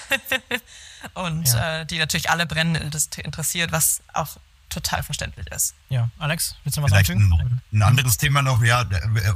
und 1.13 1.47
ja. 1.47 1.82
äh, 1.82 1.86
die 1.86 1.97
natürlich 1.97 2.29
alle 2.29 2.45
brennend 2.45 2.77
interessiert, 3.17 3.71
was 3.71 4.01
auch 4.13 4.38
total 4.69 5.03
verständlich 5.03 5.47
ist. 5.47 5.73
Ja, 5.89 6.10
Alex, 6.19 6.55
willst 6.63 6.77
du 6.77 6.82
was 6.82 6.91
Vielleicht 6.91 7.10
ein, 7.10 7.62
ein, 7.71 7.82
anderes 7.82 8.17
Thema 8.17 8.41
noch, 8.41 8.62
ja, 8.63 8.88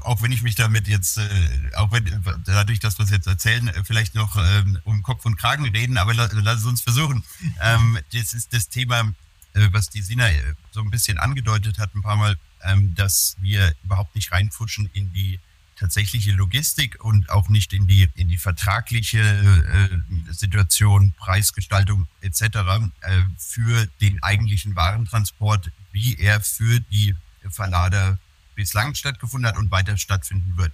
auch 0.04 0.22
wenn 0.22 0.32
ich 0.32 0.44
mich 0.44 0.56
damit 0.56 0.88
jetzt, 0.88 1.18
äh, 1.18 1.72
auch 1.76 1.92
wenn 1.92 2.24
dadurch, 2.46 2.80
dass 2.80 2.98
wir 3.00 3.06
es 3.06 3.12
jetzt 3.12 3.28
erzählen, 3.28 3.68
äh, 3.68 3.84
vielleicht 3.84 4.16
noch 4.16 4.38
ähm, 4.38 4.80
um 4.84 5.02
Kopf 5.02 5.26
und 5.26 5.38
Kragen 5.38 5.68
reden, 5.68 5.98
aber 5.98 6.14
lass 6.14 6.66
uns 6.66 6.82
versuchen. 6.82 7.24
Ähm, 7.62 7.98
das 8.14 8.34
ist 8.34 8.54
das 8.54 8.70
Thema, 8.70 9.12
äh, 9.54 9.70
was 9.72 9.90
die 9.90 10.02
Sina 10.02 10.28
so 10.72 10.82
ein 10.82 10.92
bisschen 10.92 11.18
angedeutet 11.18 11.80
hat, 11.80 11.96
ein 11.96 12.02
paar 12.02 12.16
Mal, 12.16 12.38
ähm, 12.64 12.94
dass 12.96 13.36
wir 13.40 13.74
überhaupt 13.84 14.16
nicht 14.16 14.32
reinfutschen 14.32 14.90
in 14.94 15.12
die 15.14 15.40
tatsächliche 15.84 16.32
Logistik 16.32 17.04
und 17.04 17.30
auch 17.30 17.50
nicht 17.50 17.74
in 17.74 17.88
die, 17.88 18.08
in 18.16 18.30
die 18.30 18.38
vertragliche 18.38 19.20
äh, 19.20 20.34
Situation, 20.34 21.12
Preisgestaltung 21.18 22.08
etc. 22.22 22.42
Äh, 22.42 23.20
für 23.38 23.86
den 24.00 24.24
eigentlichen 24.24 24.78
Warentransport, 24.78 25.72
wie 25.92 26.18
er 26.18 26.40
für 26.40 26.80
die 26.80 27.16
Verlader 27.50 28.18
bislang 28.56 28.96
stattgefunden 28.96 29.46
hat 29.46 29.58
und 29.58 29.72
weiter 29.72 29.98
stattfinden 29.98 30.56
wird. 30.56 30.72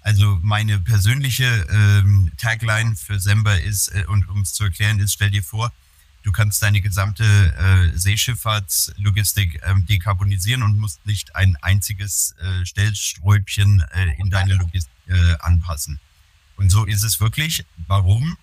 Also 0.00 0.38
meine 0.40 0.78
persönliche 0.78 1.66
ähm, 1.68 2.32
Tagline 2.38 2.96
für 2.96 3.20
Sember 3.20 3.60
ist, 3.60 3.88
äh, 3.88 4.06
und 4.08 4.30
um 4.30 4.40
es 4.40 4.54
zu 4.54 4.64
erklären, 4.64 4.98
ist, 4.98 5.12
stell 5.12 5.30
dir 5.30 5.42
vor, 5.42 5.74
Du 6.22 6.32
kannst 6.32 6.62
deine 6.62 6.80
gesamte 6.80 7.24
äh, 7.24 7.96
Seeschifffahrtslogistik 7.96 9.60
ähm, 9.64 9.86
dekarbonisieren 9.86 10.62
und 10.62 10.78
musst 10.78 11.04
nicht 11.06 11.34
ein 11.36 11.56
einziges 11.62 12.34
äh, 12.40 12.66
Stellströbchen 12.66 13.84
äh, 13.94 14.20
in 14.20 14.28
deine 14.28 14.54
Logistik 14.54 14.92
äh, 15.06 15.34
anpassen. 15.40 16.00
Und 16.56 16.70
so 16.70 16.84
ist 16.84 17.04
es 17.04 17.20
wirklich. 17.20 17.64
Warum? 17.86 18.36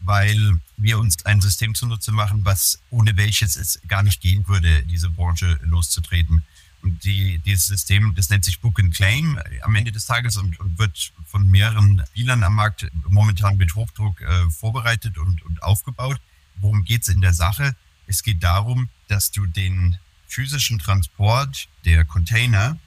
Weil 0.00 0.60
wir 0.76 0.98
uns 0.98 1.24
ein 1.24 1.40
System 1.40 1.74
zunutze 1.74 2.12
machen, 2.12 2.44
was 2.44 2.80
ohne 2.90 3.16
welches 3.16 3.56
es 3.56 3.80
gar 3.88 4.02
nicht 4.02 4.20
gehen 4.20 4.46
würde, 4.46 4.82
diese 4.82 5.08
Branche 5.08 5.58
loszutreten. 5.62 6.44
Und 6.82 7.02
die, 7.02 7.38
dieses 7.38 7.66
System, 7.66 8.14
das 8.14 8.28
nennt 8.28 8.44
sich 8.44 8.60
Book 8.60 8.78
and 8.78 8.94
Claim 8.94 9.38
äh, 9.38 9.60
am 9.62 9.74
Ende 9.74 9.90
des 9.90 10.04
Tages 10.04 10.36
und, 10.36 10.60
und 10.60 10.78
wird 10.78 11.12
von 11.26 11.50
mehreren 11.50 12.02
Spielern 12.10 12.42
am 12.44 12.54
Markt 12.54 12.86
momentan 13.08 13.56
mit 13.56 13.74
Hochdruck 13.74 14.20
äh, 14.20 14.50
vorbereitet 14.50 15.16
und, 15.16 15.42
und 15.42 15.62
aufgebaut 15.62 16.20
worum 16.60 16.84
geht 16.84 17.02
es 17.02 17.08
in 17.08 17.20
der 17.20 17.34
Sache? 17.34 17.74
Es 18.06 18.22
geht 18.22 18.42
darum, 18.42 18.88
dass 19.08 19.30
du 19.30 19.46
den 19.46 19.98
physischen 20.26 20.78
Transport 20.78 21.68
der 21.84 22.04
Container 22.04 22.78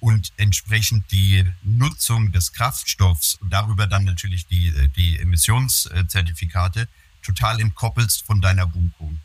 und 0.00 0.32
entsprechend 0.36 1.10
die 1.12 1.44
Nutzung 1.62 2.32
des 2.32 2.52
Kraftstoffs 2.52 3.36
und 3.36 3.52
darüber 3.52 3.86
dann 3.86 4.04
natürlich 4.04 4.46
die, 4.46 4.72
die 4.96 5.18
Emissionszertifikate 5.18 6.88
total 7.22 7.60
entkoppelst 7.60 8.26
von 8.26 8.40
deiner 8.40 8.66
Buchung. 8.66 9.20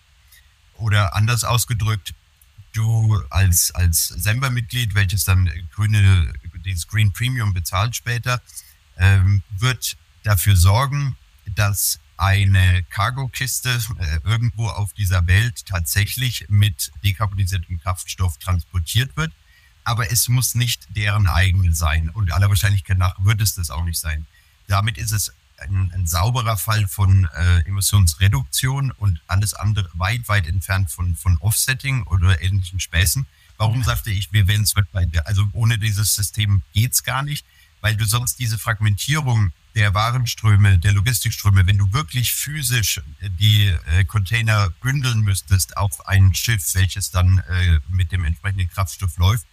Oder 0.76 1.16
anders 1.16 1.44
ausgedrückt, 1.44 2.14
du 2.74 3.20
als, 3.32 3.72
als 3.72 4.10
Sember-Mitglied, 4.10 4.94
welches 4.94 5.24
dann 5.24 5.50
grüne, 5.74 6.32
dieses 6.64 6.88
Green 6.88 7.12
Premium 7.12 7.54
bezahlt 7.54 7.96
später, 7.96 8.42
ähm, 8.98 9.42
wird 9.58 9.98
dafür 10.24 10.56
sorgen, 10.56 11.18
dass 11.56 12.00
eine 12.18 12.84
Cargokiste 12.90 13.80
äh, 14.00 14.20
irgendwo 14.24 14.68
auf 14.68 14.94
dieser 14.94 15.28
Welt 15.28 15.66
tatsächlich 15.66 16.46
mit 16.50 16.92
dekarbonisiertem 17.04 17.80
Kraftstoff 17.80 18.38
transportiert 18.38 19.16
wird. 19.16 19.32
Aber 19.84 20.12
es 20.12 20.28
muss 20.28 20.56
nicht 20.56 20.88
deren 20.96 21.28
eigene 21.28 21.74
sein. 21.74 22.10
Und 22.10 22.34
aller 22.34 22.50
Wahrscheinlichkeit 22.50 22.98
nach 22.98 23.16
wird 23.24 23.40
es 23.40 23.56
das 23.56 23.70
auch 23.70 23.86
nicht 23.86 24.00
sein. 24.00 24.26
Damit 24.68 24.98
ist 24.98 25.12
es 25.12 25.32
ein, 25.60 25.92
ein 25.94 26.06
sauberer 26.06 26.58
Fall 26.58 26.88
von 26.88 27.28
äh, 27.36 27.60
Emissionsreduktion 27.62 28.92
und 28.92 29.22
alles 29.28 29.54
andere 29.54 29.90
weit, 29.94 30.28
weit 30.28 30.48
entfernt 30.48 30.92
von, 30.92 31.16
von 31.16 31.38
Offsetting 31.38 32.04
oder 32.04 32.42
ähnlichen 32.42 32.80
Späßen. 32.80 33.26
Warum 33.58 33.84
sagte 33.84 34.12
ich, 34.12 34.32
wir 34.34 34.48
werden 34.48 34.64
es 34.64 34.76
Also 35.26 35.48
ohne 35.54 35.80
dieses 35.80 36.14
System 36.16 36.62
geht's 36.74 37.04
gar 37.04 37.24
nicht, 37.24 37.46
weil 37.82 37.96
du 37.96 38.06
sonst 38.06 38.40
diese 38.40 38.58
Fragmentierung 38.58 39.52
der 39.78 39.94
Warenströme, 39.94 40.80
der 40.80 40.92
Logistikströme, 40.94 41.68
wenn 41.68 41.78
du 41.78 41.94
wirklich 41.94 42.34
physisch 42.34 42.98
äh, 43.22 43.30
die 43.40 43.68
äh, 43.68 44.04
Container 44.06 44.72
bündeln 44.82 45.22
müsstest 45.22 45.78
auf 45.78 46.08
ein 46.08 46.34
Schiff, 46.34 46.74
welches 46.74 47.12
dann 47.12 47.44
äh, 47.48 47.80
mit 47.88 48.12
dem 48.12 48.26
entsprechenden 48.26 48.68
Kraftstoff 48.70 49.18
läuft, 49.18 49.46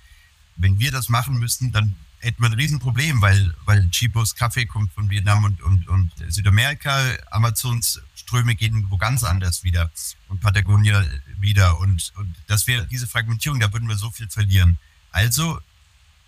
wenn 0.56 0.78
wir 0.78 0.90
das 0.90 1.10
machen 1.10 1.38
müssten, 1.38 1.72
dann 1.72 1.94
hätten 2.20 2.42
wir 2.42 2.48
ein 2.48 2.54
Riesenproblem, 2.54 3.20
weil, 3.20 3.54
weil 3.66 3.86
Chipos 3.90 4.34
Kaffee 4.34 4.64
kommt 4.64 4.94
von 4.94 5.10
Vietnam 5.10 5.44
und, 5.44 5.62
und, 5.62 5.88
und 5.88 6.10
Südamerika, 6.28 6.98
Amazons 7.30 8.00
Ströme 8.14 8.54
gehen 8.54 8.86
wo 8.88 8.96
ganz 8.96 9.24
anders 9.24 9.62
wieder 9.62 9.90
und 10.28 10.40
Patagonia 10.40 11.04
wieder 11.38 11.78
und, 11.80 12.12
und 12.16 12.34
das 12.46 12.66
wäre 12.66 12.86
diese 12.86 13.06
Fragmentierung, 13.06 13.60
da 13.60 13.70
würden 13.70 13.88
wir 13.90 13.96
so 13.96 14.10
viel 14.10 14.30
verlieren. 14.30 14.78
Also 15.10 15.60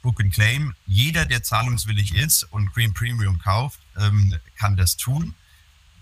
Book 0.07 0.21
and 0.21 0.33
Claim. 0.33 0.73
Jeder, 0.87 1.27
der 1.27 1.43
zahlungswillig 1.43 2.15
ist 2.15 2.45
und 2.45 2.73
Green 2.73 2.95
Premium 2.95 3.41
kauft, 3.41 3.81
ähm, 3.99 4.37
kann 4.57 4.77
das 4.77 4.97
tun. 4.97 5.35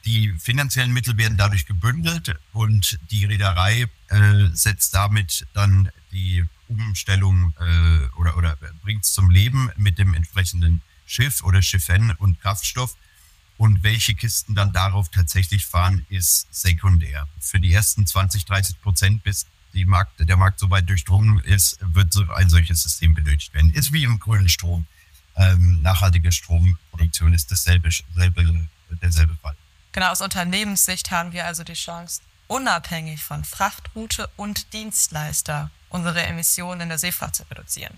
Die 0.04 0.34
finanziellen 0.38 0.92
Mittel 0.92 1.16
werden 1.16 1.38
dadurch 1.38 1.64
gebündelt 1.64 2.36
und 2.52 2.98
die 3.10 3.24
Reederei 3.24 3.86
äh, 4.08 4.48
setzt 4.52 4.94
damit 4.94 5.46
dann 5.54 5.88
die 6.12 6.44
Umstellung 6.68 7.54
äh, 7.58 8.18
oder, 8.18 8.36
oder 8.36 8.58
bringt 8.82 9.04
es 9.04 9.14
zum 9.14 9.30
Leben 9.30 9.70
mit 9.78 9.98
dem 9.98 10.12
entsprechenden 10.12 10.82
Schiff 11.06 11.42
oder 11.42 11.62
Schiffen 11.62 12.10
und 12.18 12.38
Kraftstoff. 12.42 12.96
Und 13.56 13.84
welche 13.84 14.14
Kisten 14.14 14.54
dann 14.54 14.74
darauf 14.74 15.08
tatsächlich 15.08 15.64
fahren, 15.64 16.04
ist 16.10 16.46
sekundär. 16.50 17.26
Für 17.40 17.58
die 17.58 17.72
ersten 17.72 18.06
20, 18.06 18.44
30 18.44 18.82
Prozent 18.82 19.22
bis 19.22 19.46
die 19.74 19.84
Markt, 19.84 20.12
der 20.18 20.36
Markt 20.36 20.60
so 20.60 20.70
weit 20.70 20.88
durchdrungen 20.88 21.40
ist, 21.40 21.78
wird 21.80 22.12
so 22.12 22.24
ein 22.32 22.48
solches 22.48 22.82
System 22.82 23.14
benötigt 23.14 23.52
werden. 23.54 23.72
Ist 23.72 23.92
wie 23.92 24.04
im 24.04 24.18
grünen 24.18 24.48
Strom. 24.48 24.86
Ähm, 25.36 25.82
nachhaltige 25.82 26.30
Stromproduktion 26.30 27.34
ist 27.34 27.50
dasselbe, 27.50 27.90
selbe, 28.14 28.68
derselbe 29.02 29.34
Fall. 29.42 29.56
Genau, 29.92 30.10
aus 30.10 30.20
Unternehmenssicht 30.20 31.10
haben 31.10 31.32
wir 31.32 31.46
also 31.46 31.64
die 31.64 31.74
Chance, 31.74 32.20
unabhängig 32.46 33.22
von 33.22 33.44
Frachtroute 33.44 34.28
und 34.36 34.72
Dienstleister 34.72 35.70
unsere 35.88 36.22
Emissionen 36.22 36.82
in 36.82 36.88
der 36.88 36.98
Seefahrt 36.98 37.36
zu 37.36 37.44
reduzieren. 37.50 37.96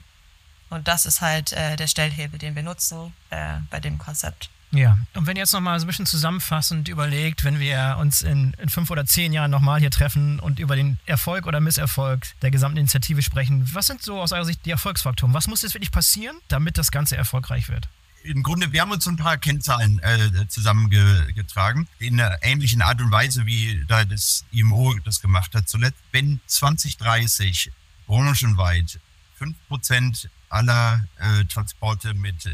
Und 0.69 0.89
das 0.89 1.07
ist 1.07 1.21
halt 1.21 1.53
äh, 1.53 1.77
der 1.77 1.87
Stellhebel, 1.87 2.39
den 2.39 2.55
wir 2.55 2.63
nutzen 2.63 3.13
äh, 3.31 3.59
bei 3.71 3.81
dem 3.81 3.99
Konzept. 3.99 4.51
Ja, 4.73 4.99
und 5.15 5.27
wenn 5.27 5.37
ihr 5.37 5.43
jetzt 5.43 5.53
nochmal 5.53 5.79
so 5.79 5.85
ein 5.85 5.89
bisschen 5.89 6.07
zusammenfassend 6.07 6.89
überlegt, 6.89 7.45
wenn 7.45 7.61
wir 7.61 7.97
uns 8.01 8.23
in, 8.23 8.53
in 8.55 8.69
fünf 8.69 8.91
oder 8.91 9.07
zehn 9.07 9.33
Jahren 9.33 9.51
nochmal 9.51 9.81
hier 9.81 9.91
treffen 9.91 10.41
und 10.41 10.59
über 10.59 10.77
den 10.77 10.99
Erfolg 11.07 11.47
oder 11.47 11.61
Misserfolg 11.61 12.27
der 12.43 12.51
gesamten 12.51 12.79
Initiative 12.79 13.23
sprechen, 13.23 13.69
was 13.73 13.87
sind 13.87 14.03
so 14.03 14.21
aus 14.21 14.33
eurer 14.33 14.45
Sicht 14.45 14.67
die 14.67 14.71
Erfolgsfaktoren? 14.71 15.35
Was 15.35 15.47
muss 15.47 15.63
jetzt 15.63 15.75
wirklich 15.75 15.93
passieren, 15.93 16.37
damit 16.49 16.79
das 16.79 16.91
Ganze 16.91 17.17
erfolgreich 17.17 17.69
wird? 17.69 17.89
Im 18.25 18.43
Grunde, 18.43 18.73
wir 18.73 18.81
haben 18.81 18.91
uns 18.91 19.07
ein 19.07 19.17
paar 19.17 19.39
Kennzahlen 19.39 20.01
äh, 20.01 20.49
zusammengetragen, 20.49 21.87
in 22.01 22.21
einer 22.21 22.37
ähnlichen 22.43 22.83
Art 22.83 23.01
und 23.01 23.13
Weise, 23.13 23.47
wie 23.47 23.85
da 23.87 24.05
das 24.05 24.45
IMO 24.51 24.95
das 25.05 25.21
gemacht 25.21 25.55
hat 25.55 25.69
zuletzt. 25.69 25.99
Wenn 26.11 26.41
2030 26.47 27.71
branchenweit 28.09 28.99
5% 29.41 30.29
aller 30.49 31.05
äh, 31.19 31.45
Transporte 31.47 32.15
mit, 32.15 32.47
äh, 32.47 32.51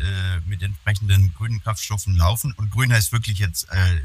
mit 0.46 0.62
entsprechenden 0.62 1.32
grünen 1.34 1.62
Kraftstoffen 1.62 2.16
laufen. 2.16 2.52
Und 2.52 2.70
grün 2.70 2.92
heißt 2.92 3.12
wirklich 3.12 3.38
jetzt 3.38 3.68
äh, 3.70 4.00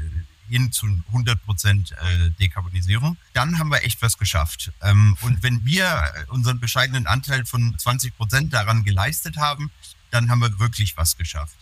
hin 0.48 0.72
zu 0.72 0.86
100 1.08 1.44
Prozent 1.44 1.92
äh, 1.92 2.30
Dekarbonisierung. 2.40 3.16
Dann 3.34 3.58
haben 3.58 3.70
wir 3.70 3.84
echt 3.84 4.00
was 4.02 4.18
geschafft. 4.18 4.72
Ähm, 4.82 5.16
und 5.22 5.42
wenn 5.42 5.64
wir 5.64 6.12
unseren 6.28 6.60
bescheidenen 6.60 7.06
Anteil 7.06 7.44
von 7.44 7.78
20 7.78 8.16
Prozent 8.16 8.52
daran 8.52 8.84
geleistet 8.84 9.36
haben, 9.36 9.70
dann 10.10 10.30
haben 10.30 10.40
wir 10.40 10.58
wirklich 10.58 10.96
was 10.96 11.16
geschafft. 11.16 11.56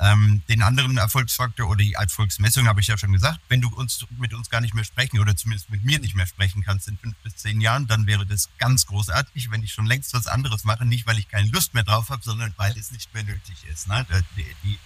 Ähm, 0.00 0.42
den 0.48 0.62
anderen 0.62 0.96
Erfolgsfaktor 0.96 1.68
oder 1.68 1.78
die 1.78 1.94
Erfolgsmessung 1.94 2.68
habe 2.68 2.80
ich 2.80 2.86
ja 2.86 2.96
schon 2.96 3.12
gesagt. 3.12 3.40
Wenn 3.48 3.60
du 3.60 3.68
uns 3.68 4.06
mit 4.16 4.32
uns 4.32 4.48
gar 4.48 4.60
nicht 4.60 4.72
mehr 4.72 4.84
sprechen 4.84 5.18
oder 5.18 5.34
zumindest 5.34 5.70
mit 5.70 5.82
mir 5.82 5.98
nicht 5.98 6.14
mehr 6.14 6.26
sprechen 6.26 6.62
kannst 6.62 6.86
in 6.86 6.96
fünf 6.98 7.16
bis 7.24 7.34
zehn 7.36 7.60
Jahren, 7.60 7.88
dann 7.88 8.06
wäre 8.06 8.24
das 8.24 8.48
ganz 8.58 8.86
großartig, 8.86 9.50
wenn 9.50 9.62
ich 9.64 9.72
schon 9.72 9.86
längst 9.86 10.14
was 10.14 10.28
anderes 10.28 10.62
mache. 10.62 10.84
Nicht, 10.84 11.06
weil 11.06 11.18
ich 11.18 11.28
keine 11.28 11.48
Lust 11.48 11.74
mehr 11.74 11.82
drauf 11.82 12.10
habe, 12.10 12.22
sondern 12.22 12.54
weil 12.56 12.78
es 12.78 12.92
nicht 12.92 13.12
mehr 13.12 13.24
nötig 13.24 13.56
ist. 13.72 13.88
Ne? 13.88 14.06
Die, 14.36 14.44
die, 14.62 14.78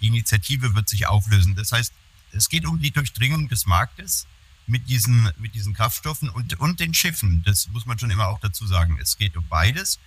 die 0.00 0.06
Initiative 0.06 0.74
wird 0.74 0.88
sich 0.88 1.06
auflösen. 1.06 1.54
Das 1.54 1.72
heißt, 1.72 1.92
es 2.32 2.48
geht 2.48 2.64
um 2.64 2.80
die 2.80 2.90
Durchdringung 2.90 3.48
des 3.48 3.66
Marktes 3.66 4.26
mit 4.66 4.88
diesen, 4.88 5.30
mit 5.36 5.54
diesen 5.54 5.74
Kraftstoffen 5.74 6.30
und, 6.30 6.58
und 6.58 6.80
den 6.80 6.94
Schiffen. 6.94 7.42
Das 7.44 7.68
muss 7.68 7.84
man 7.84 7.98
schon 7.98 8.10
immer 8.10 8.28
auch 8.28 8.40
dazu 8.40 8.66
sagen. 8.66 8.98
Es 9.00 9.18
geht 9.18 9.36
um 9.36 9.46
beides. 9.46 9.98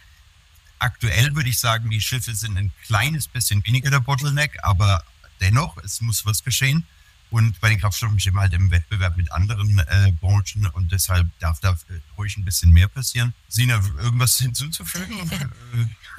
Aktuell 0.79 1.35
würde 1.35 1.49
ich 1.49 1.59
sagen, 1.59 1.89
die 1.89 2.01
Schiffe 2.01 2.35
sind 2.35 2.57
ein 2.57 2.71
kleines 2.85 3.27
bisschen 3.27 3.65
weniger 3.65 3.89
der 3.89 3.99
Bottleneck, 3.99 4.57
aber 4.63 5.03
dennoch, 5.41 5.77
es 5.77 6.01
muss 6.01 6.25
was 6.25 6.43
geschehen. 6.43 6.85
Und 7.29 7.59
bei 7.59 7.69
den 7.69 7.79
Kraftstoffen 7.79 8.19
stehen 8.19 8.35
wir 8.35 8.41
halt 8.41 8.53
im 8.53 8.71
Wettbewerb 8.71 9.17
mit 9.17 9.31
anderen 9.33 9.79
äh, 9.79 10.13
Branchen 10.13 10.65
und 10.73 10.93
deshalb 10.93 11.27
darf 11.39 11.59
da 11.59 11.77
ruhig 12.17 12.37
ein 12.37 12.45
bisschen 12.45 12.71
mehr 12.71 12.87
passieren. 12.87 13.33
Sina, 13.49 13.81
irgendwas 13.97 14.37
hinzuzufügen? 14.37 15.29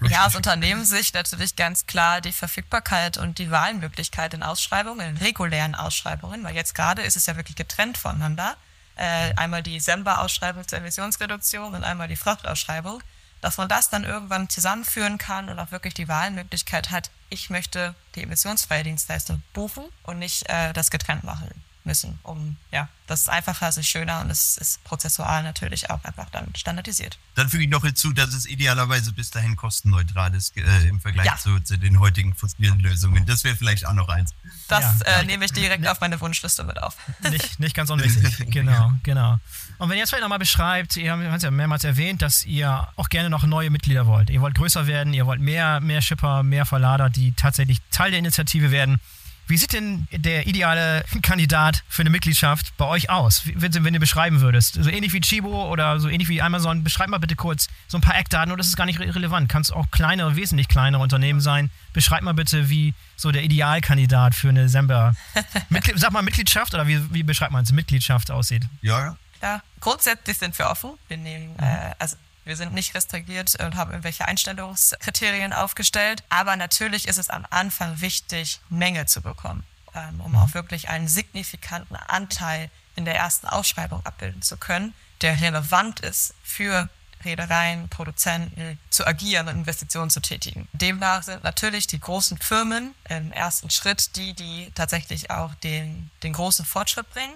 ja, 0.02 0.26
aus 0.26 0.34
Unternehmenssicht 0.36 1.14
natürlich 1.14 1.56
ganz 1.56 1.86
klar 1.86 2.20
die 2.20 2.32
Verfügbarkeit 2.32 3.16
und 3.16 3.38
die 3.38 3.50
Wahlmöglichkeit 3.50 4.34
in 4.34 4.42
Ausschreibungen, 4.42 5.08
in 5.08 5.16
regulären 5.16 5.74
Ausschreibungen, 5.74 6.44
weil 6.44 6.54
jetzt 6.54 6.74
gerade 6.74 7.00
ist 7.00 7.16
es 7.16 7.24
ja 7.24 7.36
wirklich 7.36 7.56
getrennt 7.56 7.96
voneinander. 7.96 8.56
Äh, 8.96 9.32
einmal 9.36 9.62
die 9.62 9.80
SEMBA-Ausschreibung 9.80 10.68
zur 10.68 10.78
Emissionsreduktion 10.78 11.74
und 11.74 11.84
einmal 11.84 12.08
die 12.08 12.16
Frachtausschreibung 12.16 13.02
dass 13.40 13.56
man 13.56 13.68
das 13.68 13.90
dann 13.90 14.04
irgendwann 14.04 14.48
zusammenführen 14.48 15.18
kann 15.18 15.48
und 15.48 15.58
auch 15.58 15.70
wirklich 15.70 15.94
die 15.94 16.08
Wahlmöglichkeit 16.08 16.90
hat, 16.90 17.10
ich 17.30 17.50
möchte 17.50 17.94
die 18.14 18.22
emissionsfreie 18.22 18.84
Dienstleistung 18.84 19.42
buchen 19.52 19.84
und 20.02 20.18
nicht 20.18 20.48
äh, 20.48 20.72
das 20.72 20.90
getrennt 20.90 21.24
machen 21.24 21.48
müssen, 21.88 22.18
um 22.22 22.56
ja, 22.70 22.88
das 23.08 23.22
ist 23.22 23.28
einfacher, 23.30 23.68
es 23.68 23.78
ist 23.78 23.88
schöner 23.88 24.20
und 24.20 24.30
es 24.30 24.58
ist 24.58 24.84
prozessual 24.84 25.42
natürlich 25.42 25.88
auch 25.90 26.04
einfach 26.04 26.28
dann 26.30 26.46
standardisiert. 26.54 27.18
Dann 27.34 27.48
füge 27.48 27.64
ich 27.64 27.70
noch 27.70 27.82
hinzu, 27.82 28.12
dass 28.12 28.34
es 28.34 28.46
idealerweise 28.46 29.12
bis 29.12 29.30
dahin 29.30 29.56
kostenneutral 29.56 30.34
ist 30.34 30.56
äh, 30.56 30.86
im 30.86 31.00
Vergleich 31.00 31.26
ja. 31.26 31.36
zu, 31.36 31.58
zu, 31.60 31.78
den 31.78 31.98
heutigen 31.98 32.34
fossilen 32.34 32.78
Lösungen. 32.78 33.24
Das 33.24 33.44
wäre 33.44 33.56
vielleicht 33.56 33.86
auch 33.86 33.94
noch 33.94 34.08
eins. 34.08 34.34
Das 34.68 35.00
ja. 35.00 35.20
äh, 35.20 35.24
nehme 35.24 35.46
ich 35.46 35.52
direkt 35.52 35.88
auf 35.88 36.00
meine 36.00 36.20
Wunschliste 36.20 36.64
mit 36.64 36.80
auf. 36.80 36.96
Nicht, 37.30 37.58
nicht 37.60 37.74
ganz 37.74 37.88
unwichtig, 37.88 38.46
genau, 38.50 38.92
genau. 39.02 39.40
Und 39.78 39.88
wenn 39.88 39.96
ihr 39.96 40.00
jetzt 40.00 40.10
vielleicht 40.10 40.24
nochmal 40.24 40.38
beschreibt, 40.38 40.96
ihr 40.96 41.12
habt 41.12 41.36
es 41.38 41.42
ja 41.42 41.50
mehrmals 41.50 41.84
erwähnt, 41.84 42.20
dass 42.20 42.44
ihr 42.44 42.88
auch 42.96 43.08
gerne 43.08 43.30
noch 43.30 43.44
neue 43.44 43.70
Mitglieder 43.70 44.06
wollt. 44.06 44.28
Ihr 44.28 44.42
wollt 44.42 44.54
größer 44.54 44.86
werden, 44.86 45.14
ihr 45.14 45.24
wollt 45.24 45.40
mehr, 45.40 45.80
mehr 45.80 46.02
Shipper, 46.02 46.42
mehr 46.42 46.66
Verlader, 46.66 47.08
die 47.08 47.32
tatsächlich 47.32 47.78
Teil 47.90 48.10
der 48.10 48.18
Initiative 48.18 48.70
werden. 48.70 49.00
Wie 49.48 49.56
sieht 49.56 49.72
denn 49.72 50.06
der 50.12 50.46
ideale 50.46 51.04
Kandidat 51.22 51.82
für 51.88 52.02
eine 52.02 52.10
Mitgliedschaft 52.10 52.76
bei 52.76 52.84
euch 52.84 53.10
aus, 53.10 53.42
wenn, 53.54 53.84
wenn 53.84 53.94
du 53.94 53.98
beschreiben 53.98 54.40
würdest? 54.40 54.74
So 54.74 54.90
ähnlich 54.90 55.12
wie 55.12 55.20
Chibo 55.20 55.70
oder 55.70 55.98
so 56.00 56.08
ähnlich 56.08 56.28
wie 56.28 56.40
Amazon. 56.42 56.84
Beschreib 56.84 57.08
mal 57.08 57.18
bitte 57.18 57.34
kurz 57.34 57.68
so 57.88 57.98
ein 57.98 58.00
paar 58.02 58.16
Eckdaten 58.16 58.52
oder 58.52 58.58
das 58.58 58.68
ist 58.68 58.76
gar 58.76 58.86
nicht 58.86 59.00
relevant. 59.00 59.48
Kann 59.48 59.62
es 59.62 59.70
auch 59.70 59.90
kleinere, 59.90 60.36
wesentlich 60.36 60.68
kleinere 60.68 61.02
Unternehmen 61.02 61.40
sein. 61.40 61.70
Beschreib 61.92 62.22
mal 62.22 62.34
bitte, 62.34 62.68
wie 62.68 62.94
so 63.16 63.32
der 63.32 63.42
Idealkandidat 63.42 64.34
für 64.34 64.50
eine 64.50 64.68
Sember, 64.68 65.16
sag 65.94 66.12
mal 66.12 66.22
Mitgliedschaft 66.22 66.74
oder 66.74 66.86
wie, 66.86 67.02
wie 67.12 67.22
beschreibt 67.22 67.52
man 67.52 67.64
es, 67.64 67.72
Mitgliedschaft 67.72 68.30
aussieht? 68.30 68.64
Ja, 68.82 69.16
ja. 69.42 69.62
Grundsätzlich 69.80 70.36
sind 70.38 70.58
wir 70.58 70.68
offen. 70.68 70.90
Wir 71.08 71.16
nehmen, 71.16 71.52
mhm. 71.52 71.62
äh, 71.62 71.94
also 71.98 72.16
wir 72.48 72.56
sind 72.56 72.72
nicht 72.72 72.94
restrigiert 72.94 73.54
und 73.60 73.76
haben 73.76 73.90
irgendwelche 73.90 74.26
Einstellungskriterien 74.26 75.52
aufgestellt. 75.52 76.24
Aber 76.30 76.56
natürlich 76.56 77.06
ist 77.06 77.18
es 77.18 77.30
am 77.30 77.46
Anfang 77.50 78.00
wichtig, 78.00 78.60
Menge 78.70 79.06
zu 79.06 79.20
bekommen, 79.20 79.64
ähm, 79.94 80.20
um 80.20 80.34
auch 80.34 80.54
wirklich 80.54 80.88
einen 80.88 81.08
signifikanten 81.08 81.94
Anteil 81.94 82.70
in 82.96 83.04
der 83.04 83.14
ersten 83.14 83.46
Ausschreibung 83.46 84.04
abbilden 84.04 84.42
zu 84.42 84.56
können, 84.56 84.94
der 85.20 85.40
relevant 85.40 86.00
ist 86.00 86.34
für 86.42 86.88
Reedereien, 87.24 87.88
Produzenten 87.88 88.78
zu 88.90 89.06
agieren 89.06 89.48
und 89.48 89.56
Investitionen 89.56 90.08
zu 90.08 90.20
tätigen. 90.20 90.68
Demnach 90.72 91.24
sind 91.24 91.44
natürlich 91.44 91.86
die 91.86 92.00
großen 92.00 92.38
Firmen 92.38 92.94
im 93.08 93.30
ersten 93.32 93.70
Schritt 93.70 94.16
die, 94.16 94.32
die 94.32 94.70
tatsächlich 94.74 95.30
auch 95.30 95.54
den, 95.56 96.10
den 96.22 96.32
großen 96.32 96.64
Fortschritt 96.64 97.10
bringen. 97.10 97.34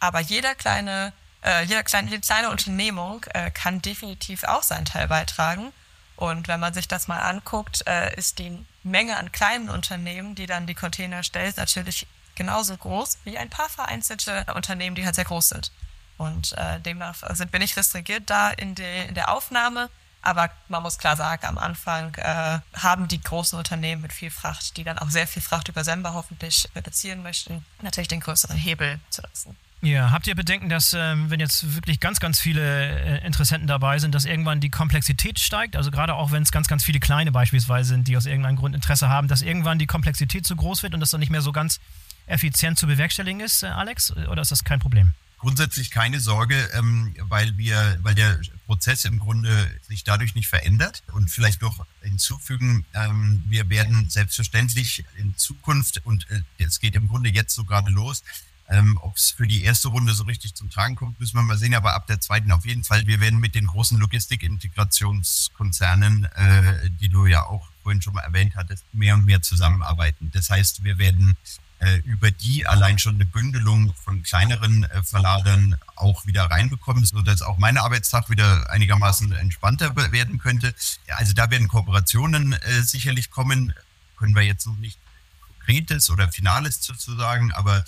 Aber 0.00 0.20
jeder 0.20 0.54
kleine 0.54 1.12
äh, 1.44 1.64
jede, 1.64 1.84
kleine, 1.84 2.10
jede 2.10 2.22
kleine 2.22 2.50
Unternehmung 2.50 3.24
äh, 3.34 3.50
kann 3.50 3.80
definitiv 3.82 4.44
auch 4.44 4.62
seinen 4.62 4.84
Teil 4.84 5.08
beitragen. 5.08 5.72
Und 6.16 6.48
wenn 6.48 6.58
man 6.58 6.74
sich 6.74 6.88
das 6.88 7.06
mal 7.06 7.20
anguckt, 7.20 7.86
äh, 7.86 8.14
ist 8.16 8.38
die 8.40 8.64
Menge 8.82 9.16
an 9.16 9.30
kleinen 9.30 9.68
Unternehmen, 9.68 10.34
die 10.34 10.46
dann 10.46 10.66
die 10.66 10.74
Container 10.74 11.22
stellt, 11.22 11.56
natürlich 11.56 12.06
genauso 12.34 12.76
groß 12.76 13.18
wie 13.24 13.38
ein 13.38 13.50
paar 13.50 13.68
vereinzelte 13.68 14.46
Unternehmen, 14.54 14.96
die 14.96 15.04
halt 15.04 15.14
sehr 15.14 15.24
groß 15.24 15.50
sind. 15.50 15.72
Und 16.16 16.52
äh, 16.58 16.80
demnach 16.80 17.16
sind 17.36 17.52
wir 17.52 17.60
nicht 17.60 17.76
restrigiert 17.76 18.28
da 18.28 18.50
in, 18.50 18.74
die, 18.74 19.06
in 19.08 19.14
der 19.14 19.32
Aufnahme. 19.32 19.90
Aber 20.20 20.50
man 20.66 20.82
muss 20.82 20.98
klar 20.98 21.16
sagen, 21.16 21.46
am 21.46 21.58
Anfang 21.58 22.14
äh, 22.16 22.58
haben 22.74 23.06
die 23.06 23.20
großen 23.20 23.56
Unternehmen 23.56 24.02
mit 24.02 24.12
viel 24.12 24.30
Fracht, 24.30 24.76
die 24.76 24.82
dann 24.82 24.98
auch 24.98 25.10
sehr 25.10 25.28
viel 25.28 25.42
Fracht 25.42 25.68
über 25.68 25.84
Sender 25.84 26.14
hoffentlich 26.14 26.68
reduzieren 26.74 27.22
möchten, 27.22 27.64
natürlich 27.82 28.08
den 28.08 28.20
größeren 28.20 28.56
Hebel 28.56 28.98
zu 29.10 29.22
nutzen. 29.22 29.56
Ja, 29.80 30.10
habt 30.10 30.26
ihr 30.26 30.34
Bedenken, 30.34 30.68
dass 30.68 30.92
ähm, 30.92 31.30
wenn 31.30 31.38
jetzt 31.38 31.76
wirklich 31.76 32.00
ganz, 32.00 32.18
ganz 32.18 32.40
viele 32.40 33.20
äh, 33.20 33.24
Interessenten 33.24 33.68
dabei 33.68 34.00
sind, 34.00 34.12
dass 34.12 34.24
irgendwann 34.24 34.60
die 34.60 34.70
Komplexität 34.70 35.38
steigt? 35.38 35.76
Also 35.76 35.92
gerade 35.92 36.14
auch 36.14 36.32
wenn 36.32 36.42
es 36.42 36.50
ganz, 36.50 36.66
ganz 36.66 36.82
viele 36.82 36.98
kleine 36.98 37.30
beispielsweise 37.30 37.90
sind, 37.90 38.08
die 38.08 38.16
aus 38.16 38.26
irgendeinem 38.26 38.56
Grund 38.56 38.74
Interesse 38.74 39.08
haben, 39.08 39.28
dass 39.28 39.40
irgendwann 39.40 39.78
die 39.78 39.86
Komplexität 39.86 40.44
zu 40.44 40.56
groß 40.56 40.82
wird 40.82 40.94
und 40.94 41.00
das 41.00 41.10
dann 41.10 41.20
nicht 41.20 41.30
mehr 41.30 41.42
so 41.42 41.52
ganz 41.52 41.78
effizient 42.26 42.76
zu 42.76 42.88
bewerkstelligen 42.88 43.40
ist, 43.40 43.62
äh, 43.62 43.66
Alex? 43.66 44.10
Oder 44.16 44.42
ist 44.42 44.50
das 44.50 44.64
kein 44.64 44.80
Problem? 44.80 45.12
Grundsätzlich 45.38 45.92
keine 45.92 46.18
Sorge, 46.18 46.68
ähm, 46.74 47.14
weil 47.28 47.56
wir, 47.56 47.98
weil 48.02 48.16
der 48.16 48.40
Prozess 48.66 49.04
im 49.04 49.20
Grunde 49.20 49.70
sich 49.86 50.02
dadurch 50.02 50.34
nicht 50.34 50.48
verändert. 50.48 51.04
Und 51.12 51.30
vielleicht 51.30 51.62
noch 51.62 51.86
hinzufügen, 52.02 52.84
ähm, 52.92 53.44
wir 53.46 53.70
werden 53.70 54.10
selbstverständlich 54.10 55.04
in 55.16 55.36
Zukunft, 55.36 56.00
und 56.04 56.28
äh, 56.30 56.42
es 56.58 56.80
geht 56.80 56.96
im 56.96 57.06
Grunde 57.06 57.30
jetzt 57.30 57.54
so 57.54 57.62
gerade 57.62 57.92
los, 57.92 58.24
ähm, 58.70 58.98
Ob 59.00 59.16
es 59.16 59.30
für 59.30 59.46
die 59.46 59.64
erste 59.64 59.88
Runde 59.88 60.12
so 60.12 60.24
richtig 60.24 60.54
zum 60.54 60.68
Tragen 60.68 60.94
kommt, 60.94 61.18
müssen 61.18 61.36
wir 61.36 61.42
mal 61.42 61.56
sehen, 61.56 61.74
aber 61.74 61.94
ab 61.94 62.06
der 62.06 62.20
zweiten 62.20 62.52
auf 62.52 62.66
jeden 62.66 62.84
Fall. 62.84 63.06
Wir 63.06 63.18
werden 63.20 63.40
mit 63.40 63.54
den 63.54 63.66
großen 63.66 63.98
Logistikintegrationskonzernen, 63.98 66.24
äh, 66.24 66.90
die 67.00 67.08
du 67.08 67.24
ja 67.24 67.44
auch 67.44 67.66
vorhin 67.82 68.02
schon 68.02 68.12
mal 68.12 68.20
erwähnt 68.20 68.56
hattest, 68.56 68.84
mehr 68.92 69.14
und 69.14 69.24
mehr 69.24 69.40
zusammenarbeiten. 69.40 70.30
Das 70.34 70.50
heißt, 70.50 70.84
wir 70.84 70.98
werden 70.98 71.34
äh, 71.78 72.00
über 72.00 72.30
die 72.30 72.66
allein 72.66 72.98
schon 72.98 73.14
eine 73.14 73.24
Bündelung 73.24 73.94
von 73.94 74.22
kleineren 74.22 74.84
äh, 74.84 75.02
Verladern 75.02 75.76
auch 75.96 76.26
wieder 76.26 76.44
reinbekommen, 76.44 77.06
sodass 77.06 77.40
auch 77.40 77.56
mein 77.56 77.78
Arbeitstag 77.78 78.28
wieder 78.28 78.70
einigermaßen 78.70 79.32
entspannter 79.32 79.96
werden 80.12 80.36
könnte. 80.38 80.74
Ja, 81.06 81.16
also 81.16 81.32
da 81.32 81.50
werden 81.50 81.68
Kooperationen 81.68 82.52
äh, 82.52 82.82
sicherlich 82.82 83.30
kommen, 83.30 83.72
können 84.18 84.34
wir 84.34 84.42
jetzt 84.42 84.66
noch 84.66 84.76
nicht 84.76 84.98
Konkretes 85.40 86.10
oder 86.10 86.30
Finales 86.30 86.80
zu 86.80 87.16
sagen, 87.16 87.50
aber 87.52 87.82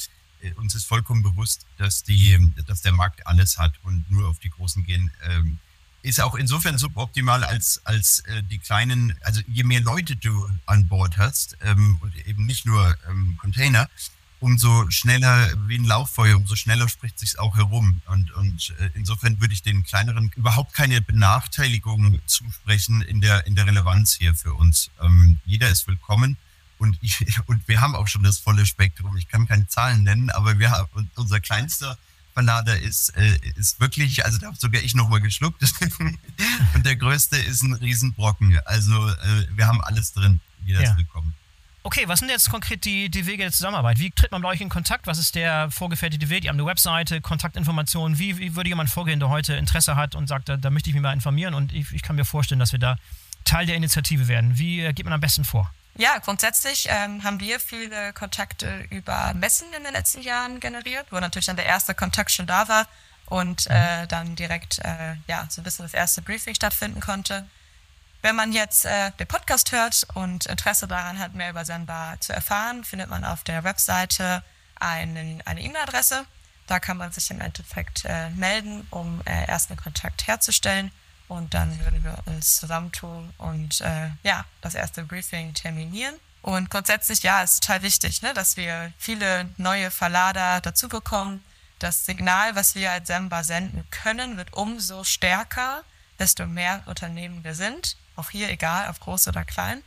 uns 0.57 0.74
ist 0.74 0.86
vollkommen 0.86 1.22
bewusst, 1.22 1.66
dass, 1.78 2.03
die, 2.03 2.53
dass 2.66 2.82
der 2.82 2.93
Markt 2.93 3.26
alles 3.26 3.59
hat 3.59 3.74
und 3.82 4.11
nur 4.11 4.28
auf 4.28 4.38
die 4.38 4.51
Großen 4.51 4.84
gehen. 4.84 5.11
Ähm, 5.28 5.59
ist 6.03 6.20
auch 6.20 6.34
insofern 6.34 6.78
suboptimal, 6.78 7.45
als, 7.45 7.80
als 7.84 8.20
äh, 8.20 8.43
die 8.43 8.59
kleinen, 8.59 9.14
also 9.22 9.43
je 9.47 9.64
mehr 9.64 9.80
Leute 9.80 10.16
du 10.16 10.49
an 10.66 10.86
Bord 10.86 11.18
hast 11.18 11.59
ähm, 11.62 11.99
und 12.01 12.16
eben 12.26 12.47
nicht 12.47 12.64
nur 12.64 12.97
ähm, 13.09 13.36
Container, 13.38 13.88
umso 14.41 14.91
schneller 14.91 15.53
wie 15.68 15.76
ein 15.76 15.84
Lauffeuer, 15.84 16.36
umso 16.36 16.57
schneller 16.57 16.88
spricht 16.88 17.18
sich 17.18 17.38
auch 17.38 17.57
herum. 17.57 18.01
Und, 18.07 18.32
und 18.32 18.74
äh, 18.80 18.91
insofern 18.95 19.41
würde 19.41 19.53
ich 19.53 19.62
den 19.62 19.84
kleineren 19.84 20.30
überhaupt 20.36 20.72
keine 20.72 21.03
Benachteiligung 21.03 22.20
zusprechen 22.26 23.03
in 23.03 23.20
der, 23.20 23.47
in 23.47 23.55
der 23.55 23.66
Relevanz 23.66 24.14
hier 24.14 24.34
für 24.34 24.55
uns. 24.55 24.91
Ähm, 25.03 25.38
jeder 25.45 25.68
ist 25.68 25.86
willkommen. 25.86 26.38
Und, 26.81 26.97
ich, 27.03 27.24
und 27.47 27.68
wir 27.68 27.81
haben 27.81 27.95
auch 27.95 28.09
schon 28.09 28.22
das 28.22 28.39
volle 28.39 28.66
Spektrum. 28.66 29.16
Ich 29.16 29.28
kann 29.28 29.47
keine 29.47 29.68
Zahlen 29.68 30.03
nennen, 30.03 30.31
aber 30.31 30.59
wir 30.59 30.70
haben, 30.70 31.11
unser 31.14 31.39
kleinster 31.39 31.97
Verlader 32.33 32.78
ist, 32.78 33.11
äh, 33.16 33.39
ist 33.57 33.81
wirklich, 33.81 34.24
also 34.24 34.39
da 34.39 34.47
habe 34.47 34.57
sogar 34.57 34.83
ich 34.83 34.95
nochmal 34.95 35.20
geschluckt. 35.20 35.62
und 36.74 36.87
der 36.87 36.97
größte 36.97 37.37
ist 37.37 37.62
ein 37.62 37.74
Riesenbrocken. 37.74 38.59
Also 38.64 39.09
äh, 39.09 39.47
wir 39.55 39.66
haben 39.66 39.81
alles 39.83 40.12
drin. 40.12 40.41
Jeder 40.64 40.83
ja. 40.83 40.91
ist 40.91 40.97
willkommen. 40.97 41.35
Okay, 41.83 42.05
was 42.07 42.20
sind 42.20 42.28
jetzt 42.28 42.51
konkret 42.51 42.85
die, 42.85 43.11
die 43.11 43.26
Wege 43.26 43.43
der 43.43 43.53
Zusammenarbeit? 43.53 43.99
Wie 43.99 44.11
tritt 44.11 44.31
man 44.33 44.43
mit 44.43 44.51
euch 44.51 44.61
in 44.61 44.68
Kontakt? 44.68 45.07
Was 45.07 45.18
ist 45.18 45.35
der 45.35 45.70
vorgefertigte 45.70 46.28
Weg? 46.28 46.45
Ihr 46.45 46.51
habt 46.51 46.59
eine 46.59 46.66
Webseite, 46.66 47.20
Kontaktinformationen. 47.20 48.18
Wie, 48.18 48.39
wie 48.39 48.55
würde 48.55 48.68
jemand 48.68 48.91
vorgehen, 48.91 49.18
der 49.18 49.31
heute 49.31 49.55
Interesse 49.55 49.97
hat 49.97 50.14
und 50.14 50.26
sagt, 50.26 50.51
da, 50.51 50.57
da 50.57 50.70
möchte 50.70 50.91
ich 50.91 50.95
mich 50.95 51.03
mal 51.03 51.12
informieren 51.12 51.55
und 51.55 51.72
ich, 51.72 51.91
ich 51.93 52.03
kann 52.03 52.16
mir 52.16 52.24
vorstellen, 52.24 52.59
dass 52.59 52.72
wir 52.72 52.78
da 52.78 52.97
Teil 53.45 53.66
der 53.66 53.76
Initiative 53.76 54.28
werden? 54.28 54.59
Wie 54.59 54.81
äh, 54.81 54.93
geht 54.93 55.05
man 55.05 55.14
am 55.14 55.20
besten 55.20 55.45
vor? 55.45 55.72
Ja, 55.97 56.18
grundsätzlich 56.18 56.86
ähm, 56.88 57.24
haben 57.24 57.41
wir 57.41 57.61
viele 57.61 58.12
Kontakte 58.12 58.86
über 58.91 59.34
Messen 59.34 59.72
in 59.76 59.84
den 59.84 59.93
letzten 59.93 60.22
Jahren 60.22 60.61
generiert, 60.61 61.07
wo 61.11 61.20
natürlich 61.20 61.47
dann 61.47 61.57
der 61.57 61.66
erste 61.66 61.95
Kontakt 61.95 62.30
schon 62.30 62.47
da 62.47 62.68
war 62.68 62.86
und 63.26 63.68
mhm. 63.68 63.74
äh, 63.74 64.07
dann 64.07 64.36
direkt 64.36 64.78
äh, 64.80 65.16
ja 65.26 65.47
so 65.49 65.61
ein 65.61 65.64
bisschen 65.64 65.84
das 65.84 65.95
erste 65.95 66.22
Briefing 66.22 66.55
stattfinden 66.55 67.01
konnte. 67.01 67.47
Wenn 68.22 68.36
man 68.36 68.53
jetzt 68.53 68.84
äh, 68.84 69.12
den 69.18 69.26
Podcast 69.26 69.72
hört 69.72 70.07
und 70.14 70.47
Interesse 70.47 70.86
daran 70.86 71.18
hat, 71.18 71.34
mehr 71.34 71.51
über 71.51 71.64
Sendbar 71.64 72.20
zu 72.20 72.34
erfahren, 72.34 72.84
findet 72.84 73.09
man 73.09 73.24
auf 73.24 73.45
der 73.45 73.64
Webseite 73.64 74.43
einen, 74.78 75.43
eine 75.47 75.62
E-Mail-Adresse. 75.62 76.26
Da 76.66 76.80
kann 76.80 76.99
man 76.99 77.12
sich 77.12 77.30
im 77.30 77.41
Endeffekt 77.41 78.05
äh, 78.05 78.28
melden, 78.30 78.86
um 78.91 79.22
äh, 79.24 79.45
ersten 79.45 79.76
Kontakt 79.76 80.26
herzustellen. 80.26 80.93
Und 81.31 81.55
dann 81.55 81.78
würden 81.78 82.03
wir 82.03 82.18
uns 82.26 82.57
zusammentun 82.57 83.33
und 83.39 83.83
äh, 83.83 84.11
ja, 84.24 84.45
das 84.62 84.74
erste 84.74 85.05
Briefing 85.05 85.55
terminieren. 85.55 86.16
Und 86.43 86.70
grundsätzlich, 86.70 87.22
ja, 87.22 87.45
ist 87.45 87.62
total 87.62 87.83
wichtig, 87.83 88.20
ne, 88.22 88.35
dass 88.35 88.57
wir 88.57 88.93
viele 88.99 89.49
neue 89.57 89.93
Verlader 89.93 90.61
dazu 90.61 90.89
bekommen. 90.89 91.45
Das 91.78 92.05
Signal, 92.05 92.57
was 92.57 92.74
wir 92.74 92.91
als 92.91 93.07
Semba 93.07 93.45
senden 93.45 93.85
können, 93.93 94.39
wird 94.39 94.53
umso 94.55 95.05
stärker, 95.05 95.85
desto 96.18 96.47
mehr 96.47 96.83
Unternehmen 96.87 97.45
wir 97.45 97.55
sind. 97.55 97.97
Auch 98.16 98.31
hier 98.31 98.51
egal, 98.51 98.91
ob 98.91 98.99
groß 98.99 99.28
oder 99.28 99.45
klein. 99.45 99.85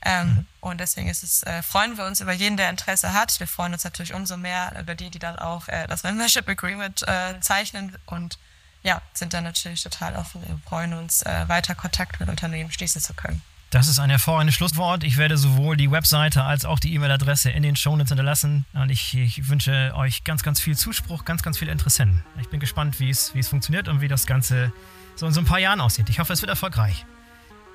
Ähm, 0.00 0.28
mhm. 0.28 0.46
Und 0.62 0.78
deswegen 0.78 1.08
ist 1.08 1.22
es, 1.22 1.42
äh, 1.42 1.62
freuen 1.62 1.98
wir 1.98 2.06
uns 2.06 2.22
über 2.22 2.32
jeden, 2.32 2.56
der 2.56 2.70
Interesse 2.70 3.12
hat. 3.12 3.38
Wir 3.38 3.46
freuen 3.46 3.74
uns 3.74 3.84
natürlich 3.84 4.14
umso 4.14 4.38
mehr 4.38 4.74
über 4.80 4.94
die, 4.94 5.10
die 5.10 5.18
dann 5.18 5.38
auch 5.38 5.68
äh, 5.68 5.86
das 5.88 6.04
Membership 6.04 6.48
Agreement 6.48 7.06
äh, 7.06 7.38
zeichnen 7.40 7.98
und 8.06 8.38
ja, 8.82 9.02
sind 9.12 9.34
dann 9.34 9.44
natürlich 9.44 9.82
total 9.82 10.14
offen. 10.16 10.42
Wir 10.46 10.58
freuen 10.66 10.94
uns, 10.94 11.22
äh, 11.22 11.48
weiter 11.48 11.74
Kontakt 11.74 12.20
mit 12.20 12.28
Unternehmen 12.28 12.70
schließen 12.70 13.00
zu 13.00 13.14
können. 13.14 13.42
Das 13.70 13.88
ist 13.88 13.98
ein 13.98 14.10
hervorragendes 14.10 14.54
Schlusswort. 14.54 15.02
Ich 15.02 15.16
werde 15.16 15.36
sowohl 15.36 15.76
die 15.76 15.90
Webseite 15.90 16.44
als 16.44 16.64
auch 16.64 16.78
die 16.78 16.94
E-Mail-Adresse 16.94 17.50
in 17.50 17.64
den 17.64 17.74
Shownotes 17.74 18.10
hinterlassen. 18.10 18.64
Und 18.74 18.90
ich, 18.90 19.14
ich, 19.14 19.48
wünsche 19.48 19.92
euch 19.96 20.22
ganz, 20.22 20.44
ganz 20.44 20.60
viel 20.60 20.76
Zuspruch, 20.76 21.24
ganz, 21.24 21.42
ganz 21.42 21.58
viel 21.58 21.68
Interessenten. 21.68 22.24
Ich 22.40 22.48
bin 22.48 22.60
gespannt, 22.60 23.00
wie 23.00 23.10
es, 23.10 23.34
wie 23.34 23.40
es 23.40 23.48
funktioniert 23.48 23.88
und 23.88 24.00
wie 24.00 24.08
das 24.08 24.26
Ganze 24.26 24.72
so 25.16 25.26
in 25.26 25.32
so 25.32 25.40
ein 25.40 25.46
paar 25.46 25.58
Jahren 25.58 25.80
aussieht. 25.80 26.08
Ich 26.08 26.20
hoffe, 26.20 26.32
es 26.32 26.42
wird 26.42 26.50
erfolgreich. 26.50 27.04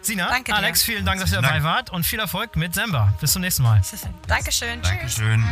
Sina, 0.02 0.30
Danke 0.30 0.56
Alex, 0.56 0.82
vielen 0.82 1.06
Dank, 1.06 1.22
dass 1.22 1.32
ihr 1.32 1.42
dabei 1.42 1.62
wart 1.62 1.92
und 1.92 2.06
viel 2.06 2.20
Erfolg 2.20 2.56
mit 2.56 2.74
Semba. 2.74 3.14
Bis 3.20 3.34
zum 3.34 3.42
nächsten 3.42 3.64
Mal. 3.64 3.82
Dankeschön. 4.28 4.82
Dankeschön. 4.82 5.44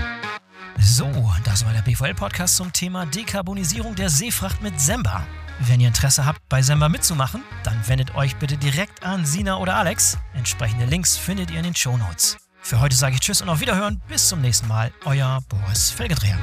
So, 0.79 1.11
das 1.43 1.65
war 1.65 1.73
der 1.73 1.81
BVL-Podcast 1.81 2.55
zum 2.55 2.71
Thema 2.71 3.05
Dekarbonisierung 3.05 3.95
der 3.95 4.09
Seefracht 4.09 4.61
mit 4.61 4.79
Semba. 4.79 5.25
Wenn 5.59 5.81
ihr 5.81 5.87
Interesse 5.87 6.25
habt, 6.25 6.41
bei 6.47 6.61
Semba 6.61 6.87
mitzumachen, 6.87 7.43
dann 7.63 7.87
wendet 7.87 8.15
euch 8.15 8.37
bitte 8.37 8.57
direkt 8.57 9.03
an 9.03 9.25
Sina 9.25 9.57
oder 9.57 9.75
Alex. 9.75 10.17
Entsprechende 10.33 10.85
Links 10.85 11.17
findet 11.17 11.51
ihr 11.51 11.57
in 11.57 11.65
den 11.65 11.75
Show 11.75 11.97
Notes. 11.97 12.37
Für 12.61 12.79
heute 12.79 12.95
sage 12.95 13.15
ich 13.15 13.21
Tschüss 13.21 13.41
und 13.41 13.49
auf 13.49 13.59
Wiederhören. 13.59 14.01
Bis 14.07 14.29
zum 14.29 14.41
nächsten 14.41 14.67
Mal. 14.67 14.91
Euer 15.05 15.39
Boris 15.49 15.89
Felgendreher. 15.89 16.37